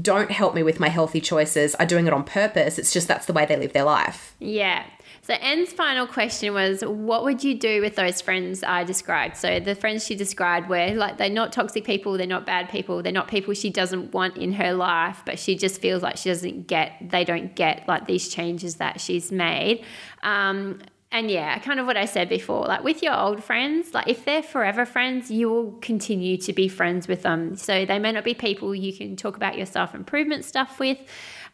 don't 0.00 0.30
help 0.30 0.54
me 0.54 0.62
with 0.62 0.78
my 0.78 0.88
healthy 0.88 1.20
choices 1.20 1.74
are 1.76 1.86
doing 1.86 2.06
it 2.06 2.12
on 2.12 2.22
purpose. 2.22 2.78
It's 2.78 2.92
just 2.92 3.08
that's 3.08 3.26
the 3.26 3.32
way 3.32 3.44
they 3.44 3.56
live 3.56 3.72
their 3.72 3.84
life. 3.84 4.36
Yeah. 4.38 4.84
So 5.22 5.34
Anne's 5.34 5.72
final 5.72 6.06
question 6.06 6.54
was, 6.54 6.82
what 6.82 7.24
would 7.24 7.44
you 7.44 7.54
do 7.54 7.80
with 7.80 7.96
those 7.96 8.20
friends 8.20 8.62
I 8.62 8.84
described? 8.84 9.36
So 9.36 9.60
the 9.60 9.74
friends 9.74 10.06
she 10.06 10.14
described 10.14 10.68
were 10.68 10.92
like 10.94 11.18
they're 11.18 11.28
not 11.28 11.52
toxic 11.52 11.84
people, 11.84 12.16
they're 12.16 12.26
not 12.26 12.46
bad 12.46 12.68
people, 12.68 13.02
they're 13.02 13.12
not 13.12 13.28
people 13.28 13.52
she 13.54 13.70
doesn't 13.70 14.12
want 14.12 14.36
in 14.36 14.52
her 14.54 14.72
life, 14.72 15.22
but 15.26 15.38
she 15.38 15.56
just 15.56 15.80
feels 15.80 16.02
like 16.02 16.16
she 16.16 16.30
doesn't 16.30 16.66
get, 16.66 17.10
they 17.10 17.24
don't 17.24 17.54
get 17.54 17.86
like 17.86 18.06
these 18.06 18.28
changes 18.28 18.76
that 18.76 19.00
she's 19.00 19.30
made. 19.30 19.84
Um, 20.22 20.80
and 21.12 21.28
yeah, 21.28 21.58
kind 21.58 21.80
of 21.80 21.86
what 21.86 21.96
I 21.96 22.04
said 22.04 22.28
before, 22.28 22.66
like 22.66 22.84
with 22.84 23.02
your 23.02 23.18
old 23.18 23.42
friends, 23.42 23.92
like 23.92 24.06
if 24.06 24.24
they're 24.24 24.44
forever 24.44 24.86
friends, 24.86 25.28
you 25.28 25.48
will 25.48 25.72
continue 25.80 26.36
to 26.38 26.52
be 26.52 26.68
friends 26.68 27.08
with 27.08 27.22
them. 27.22 27.56
So 27.56 27.84
they 27.84 27.98
may 27.98 28.12
not 28.12 28.22
be 28.22 28.32
people 28.32 28.72
you 28.74 28.92
can 28.92 29.16
talk 29.16 29.36
about 29.36 29.56
your 29.56 29.66
self 29.66 29.92
improvement 29.92 30.44
stuff 30.44 30.78
with. 30.78 30.98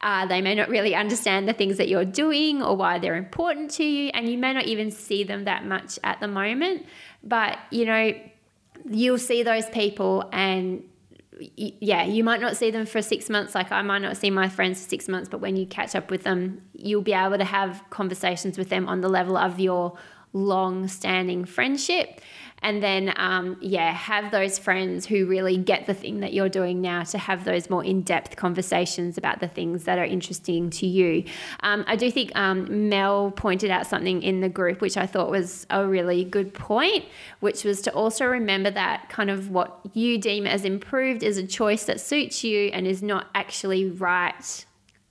Uh, 0.03 0.27
they 0.27 0.42
may 0.42 0.55
not 0.55 0.69
really 0.69 0.95
understand 0.95 1.49
the 1.49 1.55
things 1.55 1.79
that 1.79 1.88
you're 1.88 2.05
doing 2.05 2.62
or 2.62 2.77
why 2.77 2.99
they're 2.99 3.16
important 3.16 3.71
to 3.73 3.85
you, 3.85 4.11
and 4.12 4.29
you 4.29 4.37
may 4.37 4.53
not 4.53 4.66
even 4.66 4.90
see 4.90 5.25
them 5.25 5.45
that 5.45 5.64
much 5.64 5.99
at 6.05 6.21
the 6.21 6.29
moment. 6.29 6.85
But 7.25 7.59
you 7.71 7.87
know, 7.87 8.12
you'll 8.90 9.19
see 9.19 9.42
those 9.42 9.71
people 9.71 10.29
and 10.33 10.85
yeah, 11.38 12.05
you 12.05 12.25
might 12.25 12.40
not 12.40 12.57
see 12.57 12.70
them 12.70 12.87
for 12.87 13.03
six 13.03 13.29
months. 13.29 13.55
Like 13.55 13.70
I 13.70 13.83
might 13.83 14.01
not 14.01 14.16
see 14.16 14.31
my 14.31 14.49
friends 14.49 14.83
for 14.83 14.88
six 14.88 15.09
months, 15.09 15.29
but 15.29 15.40
when 15.40 15.57
you 15.57 15.66
catch 15.66 15.94
up 15.94 16.11
with 16.11 16.22
them, 16.22 16.62
you'll 16.72 17.03
be 17.03 17.12
able 17.12 17.38
to 17.38 17.44
have 17.44 17.83
conversations 17.90 18.57
with 18.57 18.68
them 18.68 18.88
on 18.88 19.01
the 19.01 19.09
level 19.09 19.37
of 19.37 19.61
your 19.61 19.96
long 20.33 20.87
standing 20.88 21.44
friendship 21.44 22.20
and 22.66 22.83
then 22.83 23.12
um, 23.16 23.57
yeah 23.61 23.92
have 23.92 24.33
those 24.33 24.59
friends 24.59 25.07
who 25.07 25.24
really 25.26 25.57
get 25.57 25.87
the 25.87 25.94
thing 25.94 26.18
that 26.18 26.33
you're 26.33 26.48
doing 26.48 26.81
now 26.81 27.05
to 27.05 27.16
have 27.16 27.44
those 27.44 27.70
more 27.70 27.85
in-depth 27.85 28.35
conversations 28.35 29.16
about 29.16 29.38
the 29.38 29.46
things 29.46 29.85
that 29.85 30.00
are 30.00 30.05
interesting 30.05 30.68
to 30.68 30.87
you. 30.87 31.24
Um, 31.61 31.85
i 31.87 31.94
do 31.94 32.11
think 32.11 32.33
um, 32.35 32.88
mel 32.88 33.31
pointed 33.31 33.70
out 33.70 33.87
something 33.87 34.20
in 34.22 34.40
the 34.40 34.48
group 34.48 34.81
which 34.81 34.96
i 34.96 35.07
thought 35.07 35.31
was 35.31 35.66
a 35.70 35.87
really 35.87 36.24
good 36.24 36.52
point 36.52 37.05
which 37.38 37.62
was 37.64 37.81
to 37.83 37.92
also 37.94 38.26
remember 38.26 38.70
that 38.70 39.09
kind 39.09 39.31
of 39.31 39.50
what 39.50 39.79
you 39.92 40.18
deem 40.18 40.46
as 40.46 40.64
improved 40.64 41.22
is 41.22 41.38
a 41.38 41.46
choice 41.46 41.85
that 41.85 42.00
suits 42.00 42.42
you 42.42 42.70
and 42.72 42.87
is 42.87 43.00
not 43.02 43.29
actually 43.35 43.88
right 43.90 44.66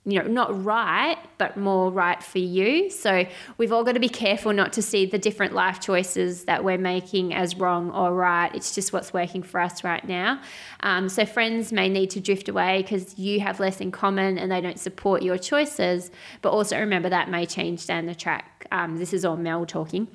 you 0.06 0.22
know, 0.22 0.28
not 0.28 0.64
right, 0.64 1.18
but 1.36 1.56
more 1.56 1.90
right 1.90 2.22
for 2.22 2.38
you. 2.38 2.88
So 2.90 3.26
we've 3.58 3.72
all 3.72 3.82
got 3.82 3.94
to 3.94 4.00
be 4.00 4.08
careful 4.08 4.52
not 4.52 4.72
to 4.74 4.82
see 4.82 5.04
the 5.04 5.18
different 5.18 5.52
life 5.52 5.80
choices 5.80 6.44
that 6.44 6.62
we're 6.62 6.78
making 6.78 7.34
as 7.34 7.56
wrong 7.56 7.90
or 7.90 8.14
right. 8.14 8.54
It's 8.54 8.72
just 8.72 8.92
what's 8.92 9.12
working 9.12 9.42
for 9.42 9.60
us 9.60 9.82
right 9.82 10.06
now. 10.06 10.40
Um, 10.80 11.08
so 11.08 11.26
friends 11.26 11.72
may 11.72 11.88
need 11.88 12.10
to 12.10 12.20
drift 12.20 12.48
away 12.48 12.82
because 12.82 13.18
you 13.18 13.40
have 13.40 13.58
less 13.58 13.80
in 13.80 13.90
common 13.90 14.38
and 14.38 14.50
they 14.50 14.60
don't 14.60 14.78
support 14.78 15.22
your 15.22 15.38
choices. 15.38 16.12
But 16.40 16.50
also 16.50 16.78
remember 16.78 17.08
that 17.08 17.28
may 17.28 17.44
change 17.44 17.84
down 17.86 18.06
the 18.06 18.14
track. 18.14 18.68
Um, 18.70 18.98
this 18.98 19.12
is 19.12 19.24
all 19.24 19.36
Mel 19.36 19.66
talking. 19.66 20.06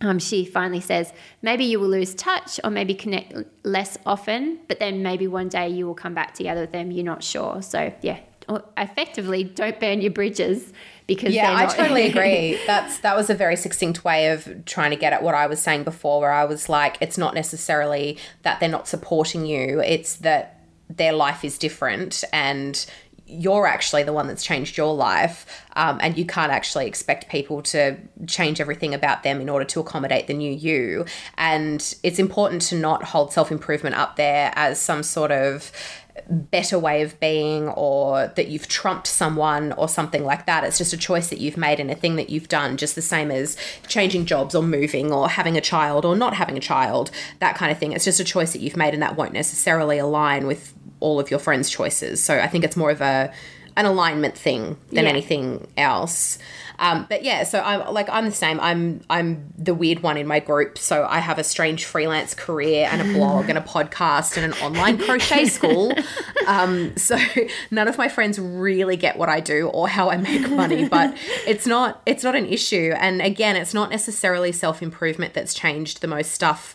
Um, 0.00 0.18
she 0.18 0.46
finally 0.46 0.80
says, 0.80 1.12
maybe 1.42 1.64
you 1.64 1.78
will 1.78 1.88
lose 1.88 2.14
touch 2.14 2.58
or 2.64 2.70
maybe 2.70 2.94
connect 2.94 3.34
less 3.64 3.98
often, 4.06 4.60
but 4.66 4.78
then 4.78 5.02
maybe 5.02 5.26
one 5.26 5.48
day 5.48 5.68
you 5.68 5.86
will 5.86 5.94
come 5.94 6.14
back 6.14 6.32
together 6.32 6.62
with 6.62 6.72
them. 6.72 6.90
You're 6.90 7.04
not 7.04 7.22
sure. 7.22 7.60
So, 7.62 7.92
yeah, 8.00 8.20
effectively 8.76 9.44
don't 9.44 9.80
burn 9.80 10.00
your 10.00 10.10
bridges 10.10 10.72
because 11.06 11.34
yeah 11.34 11.54
i 11.56 11.66
totally 11.66 12.06
agree. 12.10 12.58
That's 12.66 12.98
that 13.00 13.16
was 13.16 13.30
a 13.30 13.34
very 13.34 13.56
succinct 13.56 14.04
way 14.04 14.30
of 14.30 14.64
trying 14.64 14.90
to 14.90 14.96
get 14.96 15.12
at 15.12 15.22
what 15.22 15.34
i 15.34 15.46
was 15.46 15.60
saying 15.60 15.84
before 15.84 16.20
where 16.20 16.32
i 16.32 16.44
was 16.44 16.68
like 16.68 16.96
it's 17.00 17.18
not 17.18 17.34
necessarily 17.34 18.18
that 18.42 18.60
they're 18.60 18.68
not 18.68 18.88
supporting 18.88 19.46
you 19.46 19.80
it's 19.80 20.16
that 20.16 20.60
their 20.88 21.12
life 21.12 21.44
is 21.44 21.58
different 21.58 22.22
and 22.32 22.86
you're 23.28 23.66
actually 23.66 24.04
the 24.04 24.12
one 24.12 24.28
that's 24.28 24.44
changed 24.44 24.76
your 24.76 24.94
life 24.94 25.64
um, 25.74 25.98
and 26.00 26.16
you 26.16 26.24
can't 26.24 26.52
actually 26.52 26.86
expect 26.86 27.28
people 27.28 27.60
to 27.60 27.96
change 28.26 28.60
everything 28.60 28.94
about 28.94 29.24
them 29.24 29.40
in 29.40 29.48
order 29.48 29.64
to 29.64 29.80
accommodate 29.80 30.28
the 30.28 30.34
new 30.34 30.52
you. 30.52 31.04
And 31.36 31.94
it's 32.04 32.20
important 32.20 32.62
to 32.62 32.76
not 32.76 33.02
hold 33.02 33.32
self-improvement 33.32 33.96
up 33.96 34.16
there 34.16 34.52
as 34.54 34.80
some 34.80 35.02
sort 35.02 35.32
of 35.32 35.72
better 36.28 36.78
way 36.78 37.02
of 37.02 37.18
being 37.20 37.68
or 37.68 38.28
that 38.36 38.48
you've 38.48 38.68
trumped 38.68 39.06
someone 39.06 39.72
or 39.72 39.88
something 39.88 40.24
like 40.24 40.46
that. 40.46 40.64
It's 40.64 40.78
just 40.78 40.92
a 40.92 40.96
choice 40.96 41.28
that 41.28 41.40
you've 41.40 41.56
made 41.56 41.80
and 41.80 41.90
a 41.90 41.94
thing 41.94 42.16
that 42.16 42.30
you've 42.30 42.48
done, 42.48 42.76
just 42.76 42.94
the 42.94 43.02
same 43.02 43.30
as 43.30 43.56
changing 43.86 44.26
jobs 44.26 44.54
or 44.54 44.62
moving 44.62 45.12
or 45.12 45.28
having 45.28 45.56
a 45.56 45.60
child 45.60 46.04
or 46.04 46.16
not 46.16 46.34
having 46.34 46.56
a 46.56 46.60
child, 46.60 47.10
that 47.40 47.56
kind 47.56 47.70
of 47.70 47.78
thing. 47.78 47.92
It's 47.92 48.04
just 48.04 48.20
a 48.20 48.24
choice 48.24 48.52
that 48.52 48.60
you've 48.60 48.76
made 48.76 48.94
and 48.94 49.02
that 49.02 49.16
won't 49.16 49.32
necessarily 49.32 49.98
align 49.98 50.46
with 50.46 50.74
all 51.00 51.20
of 51.20 51.30
your 51.30 51.40
friends' 51.40 51.70
choices. 51.70 52.22
So 52.22 52.38
I 52.38 52.46
think 52.48 52.64
it's 52.64 52.76
more 52.76 52.90
of 52.90 53.00
a 53.00 53.32
an 53.76 53.84
alignment 53.84 54.36
thing 54.36 54.76
than 54.90 55.04
yeah. 55.04 55.10
anything 55.10 55.68
else. 55.76 56.38
Um, 56.78 57.06
but 57.08 57.22
yeah, 57.22 57.44
so 57.44 57.60
I'm 57.60 57.92
like 57.92 58.08
I'm 58.08 58.26
the 58.26 58.32
same. 58.32 58.60
I'm 58.60 59.00
I'm 59.08 59.52
the 59.56 59.74
weird 59.74 60.02
one 60.02 60.16
in 60.16 60.26
my 60.26 60.40
group. 60.40 60.78
So 60.78 61.06
I 61.08 61.20
have 61.20 61.38
a 61.38 61.44
strange 61.44 61.84
freelance 61.84 62.34
career 62.34 62.88
and 62.90 63.00
a 63.00 63.14
blog 63.14 63.48
and 63.48 63.56
a 63.56 63.62
podcast 63.62 64.36
and 64.36 64.52
an 64.52 64.60
online 64.62 64.98
crochet 64.98 65.44
school. 65.46 65.92
Um, 66.46 66.96
so 66.96 67.18
none 67.70 67.88
of 67.88 67.96
my 67.98 68.08
friends 68.08 68.38
really 68.38 68.96
get 68.96 69.16
what 69.16 69.28
I 69.28 69.40
do 69.40 69.68
or 69.68 69.88
how 69.88 70.10
I 70.10 70.16
make 70.16 70.50
money, 70.50 70.88
but 70.88 71.16
it's 71.46 71.66
not 71.66 72.02
it's 72.06 72.24
not 72.24 72.34
an 72.34 72.46
issue. 72.46 72.92
And 72.98 73.22
again, 73.22 73.56
it's 73.56 73.74
not 73.74 73.90
necessarily 73.90 74.52
self 74.52 74.82
improvement 74.82 75.34
that's 75.34 75.54
changed 75.54 76.02
the 76.02 76.08
most 76.08 76.32
stuff 76.32 76.74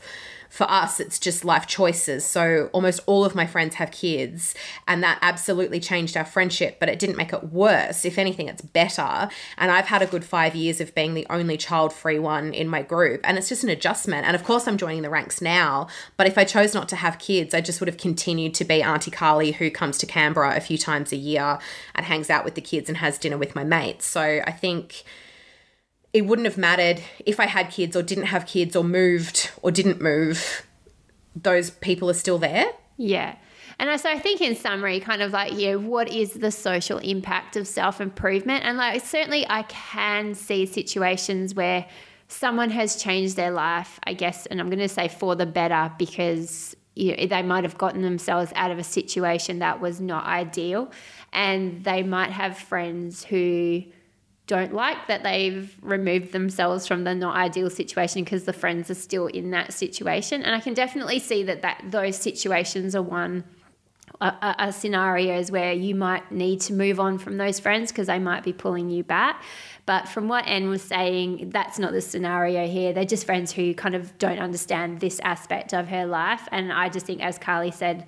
for 0.52 0.70
us, 0.70 1.00
it's 1.00 1.18
just 1.18 1.46
life 1.46 1.66
choices. 1.66 2.26
So 2.26 2.70
almost 2.74 3.00
all 3.06 3.24
of 3.24 3.34
my 3.34 3.48
friends 3.48 3.76
have 3.76 3.90
kids, 3.90 4.54
and 4.86 5.02
that 5.02 5.18
absolutely 5.22 5.80
changed 5.80 6.18
our 6.18 6.26
friendship, 6.26 6.78
but 6.78 6.90
it 6.90 7.00
didn't 7.00 7.16
make 7.16 7.32
it 7.32 7.46
worse. 7.54 8.04
If 8.04 8.18
anything, 8.18 8.50
it's 8.50 8.62
better. 8.62 9.30
And 9.58 9.72
I've 9.72 9.86
had 9.86 10.02
a 10.02 10.06
good 10.06 10.26
five 10.26 10.54
years 10.54 10.82
of 10.82 10.94
being 10.94 11.14
the 11.14 11.26
only 11.30 11.56
child 11.56 11.94
free 11.94 12.20
one 12.20 12.54
in 12.54 12.68
my 12.68 12.82
group, 12.82 13.22
and 13.24 13.38
it's 13.38 13.48
just 13.48 13.64
an 13.64 13.70
adjustment. 13.70 14.28
And 14.28 14.36
of 14.36 14.44
course, 14.44 14.68
I'm 14.68 14.78
joining 14.78 15.04
the 15.04 15.10
ranks 15.10 15.42
now, 15.42 15.88
but 16.18 16.28
if 16.28 16.38
I 16.38 16.44
chose 16.44 16.74
not 16.74 16.90
to 16.90 16.98
have 16.98 17.18
kids, 17.18 17.54
I 17.54 17.62
just 17.62 17.80
would 17.80 17.88
have 17.88 17.98
continued 17.98 18.54
to 18.56 18.66
be 18.66 18.84
Auntie 18.84 19.10
Carly 19.10 19.54
who 19.54 19.72
comes 19.72 19.98
to 20.00 20.06
Canberra 20.06 20.58
a 20.58 20.60
few 20.60 20.78
times 20.78 21.14
a 21.14 21.18
year 21.18 21.60
and 21.96 22.06
hangs 22.06 22.30
out 22.30 22.44
with 22.44 22.56
the 22.56 22.62
kids 22.62 22.90
and 22.90 22.98
has 22.98 23.18
dinner 23.18 23.38
with 23.38 23.56
my 23.56 23.64
mates. 23.64 24.06
So 24.06 24.42
I 24.46 24.52
think 24.52 25.06
it 26.13 26.26
wouldn't 26.26 26.45
have 26.45 26.58
mattered 26.58 27.02
if 27.26 27.39
I 27.39 27.45
had 27.45 27.69
kids 27.69 27.95
or 27.95 28.04
didn't 28.04 28.26
have 28.26 28.45
kids 28.45 28.76
or 28.76 28.84
moved 28.84 29.50
or 29.62 29.71
didn't 29.71 30.02
move. 30.02 30.65
Those 31.36 31.69
people 31.69 32.10
are 32.10 32.15
still 32.15 32.38
there. 32.38 32.65
Yeah. 32.97 33.36
And 33.80 34.00
so 34.00 34.12
I 34.12 34.19
think 34.19 34.41
in 34.41 34.56
summary, 34.56 35.00
kind 35.00 35.21
of 35.24 35.32
like, 35.32 35.54
yeah, 35.56 35.76
what 35.76 36.08
is 36.10 36.34
the 36.34 36.52
social 36.52 37.00
impact 37.00 37.56
of 37.56 37.67
self 37.67 38.00
improvement? 38.00 38.63
And 38.63 38.78
like, 38.78 39.04
certainly 39.04 39.45
I 39.50 39.63
can 39.63 40.36
see 40.36 40.65
situations 40.65 41.56
where 41.56 41.88
someone 42.28 42.69
has 42.69 43.02
changed 43.02 43.36
their 43.36 43.52
life, 43.52 44.00
I 44.04 44.13
guess, 44.13 44.45
and 44.45 44.60
I'm 44.60 44.67
going 44.67 44.80
to 44.80 44.88
say 44.88 45.08
for 45.08 45.36
the 45.36 45.45
better 45.45 45.91
because 45.97 46.76
you 46.95 47.15
know, 47.15 47.26
they 47.26 47.41
might 47.41 47.63
have 47.63 47.78
gotten 47.78 48.02
themselves 48.02 48.52
out 48.56 48.69
of 48.69 48.78
a 48.78 48.84
situation 48.84 49.60
that 49.60 49.82
was 49.82 50.00
not 50.00 50.26
ideal. 50.26 50.91
And 51.34 51.84
they 51.84 52.04
might 52.04 52.32
have 52.32 52.58
friends 52.58 53.24
who 53.24 53.84
don't 54.52 54.74
like 54.74 55.08
that 55.08 55.24
they've 55.24 55.74
removed 55.82 56.34
themselves 56.34 56.86
from 56.86 57.06
the 57.06 57.16
not 57.16 57.38
ideal 57.38 57.70
situation 57.70 58.26
because 58.26 58.44
the 58.44 58.52
friends 58.52 58.92
are 58.92 58.96
still 58.96 59.28
in 59.28 59.52
that 59.52 59.72
situation. 59.72 60.44
And 60.44 60.54
I 60.54 60.60
can 60.60 60.74
definitely 60.74 61.20
see 61.20 61.42
that, 61.44 61.62
that 61.62 61.82
those 61.88 62.18
situations 62.18 62.94
are 62.94 63.02
one 63.02 63.46
are, 64.20 64.72
scenarios 64.74 65.52
where 65.52 65.72
you 65.72 65.96
might 65.96 66.30
need 66.34 66.60
to 66.62 66.74
move 66.74 67.00
on 67.00 67.18
from 67.18 67.38
those 67.38 67.62
friends 67.62 67.94
because 67.94 68.08
they 68.08 68.20
might 68.20 68.44
be 68.44 68.52
pulling 68.52 68.90
you 68.90 69.06
back. 69.06 69.42
But 69.86 70.10
from 70.10 70.28
what 70.28 70.46
Anne 70.46 70.68
was 70.68 70.82
saying, 70.82 71.52
that's 71.52 71.80
not 71.80 71.94
the 71.94 72.02
scenario 72.02 72.68
here. 72.68 72.92
They're 72.92 73.06
just 73.06 73.26
friends 73.26 73.54
who 73.54 73.74
kind 73.74 73.96
of 73.96 74.18
don't 74.18 74.40
understand 74.40 75.00
this 75.00 75.22
aspect 75.22 75.74
of 75.74 75.88
her 75.88 76.06
life. 76.06 76.46
And 76.52 76.74
I 76.74 76.90
just 76.90 77.06
think, 77.06 77.24
as 77.24 77.38
Carly 77.38 77.72
said, 77.72 78.06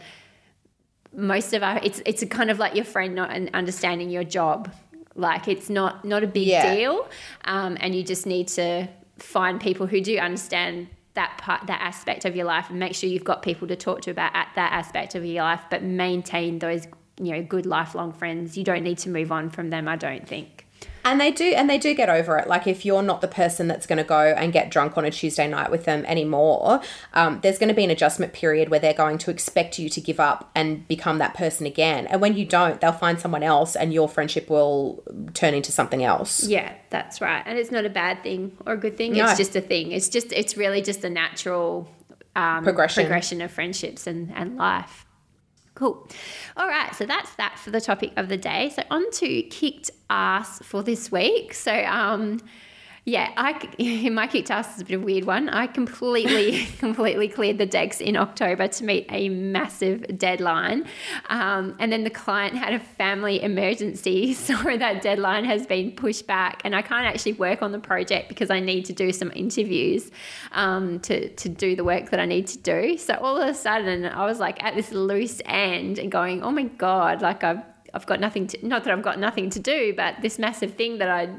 most 1.15 1.53
of 1.53 1.63
our 1.63 1.79
it's 1.81 2.01
it's 2.05 2.21
kind 2.25 2.51
of 2.51 2.59
like 2.59 2.75
your 2.75 2.85
friend 2.85 3.15
not 3.15 3.29
understanding 3.53 4.09
your 4.09 4.25
job 4.25 4.73
like 5.15 5.47
it's 5.47 5.69
not 5.69 6.03
not 6.05 6.23
a 6.23 6.27
big 6.27 6.47
yeah. 6.47 6.75
deal, 6.75 7.07
um, 7.45 7.77
and 7.79 7.95
you 7.95 8.03
just 8.03 8.25
need 8.25 8.47
to 8.49 8.87
find 9.17 9.61
people 9.61 9.87
who 9.87 10.01
do 10.01 10.17
understand 10.17 10.87
that 11.13 11.37
part 11.37 11.67
that 11.67 11.81
aspect 11.81 12.25
of 12.25 12.35
your 12.35 12.45
life 12.45 12.69
and 12.69 12.79
make 12.79 12.95
sure 12.95 13.09
you've 13.09 13.23
got 13.23 13.41
people 13.41 13.67
to 13.67 13.75
talk 13.75 14.01
to 14.01 14.11
about 14.11 14.35
at 14.35 14.49
that 14.55 14.71
aspect 14.73 15.15
of 15.15 15.23
your 15.23 15.43
life 15.43 15.61
but 15.69 15.83
maintain 15.83 16.59
those 16.59 16.87
you 17.19 17.31
know 17.31 17.43
good 17.43 17.65
lifelong 17.65 18.11
friends 18.11 18.57
you 18.57 18.63
don't 18.63 18.83
need 18.83 18.97
to 18.97 19.09
move 19.09 19.31
on 19.31 19.49
from 19.49 19.69
them 19.69 19.87
i 19.87 19.95
don't 19.95 20.27
think 20.27 20.62
and 21.03 21.19
they 21.19 21.31
do, 21.31 21.45
and 21.45 21.69
they 21.69 21.77
do 21.77 21.93
get 21.93 22.09
over 22.09 22.37
it. 22.37 22.47
Like 22.47 22.67
if 22.67 22.85
you're 22.85 23.03
not 23.03 23.21
the 23.21 23.27
person 23.27 23.67
that's 23.67 23.85
going 23.85 23.97
to 23.97 24.03
go 24.03 24.19
and 24.19 24.51
get 24.53 24.69
drunk 24.69 24.97
on 24.97 25.05
a 25.05 25.11
Tuesday 25.11 25.47
night 25.47 25.71
with 25.71 25.85
them 25.85 26.05
anymore, 26.05 26.81
um, 27.13 27.39
there's 27.41 27.57
going 27.57 27.69
to 27.69 27.75
be 27.75 27.83
an 27.83 27.91
adjustment 27.91 28.33
period 28.33 28.69
where 28.69 28.79
they're 28.79 28.93
going 28.93 29.17
to 29.19 29.31
expect 29.31 29.79
you 29.79 29.89
to 29.89 30.01
give 30.01 30.19
up 30.19 30.51
and 30.55 30.87
become 30.87 31.17
that 31.19 31.33
person 31.33 31.65
again. 31.65 32.07
And 32.07 32.21
when 32.21 32.35
you 32.35 32.45
don't, 32.45 32.79
they'll 32.81 32.91
find 32.91 33.19
someone 33.19 33.43
else, 33.43 33.75
and 33.75 33.93
your 33.93 34.07
friendship 34.07 34.49
will 34.49 35.03
turn 35.33 35.53
into 35.53 35.71
something 35.71 36.03
else. 36.03 36.45
Yeah, 36.47 36.73
that's 36.89 37.21
right. 37.21 37.43
And 37.45 37.57
it's 37.57 37.71
not 37.71 37.85
a 37.85 37.89
bad 37.89 38.23
thing 38.23 38.57
or 38.65 38.73
a 38.73 38.77
good 38.77 38.97
thing. 38.97 39.13
No. 39.13 39.25
It's 39.25 39.37
just 39.37 39.55
a 39.55 39.61
thing. 39.61 39.91
It's 39.91 40.09
just, 40.09 40.31
it's 40.31 40.57
really 40.57 40.81
just 40.81 41.03
a 41.03 41.09
natural 41.09 41.89
um, 42.35 42.63
progression 42.63 43.03
progression 43.03 43.41
of 43.41 43.51
friendships 43.51 44.07
and 44.07 44.33
and 44.35 44.57
life. 44.57 45.05
Cool. 45.75 46.07
All 46.55 46.67
right, 46.67 46.93
so 46.93 47.05
that's 47.05 47.33
that 47.35 47.57
for 47.57 47.71
the 47.71 47.81
topic 47.81 48.11
of 48.15 48.29
the 48.29 48.37
day. 48.37 48.69
So 48.75 48.83
on 48.91 49.09
to 49.11 49.41
kicked 49.43 49.89
ass 50.09 50.59
for 50.63 50.83
this 50.83 51.11
week. 51.11 51.53
So 51.53 51.73
um 51.85 52.39
Yeah, 53.05 53.31
I 53.35 54.09
my 54.11 54.27
kick 54.27 54.45
task 54.45 54.75
is 54.75 54.81
a 54.81 54.85
bit 54.85 54.95
of 54.95 55.01
a 55.01 55.05
weird 55.05 55.25
one. 55.25 55.49
I 55.49 55.67
completely 55.67 56.65
completely 56.79 57.27
cleared 57.27 57.57
the 57.57 57.65
decks 57.65 57.99
in 57.99 58.15
October 58.15 58.69
to 58.69 58.83
meet 58.85 59.07
a 59.09 59.27
massive 59.27 60.17
deadline, 60.17 60.85
um, 61.27 61.75
and 61.79 61.91
then 61.91 62.05
the 62.05 62.09
client 62.09 62.55
had 62.55 62.73
a 62.73 62.79
family 62.79 63.43
emergency, 63.43 64.33
so 64.47 64.55
that 64.63 65.01
deadline 65.01 65.43
has 65.43 65.67
been 65.67 65.91
pushed 65.91 66.27
back, 66.27 66.61
and 66.63 66.73
I 66.73 66.81
can't 66.81 67.05
actually 67.05 67.33
work 67.33 67.61
on 67.61 67.73
the 67.73 67.79
project 67.79 68.29
because 68.29 68.49
I 68.49 68.61
need 68.61 68.85
to 68.85 68.93
do 68.93 69.11
some 69.11 69.33
interviews 69.35 70.09
um, 70.53 71.01
to 71.01 71.27
to 71.27 71.49
do 71.49 71.75
the 71.75 71.83
work 71.83 72.09
that 72.11 72.21
I 72.21 72.25
need 72.25 72.47
to 72.47 72.57
do. 72.57 72.97
So 72.97 73.15
all 73.15 73.35
of 73.35 73.49
a 73.49 73.53
sudden, 73.53 74.05
I 74.05 74.25
was 74.25 74.39
like 74.39 74.63
at 74.63 74.75
this 74.75 74.93
loose 74.93 75.41
end 75.43 75.99
and 75.99 76.09
going, 76.09 76.41
"Oh 76.41 76.51
my 76.51 76.63
god!" 76.63 77.21
Like 77.21 77.43
I've 77.43 77.63
I've 77.93 78.05
got 78.05 78.21
nothing 78.21 78.47
to 78.47 78.65
not 78.65 78.85
that 78.85 78.93
I've 78.93 79.03
got 79.03 79.19
nothing 79.19 79.49
to 79.49 79.59
do, 79.59 79.93
but 79.93 80.21
this 80.21 80.39
massive 80.39 80.75
thing 80.75 80.99
that 80.99 81.09
I 81.09 81.29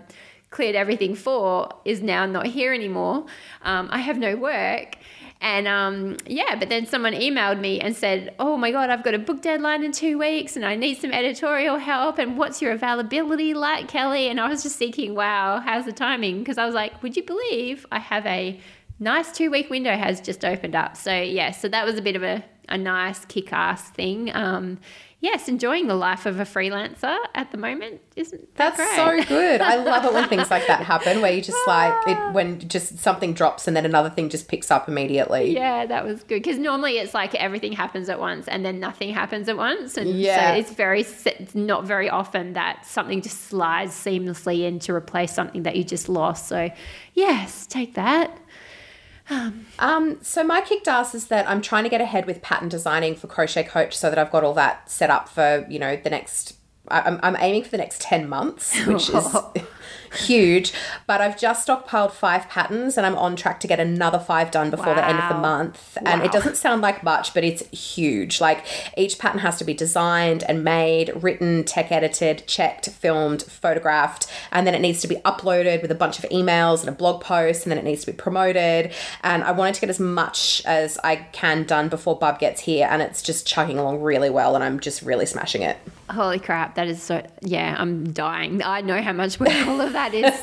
cleared 0.55 0.76
everything 0.76 1.16
for 1.16 1.68
is 1.84 2.00
now 2.00 2.24
not 2.24 2.46
here 2.46 2.72
anymore. 2.72 3.26
Um, 3.62 3.88
I 3.90 3.98
have 3.98 4.16
no 4.16 4.36
work. 4.36 4.96
And 5.40 5.66
um, 5.68 6.16
yeah, 6.26 6.55
but 6.59 6.68
then 6.68 6.86
someone 6.86 7.12
emailed 7.12 7.61
me 7.61 7.80
and 7.80 7.94
said, 7.94 8.34
Oh 8.38 8.57
my 8.57 8.70
God, 8.70 8.88
I've 8.88 9.02
got 9.02 9.14
a 9.14 9.18
book 9.18 9.42
deadline 9.42 9.82
in 9.84 9.92
two 9.92 10.16
weeks 10.16 10.57
and 10.57 10.64
I 10.64 10.76
need 10.76 10.98
some 10.98 11.11
editorial 11.11 11.76
help. 11.76 12.18
And 12.18 12.38
what's 12.38 12.62
your 12.62 12.72
availability 12.72 13.52
like, 13.52 13.88
Kelly? 13.88 14.28
And 14.28 14.40
I 14.40 14.48
was 14.48 14.62
just 14.62 14.78
thinking, 14.78 15.14
Wow, 15.14 15.61
how's 15.61 15.84
the 15.84 15.92
timing? 15.92 16.38
Because 16.38 16.57
I 16.57 16.64
was 16.64 16.74
like, 16.74 17.02
Would 17.02 17.16
you 17.16 17.24
believe 17.24 17.84
I 17.90 17.98
have 17.98 18.24
a 18.24 18.59
nice 19.00 19.32
two 19.32 19.50
week 19.50 19.68
window 19.70 19.94
has 19.96 20.20
just 20.20 20.44
opened 20.44 20.76
up? 20.76 20.96
So 20.96 21.14
yeah, 21.20 21.50
so 21.50 21.68
that 21.68 21.84
was 21.84 21.98
a 21.98 22.02
bit 22.02 22.14
of 22.16 22.22
a, 22.22 22.44
a 22.68 22.78
nice 22.78 23.24
kick 23.24 23.52
ass 23.52 23.90
thing. 23.90 24.34
Um, 24.34 24.78
yes, 25.24 25.48
enjoying 25.48 25.86
the 25.86 25.94
life 25.94 26.26
of 26.26 26.38
a 26.38 26.44
freelancer 26.44 27.16
at 27.34 27.50
the 27.50 27.56
moment. 27.56 28.02
Isn't 28.14 28.54
that 28.56 28.76
great. 28.76 28.86
That's 28.86 29.16
great? 29.16 29.26
so 29.26 29.34
good. 29.34 29.60
I 29.62 29.76
love 29.82 30.04
it 30.04 30.12
when 30.12 30.28
things 30.28 30.50
like 30.50 30.66
that 30.66 30.82
happen, 30.82 31.22
where 31.22 31.32
you 31.32 31.40
just 31.40 31.66
like 31.66 31.94
it 32.06 32.18
ah. 32.18 32.32
when 32.32 32.60
just 32.60 32.98
something 32.98 33.32
drops 33.32 33.66
and 33.66 33.74
then 33.74 33.86
another 33.86 34.10
thing 34.10 34.28
just 34.28 34.48
picks 34.48 34.70
up 34.70 34.86
immediately. 34.86 35.54
Yeah, 35.54 35.86
that 35.86 36.04
was 36.04 36.22
good 36.22 36.42
because 36.42 36.58
normally 36.58 36.98
it's 36.98 37.14
like 37.14 37.34
everything 37.34 37.72
happens 37.72 38.08
at 38.10 38.20
once 38.20 38.46
and 38.46 38.64
then 38.64 38.78
nothing 38.78 39.14
happens 39.14 39.48
at 39.48 39.56
once, 39.56 39.96
and 39.96 40.10
Yeah. 40.10 40.52
so 40.52 40.58
it's 40.60 40.70
very 40.72 41.00
it's 41.00 41.54
not 41.54 41.84
very 41.84 42.10
often 42.10 42.52
that 42.52 42.84
something 42.84 43.22
just 43.22 43.44
slides 43.44 43.92
seamlessly 43.92 44.60
in 44.64 44.78
to 44.80 44.92
replace 44.94 45.32
something 45.32 45.62
that 45.62 45.74
you 45.74 45.84
just 45.84 46.08
lost. 46.08 46.48
So, 46.48 46.70
yes, 47.14 47.66
take 47.66 47.94
that. 47.94 48.38
Um, 49.78 50.18
so 50.22 50.44
my 50.44 50.60
kicked 50.60 50.86
ass 50.86 51.14
is 51.14 51.28
that 51.28 51.48
I'm 51.48 51.62
trying 51.62 51.84
to 51.84 51.90
get 51.90 52.00
ahead 52.00 52.26
with 52.26 52.42
pattern 52.42 52.68
designing 52.68 53.16
for 53.16 53.26
Crochet 53.26 53.64
Coach 53.64 53.96
so 53.96 54.10
that 54.10 54.18
I've 54.18 54.30
got 54.30 54.44
all 54.44 54.54
that 54.54 54.90
set 54.90 55.10
up 55.10 55.28
for, 55.28 55.66
you 55.68 55.78
know, 55.78 55.96
the 55.96 56.10
next 56.10 56.56
I'm, 56.88 57.18
I'm 57.22 57.36
aiming 57.38 57.64
for 57.64 57.70
the 57.70 57.78
next 57.78 58.02
10 58.02 58.28
months, 58.28 58.84
which 58.86 59.08
is 59.08 59.36
huge. 60.16 60.72
But 61.06 61.20
I've 61.20 61.38
just 61.38 61.66
stockpiled 61.66 62.12
five 62.12 62.48
patterns 62.48 62.96
and 62.96 63.06
I'm 63.06 63.16
on 63.16 63.36
track 63.36 63.60
to 63.60 63.66
get 63.66 63.80
another 63.80 64.18
five 64.18 64.50
done 64.50 64.70
before 64.70 64.94
the 64.94 65.04
end 65.06 65.18
of 65.18 65.28
the 65.28 65.34
Wow. 65.34 65.40
month. 65.40 65.98
And 66.04 66.20
Wow. 66.20 66.26
it 66.26 66.32
doesn't 66.32 66.56
sound 66.56 66.82
like 66.82 67.02
much, 67.02 67.34
but 67.34 67.44
it's 67.44 67.62
huge. 67.70 68.40
Like 68.40 68.64
each 68.96 69.18
pattern 69.18 69.40
has 69.40 69.56
to 69.58 69.64
be 69.64 69.74
designed 69.74 70.44
and 70.48 70.64
made, 70.64 71.12
written, 71.22 71.64
tech 71.64 71.90
edited, 71.92 72.46
checked, 72.46 72.88
filmed, 72.88 73.42
photographed, 73.42 74.26
and 74.52 74.66
then 74.66 74.74
it 74.74 74.80
needs 74.80 75.00
to 75.00 75.08
be 75.08 75.16
uploaded 75.16 75.82
with 75.82 75.90
a 75.90 75.94
bunch 75.94 76.18
of 76.18 76.24
emails 76.30 76.80
and 76.80 76.88
a 76.88 76.92
blog 76.92 77.20
post, 77.20 77.64
and 77.64 77.70
then 77.70 77.78
it 77.78 77.84
needs 77.84 78.00
to 78.04 78.06
be 78.06 78.16
promoted. 78.16 78.92
And 79.22 79.42
I 79.44 79.52
wanted 79.52 79.74
to 79.74 79.80
get 79.80 79.90
as 79.90 80.00
much 80.00 80.62
as 80.64 80.98
I 81.04 81.16
can 81.32 81.64
done 81.64 81.88
before 81.88 82.18
Bub 82.18 82.38
gets 82.38 82.62
here, 82.62 82.86
and 82.90 83.02
it's 83.02 83.22
just 83.22 83.46
chugging 83.46 83.78
along 83.78 84.00
really 84.02 84.30
well, 84.30 84.54
and 84.54 84.62
I'm 84.64 84.80
just 84.80 85.02
really 85.02 85.26
smashing 85.26 85.62
it. 85.62 85.76
Holy 86.10 86.38
crap, 86.38 86.74
that 86.74 86.86
is 86.86 87.02
so. 87.02 87.26
Yeah, 87.40 87.76
I'm 87.78 88.12
dying. 88.12 88.62
I 88.62 88.82
know 88.82 89.00
how 89.00 89.12
much 89.14 89.40
work 89.40 89.48
all 89.66 89.80
of 89.80 89.92
that 89.94 90.03
is. 90.12 90.34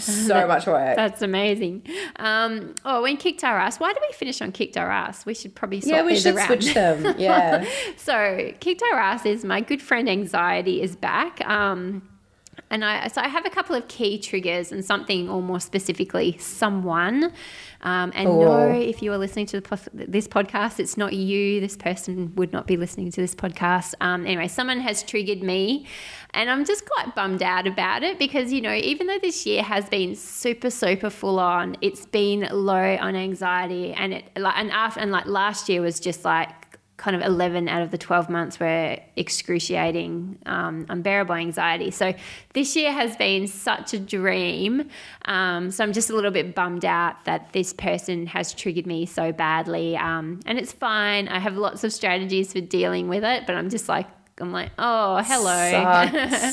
So 0.30 0.46
much 0.46 0.66
work. 0.66 0.96
That's 0.96 1.20
amazing. 1.20 1.86
Um, 2.16 2.74
oh, 2.84 3.02
when 3.02 3.16
kicked 3.16 3.42
our 3.44 3.58
ass. 3.58 3.78
Why 3.80 3.92
do 3.92 3.98
we 4.00 4.12
finish 4.14 4.40
on 4.40 4.52
kicked 4.52 4.76
our 4.76 4.90
ass? 4.90 5.26
We 5.26 5.34
should 5.34 5.54
probably 5.54 5.80
swap 5.80 5.92
Yeah, 5.92 6.02
we 6.04 6.16
should 6.16 6.36
around. 6.36 6.46
switch 6.46 6.72
them. 6.74 7.14
Yeah. 7.18 7.64
So, 7.96 8.52
kicked 8.60 8.82
our 8.92 8.98
ass 8.98 9.26
is 9.26 9.44
my 9.44 9.60
good 9.60 9.82
friend 9.82 10.08
anxiety 10.08 10.80
is 10.80 10.94
back. 10.96 11.44
Um, 11.46 12.02
and 12.70 12.84
I 12.84 13.08
so 13.08 13.20
I 13.20 13.28
have 13.28 13.44
a 13.46 13.50
couple 13.50 13.74
of 13.76 13.86
key 13.88 14.18
triggers 14.18 14.72
and 14.72 14.84
something, 14.84 15.28
or 15.28 15.42
more 15.42 15.60
specifically, 15.60 16.36
someone. 16.38 17.32
Um, 17.82 18.12
and 18.14 18.28
Oh. 18.28 18.40
no, 18.42 18.70
if 18.70 19.02
you 19.02 19.10
are 19.12 19.16
listening 19.18 19.46
to 19.46 19.60
the, 19.60 19.90
this 19.94 20.28
podcast, 20.28 20.78
it's 20.80 20.98
not 20.98 21.14
you. 21.14 21.60
This 21.60 21.76
person 21.76 22.34
would 22.36 22.52
not 22.52 22.66
be 22.66 22.76
listening 22.76 23.10
to 23.12 23.20
this 23.22 23.34
podcast. 23.34 23.94
Um, 24.02 24.26
anyway, 24.26 24.48
someone 24.48 24.80
has 24.80 25.02
triggered 25.02 25.42
me, 25.42 25.86
and 26.34 26.50
I'm 26.50 26.64
just 26.66 26.84
quite 26.88 27.14
bummed 27.14 27.42
out 27.42 27.66
about 27.66 28.02
it 28.02 28.18
because 28.18 28.52
you 28.52 28.60
know, 28.60 28.74
even 28.74 29.06
though 29.06 29.18
this 29.18 29.46
year 29.46 29.62
has 29.62 29.88
been 29.88 30.14
super, 30.14 30.68
super 30.70 31.08
full 31.10 31.38
on, 31.40 31.76
it's 31.80 32.04
been 32.06 32.48
low 32.52 32.96
on 32.96 33.16
anxiety, 33.16 33.92
and 33.94 34.12
it 34.12 34.24
like 34.36 34.54
and 34.58 34.70
after 34.70 35.00
and 35.00 35.10
like 35.10 35.26
last 35.26 35.68
year 35.68 35.80
was 35.80 35.98
just 36.00 36.24
like 36.24 36.50
kind 37.00 37.16
of 37.16 37.22
11 37.22 37.66
out 37.66 37.80
of 37.80 37.90
the 37.90 37.96
12 37.96 38.28
months 38.28 38.60
were 38.60 38.98
excruciating, 39.16 40.38
um, 40.44 40.84
unbearable 40.90 41.34
anxiety. 41.34 41.90
So 41.90 42.12
this 42.52 42.76
year 42.76 42.92
has 42.92 43.16
been 43.16 43.46
such 43.46 43.94
a 43.94 43.98
dream. 43.98 44.86
Um, 45.24 45.70
so 45.70 45.82
I'm 45.82 45.94
just 45.94 46.10
a 46.10 46.14
little 46.14 46.30
bit 46.30 46.54
bummed 46.54 46.84
out 46.84 47.24
that 47.24 47.54
this 47.54 47.72
person 47.72 48.26
has 48.26 48.52
triggered 48.52 48.86
me 48.86 49.06
so 49.06 49.32
badly. 49.32 49.96
Um, 49.96 50.40
and 50.44 50.58
it's 50.58 50.72
fine. 50.72 51.28
I 51.28 51.38
have 51.38 51.56
lots 51.56 51.84
of 51.84 51.92
strategies 51.94 52.52
for 52.52 52.60
dealing 52.60 53.08
with 53.08 53.24
it, 53.24 53.46
but 53.46 53.56
I'm 53.56 53.70
just 53.70 53.88
like, 53.88 54.06
I'm 54.40 54.52
like, 54.52 54.70
oh, 54.78 55.22
hello. 55.24 56.52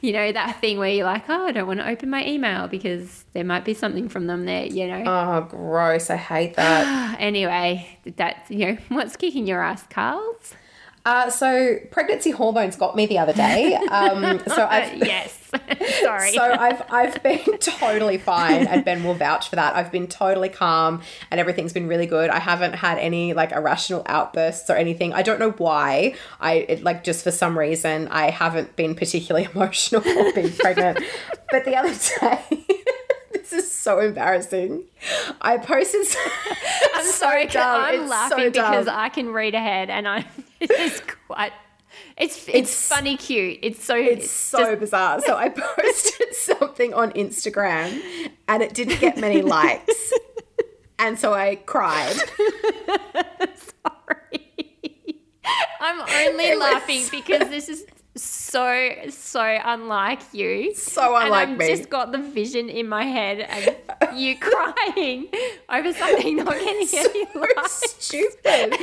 You 0.00 0.12
know, 0.12 0.30
that 0.30 0.60
thing 0.60 0.78
where 0.78 0.90
you're 0.90 1.04
like, 1.04 1.28
oh, 1.28 1.46
I 1.46 1.50
don't 1.50 1.66
want 1.66 1.80
to 1.80 1.88
open 1.88 2.08
my 2.08 2.24
email 2.24 2.68
because 2.68 3.24
there 3.32 3.42
might 3.42 3.64
be 3.64 3.74
something 3.74 4.08
from 4.08 4.28
them 4.28 4.44
there, 4.44 4.64
you 4.64 4.86
know. 4.86 5.02
Oh, 5.04 5.40
gross. 5.50 6.08
I 6.08 6.16
hate 6.16 6.54
that. 6.54 7.18
Anyway, 7.18 7.98
that's, 8.16 8.48
you 8.48 8.58
know, 8.58 8.78
what's 8.90 9.16
kicking 9.16 9.44
your 9.48 9.60
ass, 9.60 9.84
Carls? 9.90 10.54
Uh, 11.08 11.30
so 11.30 11.78
pregnancy 11.90 12.30
hormones 12.30 12.76
got 12.76 12.94
me 12.94 13.06
the 13.06 13.16
other 13.16 13.32
day. 13.32 13.74
Um, 13.74 14.40
so 14.46 14.66
I've 14.66 14.94
yes. 15.06 15.34
Sorry. 16.02 16.32
so 16.32 16.42
I've 16.42 16.82
I've 16.90 17.22
been 17.22 17.56
totally 17.60 18.18
fine, 18.18 18.66
and 18.66 18.84
Ben 18.84 19.02
will 19.02 19.14
vouch 19.14 19.48
for 19.48 19.56
that. 19.56 19.74
I've 19.74 19.90
been 19.90 20.06
totally 20.06 20.50
calm, 20.50 21.00
and 21.30 21.40
everything's 21.40 21.72
been 21.72 21.88
really 21.88 22.04
good. 22.04 22.28
I 22.28 22.38
haven't 22.40 22.74
had 22.74 22.98
any 22.98 23.32
like 23.32 23.52
irrational 23.52 24.02
outbursts 24.04 24.68
or 24.68 24.74
anything. 24.74 25.14
I 25.14 25.22
don't 25.22 25.40
know 25.40 25.52
why. 25.52 26.14
I 26.42 26.52
it, 26.56 26.82
like 26.82 27.04
just 27.04 27.24
for 27.24 27.30
some 27.30 27.58
reason 27.58 28.08
I 28.08 28.28
haven't 28.28 28.76
been 28.76 28.94
particularly 28.94 29.48
emotional 29.54 30.02
being 30.02 30.52
pregnant. 30.52 31.02
but 31.50 31.64
the 31.64 31.74
other 31.74 31.94
day. 32.20 32.66
This 33.32 33.52
is 33.64 33.72
so 33.72 34.00
embarrassing. 34.00 34.84
I 35.40 35.56
posted. 35.56 36.06
I'm 36.94 37.06
sorry. 37.06 37.46
dumb. 37.46 37.80
I'm 37.80 38.00
It's 38.02 38.10
laughing 38.10 38.44
so 38.44 38.50
because. 38.50 38.88
I 38.88 39.08
can 39.08 39.32
read 39.32 39.54
ahead, 39.54 39.88
and 39.88 40.06
I 40.62 40.66
it's 40.70 41.00
quite. 41.26 41.52
It's, 42.16 42.36
it's 42.46 42.48
It's- 42.48 42.88
funny, 42.88 43.16
cute. 43.16 43.58
It's 43.62 43.82
so 43.84 43.96
It's 43.96 44.30
so 44.30 44.58
just- 44.58 44.80
bizarre. 44.80 45.20
So 45.22 45.36
I 45.36 45.48
posted 45.56 46.34
something 46.34 46.94
on 46.94 47.12
Instagram 47.12 48.00
and 48.46 48.62
it 48.62 48.74
didn't 48.74 49.00
get 49.00 49.16
many 49.18 49.42
likes. 49.42 50.12
And 50.98 51.18
so 51.18 51.32
I 51.32 51.56
cried. 51.56 52.14
sorry. 53.84 54.44
I'm 55.80 56.00
only 56.30 56.44
It 56.44 56.58
laughing 56.58 57.02
so- 57.02 57.10
because 57.10 57.48
this 57.48 57.68
is 57.68 57.86
so 58.50 58.94
so 59.10 59.58
unlike 59.64 60.20
you. 60.32 60.74
So 60.74 61.16
unlike 61.16 61.48
and 61.48 61.52
I've 61.52 61.58
me. 61.58 61.76
just 61.76 61.90
got 61.90 62.12
the 62.12 62.18
vision 62.18 62.68
in 62.68 62.88
my 62.88 63.04
head 63.04 63.40
and 63.40 63.76
you 64.18 64.36
crying 64.40 65.28
over 65.68 65.92
something 65.92 66.36
not 66.36 66.52
getting 66.52 66.68
any 66.68 66.86
so 66.86 67.08
likes. 67.34 67.94
stupid. 67.98 68.74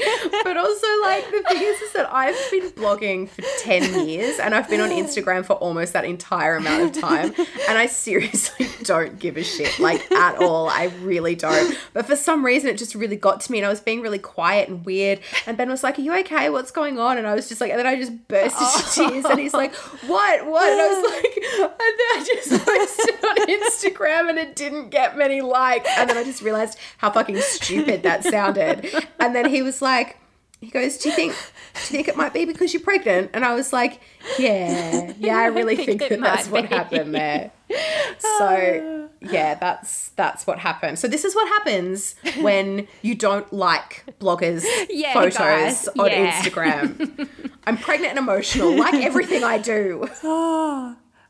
But 0.44 0.58
also, 0.58 0.88
like, 1.02 1.26
the 1.32 1.44
thing 1.50 1.62
is, 1.62 1.82
is 1.82 1.94
that 1.94 2.08
I've 2.12 2.36
been 2.52 2.70
blogging 2.72 3.30
for 3.30 3.44
10 3.60 4.08
years 4.08 4.40
and 4.40 4.54
I've 4.54 4.70
been 4.70 4.82
on 4.82 4.90
Instagram 4.90 5.46
for 5.46 5.54
almost 5.54 5.94
that 5.94 6.06
entire 6.06 6.56
amount 6.56 6.96
of 6.96 7.02
time. 7.02 7.34
And 7.68 7.78
I 7.78 7.88
seriously 7.88 8.68
don't 8.84 9.20
give 9.20 9.38
a 9.38 9.44
shit, 9.44 9.80
like, 9.80 10.12
at 10.12 10.38
all. 10.38 10.70
I 10.70 10.92
really 11.02 11.36
don't. 11.36 11.76
But 11.94 12.06
for 12.06 12.16
some 12.16 12.46
reason, 12.46 12.70
it 12.70 12.78
just 12.78 12.96
really 12.96 13.16
got 13.16 13.42
to 13.42 13.52
me 13.52 13.60
and 13.60 13.66
I 13.66 13.70
was 13.70 13.82
being 13.82 14.02
really 14.02 14.20
quiet 14.20 14.70
and 14.70 14.86
weird. 14.86 15.20
And 15.48 15.58
Ben 15.58 15.70
was 15.70 15.84
like, 15.84 15.98
Are 15.98 16.02
you 16.02 16.14
okay? 16.20 16.50
What's 16.50 16.72
going 16.72 17.00
on? 17.00 17.18
And 17.18 17.26
I 17.26 17.34
was 17.34 17.48
just 17.50 17.62
like, 17.62 17.72
and 17.72 17.80
then 17.80 17.88
I 17.88 17.96
just 17.96 18.28
burst 18.28 18.56
into 18.56 19.02
oh. 19.02 19.10
tears 19.12 19.26
and 19.26 19.40
he's 19.40 19.54
like, 19.56 19.76
What? 19.76 20.46
What? 20.46 20.70
And 20.70 20.82
I 20.82 20.88
was 20.88 21.04
like, 21.12 21.36
And 21.60 21.94
then 22.00 22.10
I 22.14 22.24
just 22.26 22.66
posted 22.66 23.26
on 23.26 23.48
Instagram 23.62 24.30
and 24.30 24.38
it 24.40 24.56
didn't 24.56 24.90
get 24.90 25.18
many 25.18 25.42
likes. 25.42 25.90
And 25.98 26.10
then 26.10 26.18
I 26.18 26.24
just 26.24 26.42
realized 26.42 26.78
how 26.98 27.12
fucking 27.12 27.38
stupid 27.42 28.04
that 28.04 28.24
sounded. 28.24 29.08
And 29.20 29.36
then 29.36 29.50
he 29.50 29.62
was 29.62 29.82
like, 29.82 30.18
he 30.62 30.68
goes, 30.68 30.98
Do 30.98 31.10
you 31.10 31.16
think 31.16 31.34
do 31.34 31.80
you 31.80 31.86
think 31.86 32.08
it 32.08 32.16
might 32.16 32.34
be 32.34 32.46
because 32.46 32.74
you're 32.74 32.82
pregnant? 32.84 33.32
And 33.34 33.44
I 33.46 33.54
was 33.54 33.74
like, 33.74 34.00
Yeah, 34.40 35.14
yeah, 35.20 35.38
I 35.38 35.46
really 35.48 35.76
think 35.76 36.00
think, 36.00 36.10
that 36.10 36.22
that's 36.22 36.50
might 36.50 36.64
what 36.64 36.72
happened 36.72 37.14
there. 37.16 37.52
So 38.20 39.10
yeah, 39.22 39.56
that's 39.56 40.10
that's 40.10 40.46
what 40.46 40.60
happened. 40.60 41.00
So 41.00 41.08
this 41.08 41.26
is 41.26 41.36
what 41.36 41.48
happens 41.48 42.16
when 42.42 42.88
you 43.02 43.16
don't 43.16 43.52
like 43.52 44.04
bloggers' 44.20 44.64
Yeah, 44.90 45.14
photos 45.14 45.38
guys, 45.38 45.88
on 45.88 46.08
yeah. 46.08 46.32
Instagram. 46.32 47.28
I'm 47.66 47.78
pregnant 47.78 48.12
and 48.12 48.20
emotional, 48.20 48.76
like 48.78 48.94
everything 48.94 49.44
I 49.44 49.58
do. 49.58 50.08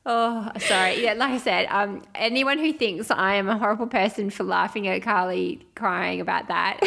Oh, 0.08 0.52
sorry. 0.60 1.04
Yeah, 1.04 1.14
like 1.14 1.32
I 1.32 1.38
said, 1.40 1.68
um, 1.72 2.04
anyone 2.14 2.60
who 2.60 2.74
thinks 2.74 3.10
I 3.10 3.36
am 3.36 3.50
a 3.50 3.58
horrible 3.58 3.88
person 3.88 4.30
for 4.30 4.44
laughing 4.44 4.88
at 4.88 5.02
Carly 5.02 5.66
crying 5.76 6.22
about 6.22 6.48
that, 6.50 6.80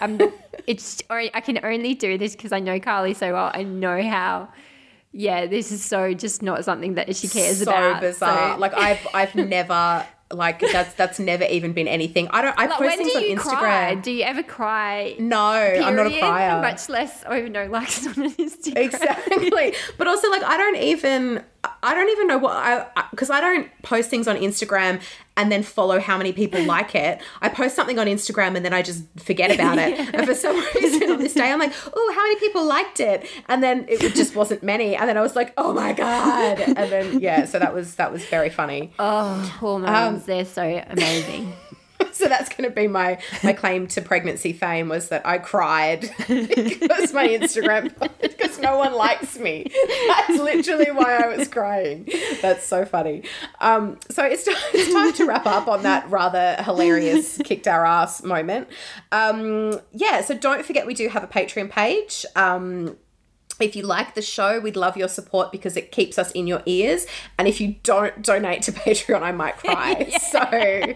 I'm, 0.00 0.20
it's 0.68 1.02
or 1.10 1.18
I 1.18 1.40
can 1.40 1.58
only 1.64 1.94
do 1.94 2.18
this 2.18 2.36
because 2.36 2.52
I 2.52 2.60
know 2.60 2.78
Carly 2.78 3.14
so 3.14 3.32
well. 3.32 3.50
I 3.52 3.62
know 3.64 4.00
how. 4.02 4.48
Yeah, 5.10 5.46
this 5.46 5.72
is 5.72 5.82
so 5.82 6.12
just 6.12 6.42
not 6.42 6.64
something 6.64 6.94
that 6.94 7.16
she 7.16 7.28
cares 7.28 7.58
so 7.64 7.70
about. 7.70 8.00
bizarre. 8.02 8.54
So- 8.54 8.60
Like 8.60 8.74
I've 8.74 9.06
I've 9.14 9.34
never 9.56 10.06
like 10.30 10.60
that's 10.60 10.92
that's 10.92 11.18
never 11.18 11.44
even 11.44 11.72
been 11.72 11.88
anything. 11.88 12.28
I 12.28 12.42
don't. 12.42 12.54
I 12.58 12.66
Like, 12.66 12.78
post 12.78 12.96
things 12.98 13.12
do 13.14 13.18
on 13.18 13.24
Instagram. 13.38 13.58
cry? 13.58 13.94
Do 13.94 14.10
you 14.10 14.24
ever 14.24 14.42
cry? 14.42 15.16
No, 15.18 15.40
I'm 15.40 15.96
not 15.96 16.06
a 16.06 16.10
period? 16.10 16.20
crier. 16.28 16.60
Much 16.60 16.90
less, 16.90 17.24
or 17.26 17.34
even 17.38 17.52
no 17.52 17.64
likes 17.66 18.06
on 18.06 18.12
Instagram. 18.46 18.76
exactly 18.76 19.74
but 19.96 20.06
also 20.06 20.28
like 20.30 20.42
i 20.44 20.56
don't 20.58 20.76
even 20.76 21.42
i 21.82 21.94
don't 21.94 22.10
even 22.10 22.26
know 22.26 22.36
what 22.38 22.52
i 22.54 22.86
because 23.10 23.30
I, 23.30 23.40
don't 23.40 23.68
post 23.82 24.10
things 24.10 24.28
on 24.28 24.36
instagram 24.36 25.00
and 25.38 25.50
then 25.50 25.62
follow 25.62 25.98
how 26.00 26.18
many 26.18 26.32
people 26.32 26.62
like 26.76 26.94
it 26.94 27.20
i 27.40 27.48
post 27.48 27.74
something 27.74 27.98
on 27.98 28.06
instagram 28.06 28.54
and 28.56 28.64
then 28.66 28.74
i 28.74 28.82
just 28.82 29.04
forget 29.28 29.50
about 29.50 29.78
it. 29.78 29.98
And 30.14 30.26
for 30.26 30.34
some 30.34 30.56
reason 30.74 31.10
on 31.12 31.18
this 31.18 31.34
day 31.34 31.50
i'm 31.50 31.58
like 31.58 31.72
oh 31.94 32.12
how 32.14 32.22
many 32.26 32.36
people 32.40 32.64
liked 32.64 32.98
it? 33.00 33.26
And 33.48 33.62
then 33.62 33.86
it 33.88 34.00
just 34.14 34.34
wasn't 34.34 34.62
many. 34.62 34.96
And 34.96 35.08
then 35.08 35.16
i 35.16 35.22
was 35.22 35.34
like 35.40 35.50
oh 35.56 35.72
my 35.72 35.92
god. 35.92 36.60
And 36.60 36.90
then 36.94 37.20
yeah 37.20 37.44
so 37.46 37.58
that 37.58 37.72
was 37.74 37.94
that 38.00 38.12
was 38.12 38.22
very 38.26 38.50
funny. 38.50 38.92
Oh, 38.98 39.18
Um, 39.28 39.44
hormones, 39.62 40.24
they're 40.26 40.44
so 40.44 40.62
amazing. 40.90 41.52
so 42.12 42.28
that's 42.28 42.48
going 42.48 42.68
to 42.68 42.74
be 42.74 42.86
my 42.88 43.18
my 43.42 43.52
claim 43.52 43.86
to 43.88 44.02
pregnancy 44.02 44.52
fame 44.52 44.88
was 44.88 45.08
that 45.08 45.26
I 45.26 45.38
cried 45.38 46.00
because 46.28 47.12
my 47.12 47.28
Instagram 47.28 47.92
because 48.20 48.58
no 48.58 48.76
one 48.78 48.94
likes 48.94 49.38
me. 49.38 49.66
That's 50.08 50.38
literally 50.38 50.90
why 50.90 51.16
I 51.16 51.36
was 51.36 51.48
crying. 51.48 52.08
That's 52.40 52.64
so 52.64 52.84
funny. 52.84 53.24
Um, 53.60 53.98
so 54.10 54.24
it's 54.24 54.44
time, 54.44 54.56
it's 54.74 54.92
time 54.92 55.12
to 55.14 55.24
wrap 55.26 55.46
up 55.46 55.68
on 55.68 55.82
that 55.82 56.08
rather 56.10 56.62
hilarious 56.62 57.38
kicked 57.38 57.68
our 57.68 57.84
ass 57.84 58.22
moment. 58.22 58.68
Um, 59.12 59.80
yeah, 59.92 60.20
so 60.22 60.34
don't 60.34 60.64
forget 60.64 60.86
we 60.86 60.94
do 60.94 61.08
have 61.08 61.22
a 61.22 61.28
Patreon 61.28 61.70
page. 61.70 62.24
Um, 62.36 62.96
if 63.60 63.74
you 63.76 63.82
like 63.82 64.14
the 64.14 64.22
show, 64.22 64.60
we'd 64.60 64.76
love 64.76 64.96
your 64.96 65.08
support 65.08 65.50
because 65.52 65.76
it 65.76 65.92
keeps 65.92 66.18
us 66.18 66.30
in 66.32 66.46
your 66.46 66.62
ears. 66.66 67.06
And 67.38 67.48
if 67.48 67.60
you 67.60 67.76
don't 67.82 68.22
donate 68.22 68.62
to 68.62 68.72
Patreon, 68.78 69.22
I 69.22 69.32
might 69.32 69.56
cry. 69.56 70.12
So 70.28 70.94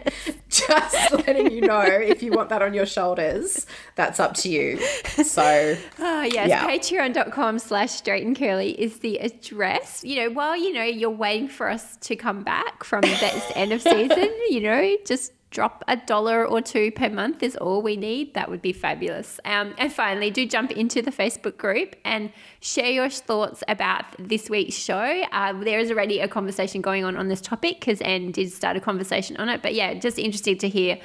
just 0.48 1.12
letting 1.12 1.50
you 1.50 1.62
know 1.62 1.80
if 1.80 2.22
you 2.22 2.32
want 2.32 2.50
that 2.50 2.60
on 2.60 2.74
your 2.74 2.84
shoulders, 2.84 3.66
that's 3.94 4.20
up 4.20 4.34
to 4.34 4.48
you. 4.50 4.78
So 5.24 5.76
Oh, 5.98 6.22
yes. 6.32 6.48
Yeah. 6.48 6.66
Patreon.com 6.66 7.58
slash 7.58 7.90
straight 7.90 8.26
and 8.26 8.36
curly 8.36 8.80
is 8.80 8.98
the 8.98 9.18
address. 9.18 10.02
You 10.04 10.16
know, 10.16 10.30
while, 10.30 10.56
you 10.56 10.72
know, 10.72 10.82
you're 10.82 11.10
waiting 11.10 11.48
for 11.48 11.68
us 11.68 11.96
to 11.98 12.16
come 12.16 12.42
back 12.42 12.84
from 12.84 13.02
this 13.02 13.52
end 13.54 13.72
of 13.72 13.80
season, 13.82 14.30
you 14.50 14.60
know, 14.60 14.96
just 15.06 15.32
drop 15.52 15.84
a 15.86 15.96
dollar 15.96 16.44
or 16.44 16.60
two 16.60 16.90
per 16.90 17.08
month 17.08 17.42
is 17.42 17.54
all 17.56 17.82
we 17.82 17.96
need. 17.96 18.34
That 18.34 18.50
would 18.50 18.62
be 18.62 18.72
fabulous. 18.72 19.38
Um, 19.44 19.74
and 19.78 19.92
finally, 19.92 20.30
do 20.30 20.46
jump 20.46 20.72
into 20.72 21.02
the 21.02 21.12
Facebook 21.12 21.56
group 21.56 21.94
and 22.04 22.32
share 22.60 22.90
your 22.90 23.08
thoughts 23.08 23.62
about 23.68 24.04
this 24.18 24.50
week's 24.50 24.74
show. 24.74 25.22
Uh, 25.30 25.52
there 25.52 25.78
is 25.78 25.90
already 25.90 26.18
a 26.18 26.26
conversation 26.26 26.80
going 26.80 27.04
on 27.04 27.16
on 27.16 27.28
this 27.28 27.40
topic 27.40 27.78
because 27.78 28.00
Anne 28.00 28.32
did 28.32 28.50
start 28.50 28.76
a 28.76 28.80
conversation 28.80 29.36
on 29.36 29.48
it. 29.48 29.62
But 29.62 29.74
yeah, 29.74 29.94
just 29.94 30.18
interested 30.18 30.58
to 30.60 30.68
hear 30.68 30.98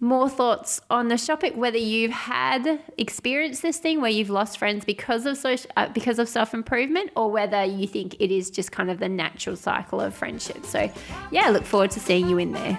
more 0.00 0.28
thoughts 0.28 0.78
on 0.90 1.08
the 1.08 1.16
topic 1.16 1.56
whether 1.56 1.78
you've 1.78 2.10
had 2.10 2.80
experienced 2.98 3.62
this 3.62 3.78
thing 3.78 4.02
where 4.02 4.10
you've 4.10 4.28
lost 4.28 4.58
friends 4.58 4.84
because 4.84 5.24
of 5.24 5.38
social, 5.38 5.70
uh, 5.78 5.88
because 5.88 6.18
of 6.18 6.28
self-improvement 6.28 7.10
or 7.16 7.30
whether 7.30 7.64
you 7.64 7.86
think 7.86 8.14
it 8.20 8.30
is 8.30 8.50
just 8.50 8.70
kind 8.72 8.90
of 8.90 8.98
the 8.98 9.08
natural 9.08 9.56
cycle 9.56 9.98
of 9.98 10.14
friendship 10.14 10.66
so 10.66 10.92
yeah 11.30 11.48
look 11.48 11.64
forward 11.64 11.90
to 11.90 11.98
seeing 11.98 12.28
you 12.28 12.36
in 12.36 12.52
there 12.52 12.78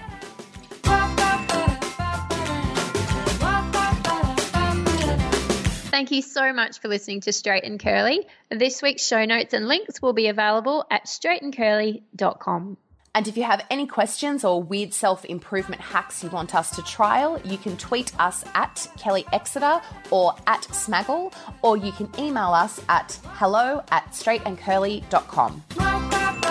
Thank 5.97 6.11
you 6.11 6.21
so 6.21 6.53
much 6.53 6.79
for 6.79 6.89
listening 6.89 7.21
to 7.21 7.33
Straight 7.33 7.63
and 7.63 7.79
Curly. 7.79 8.27
This 8.51 8.83
week's 8.83 9.03
show 9.03 9.25
notes 9.25 9.55
and 9.55 9.67
links 9.67 9.99
will 9.99 10.13
be 10.13 10.27
available 10.27 10.85
at 10.91 11.05
straightandcurly.com. 11.05 12.77
And 13.15 13.27
if 13.27 13.35
you 13.35 13.41
have 13.41 13.65
any 13.71 13.87
questions 13.87 14.43
or 14.43 14.61
weird 14.61 14.93
self 14.93 15.25
improvement 15.25 15.81
hacks 15.81 16.23
you 16.23 16.29
want 16.29 16.53
us 16.53 16.69
to 16.75 16.83
trial, 16.83 17.41
you 17.43 17.57
can 17.57 17.77
tweet 17.77 18.11
us 18.19 18.45
at 18.53 18.87
Kelly 18.99 19.25
Exeter 19.33 19.81
or 20.11 20.35
at 20.45 20.61
Smaggle, 20.65 21.33
or 21.63 21.77
you 21.77 21.91
can 21.91 22.11
email 22.19 22.49
us 22.49 22.79
at 22.89 23.17
hello 23.23 23.83
at 23.89 24.11
straightandcurly.com. 24.11 26.46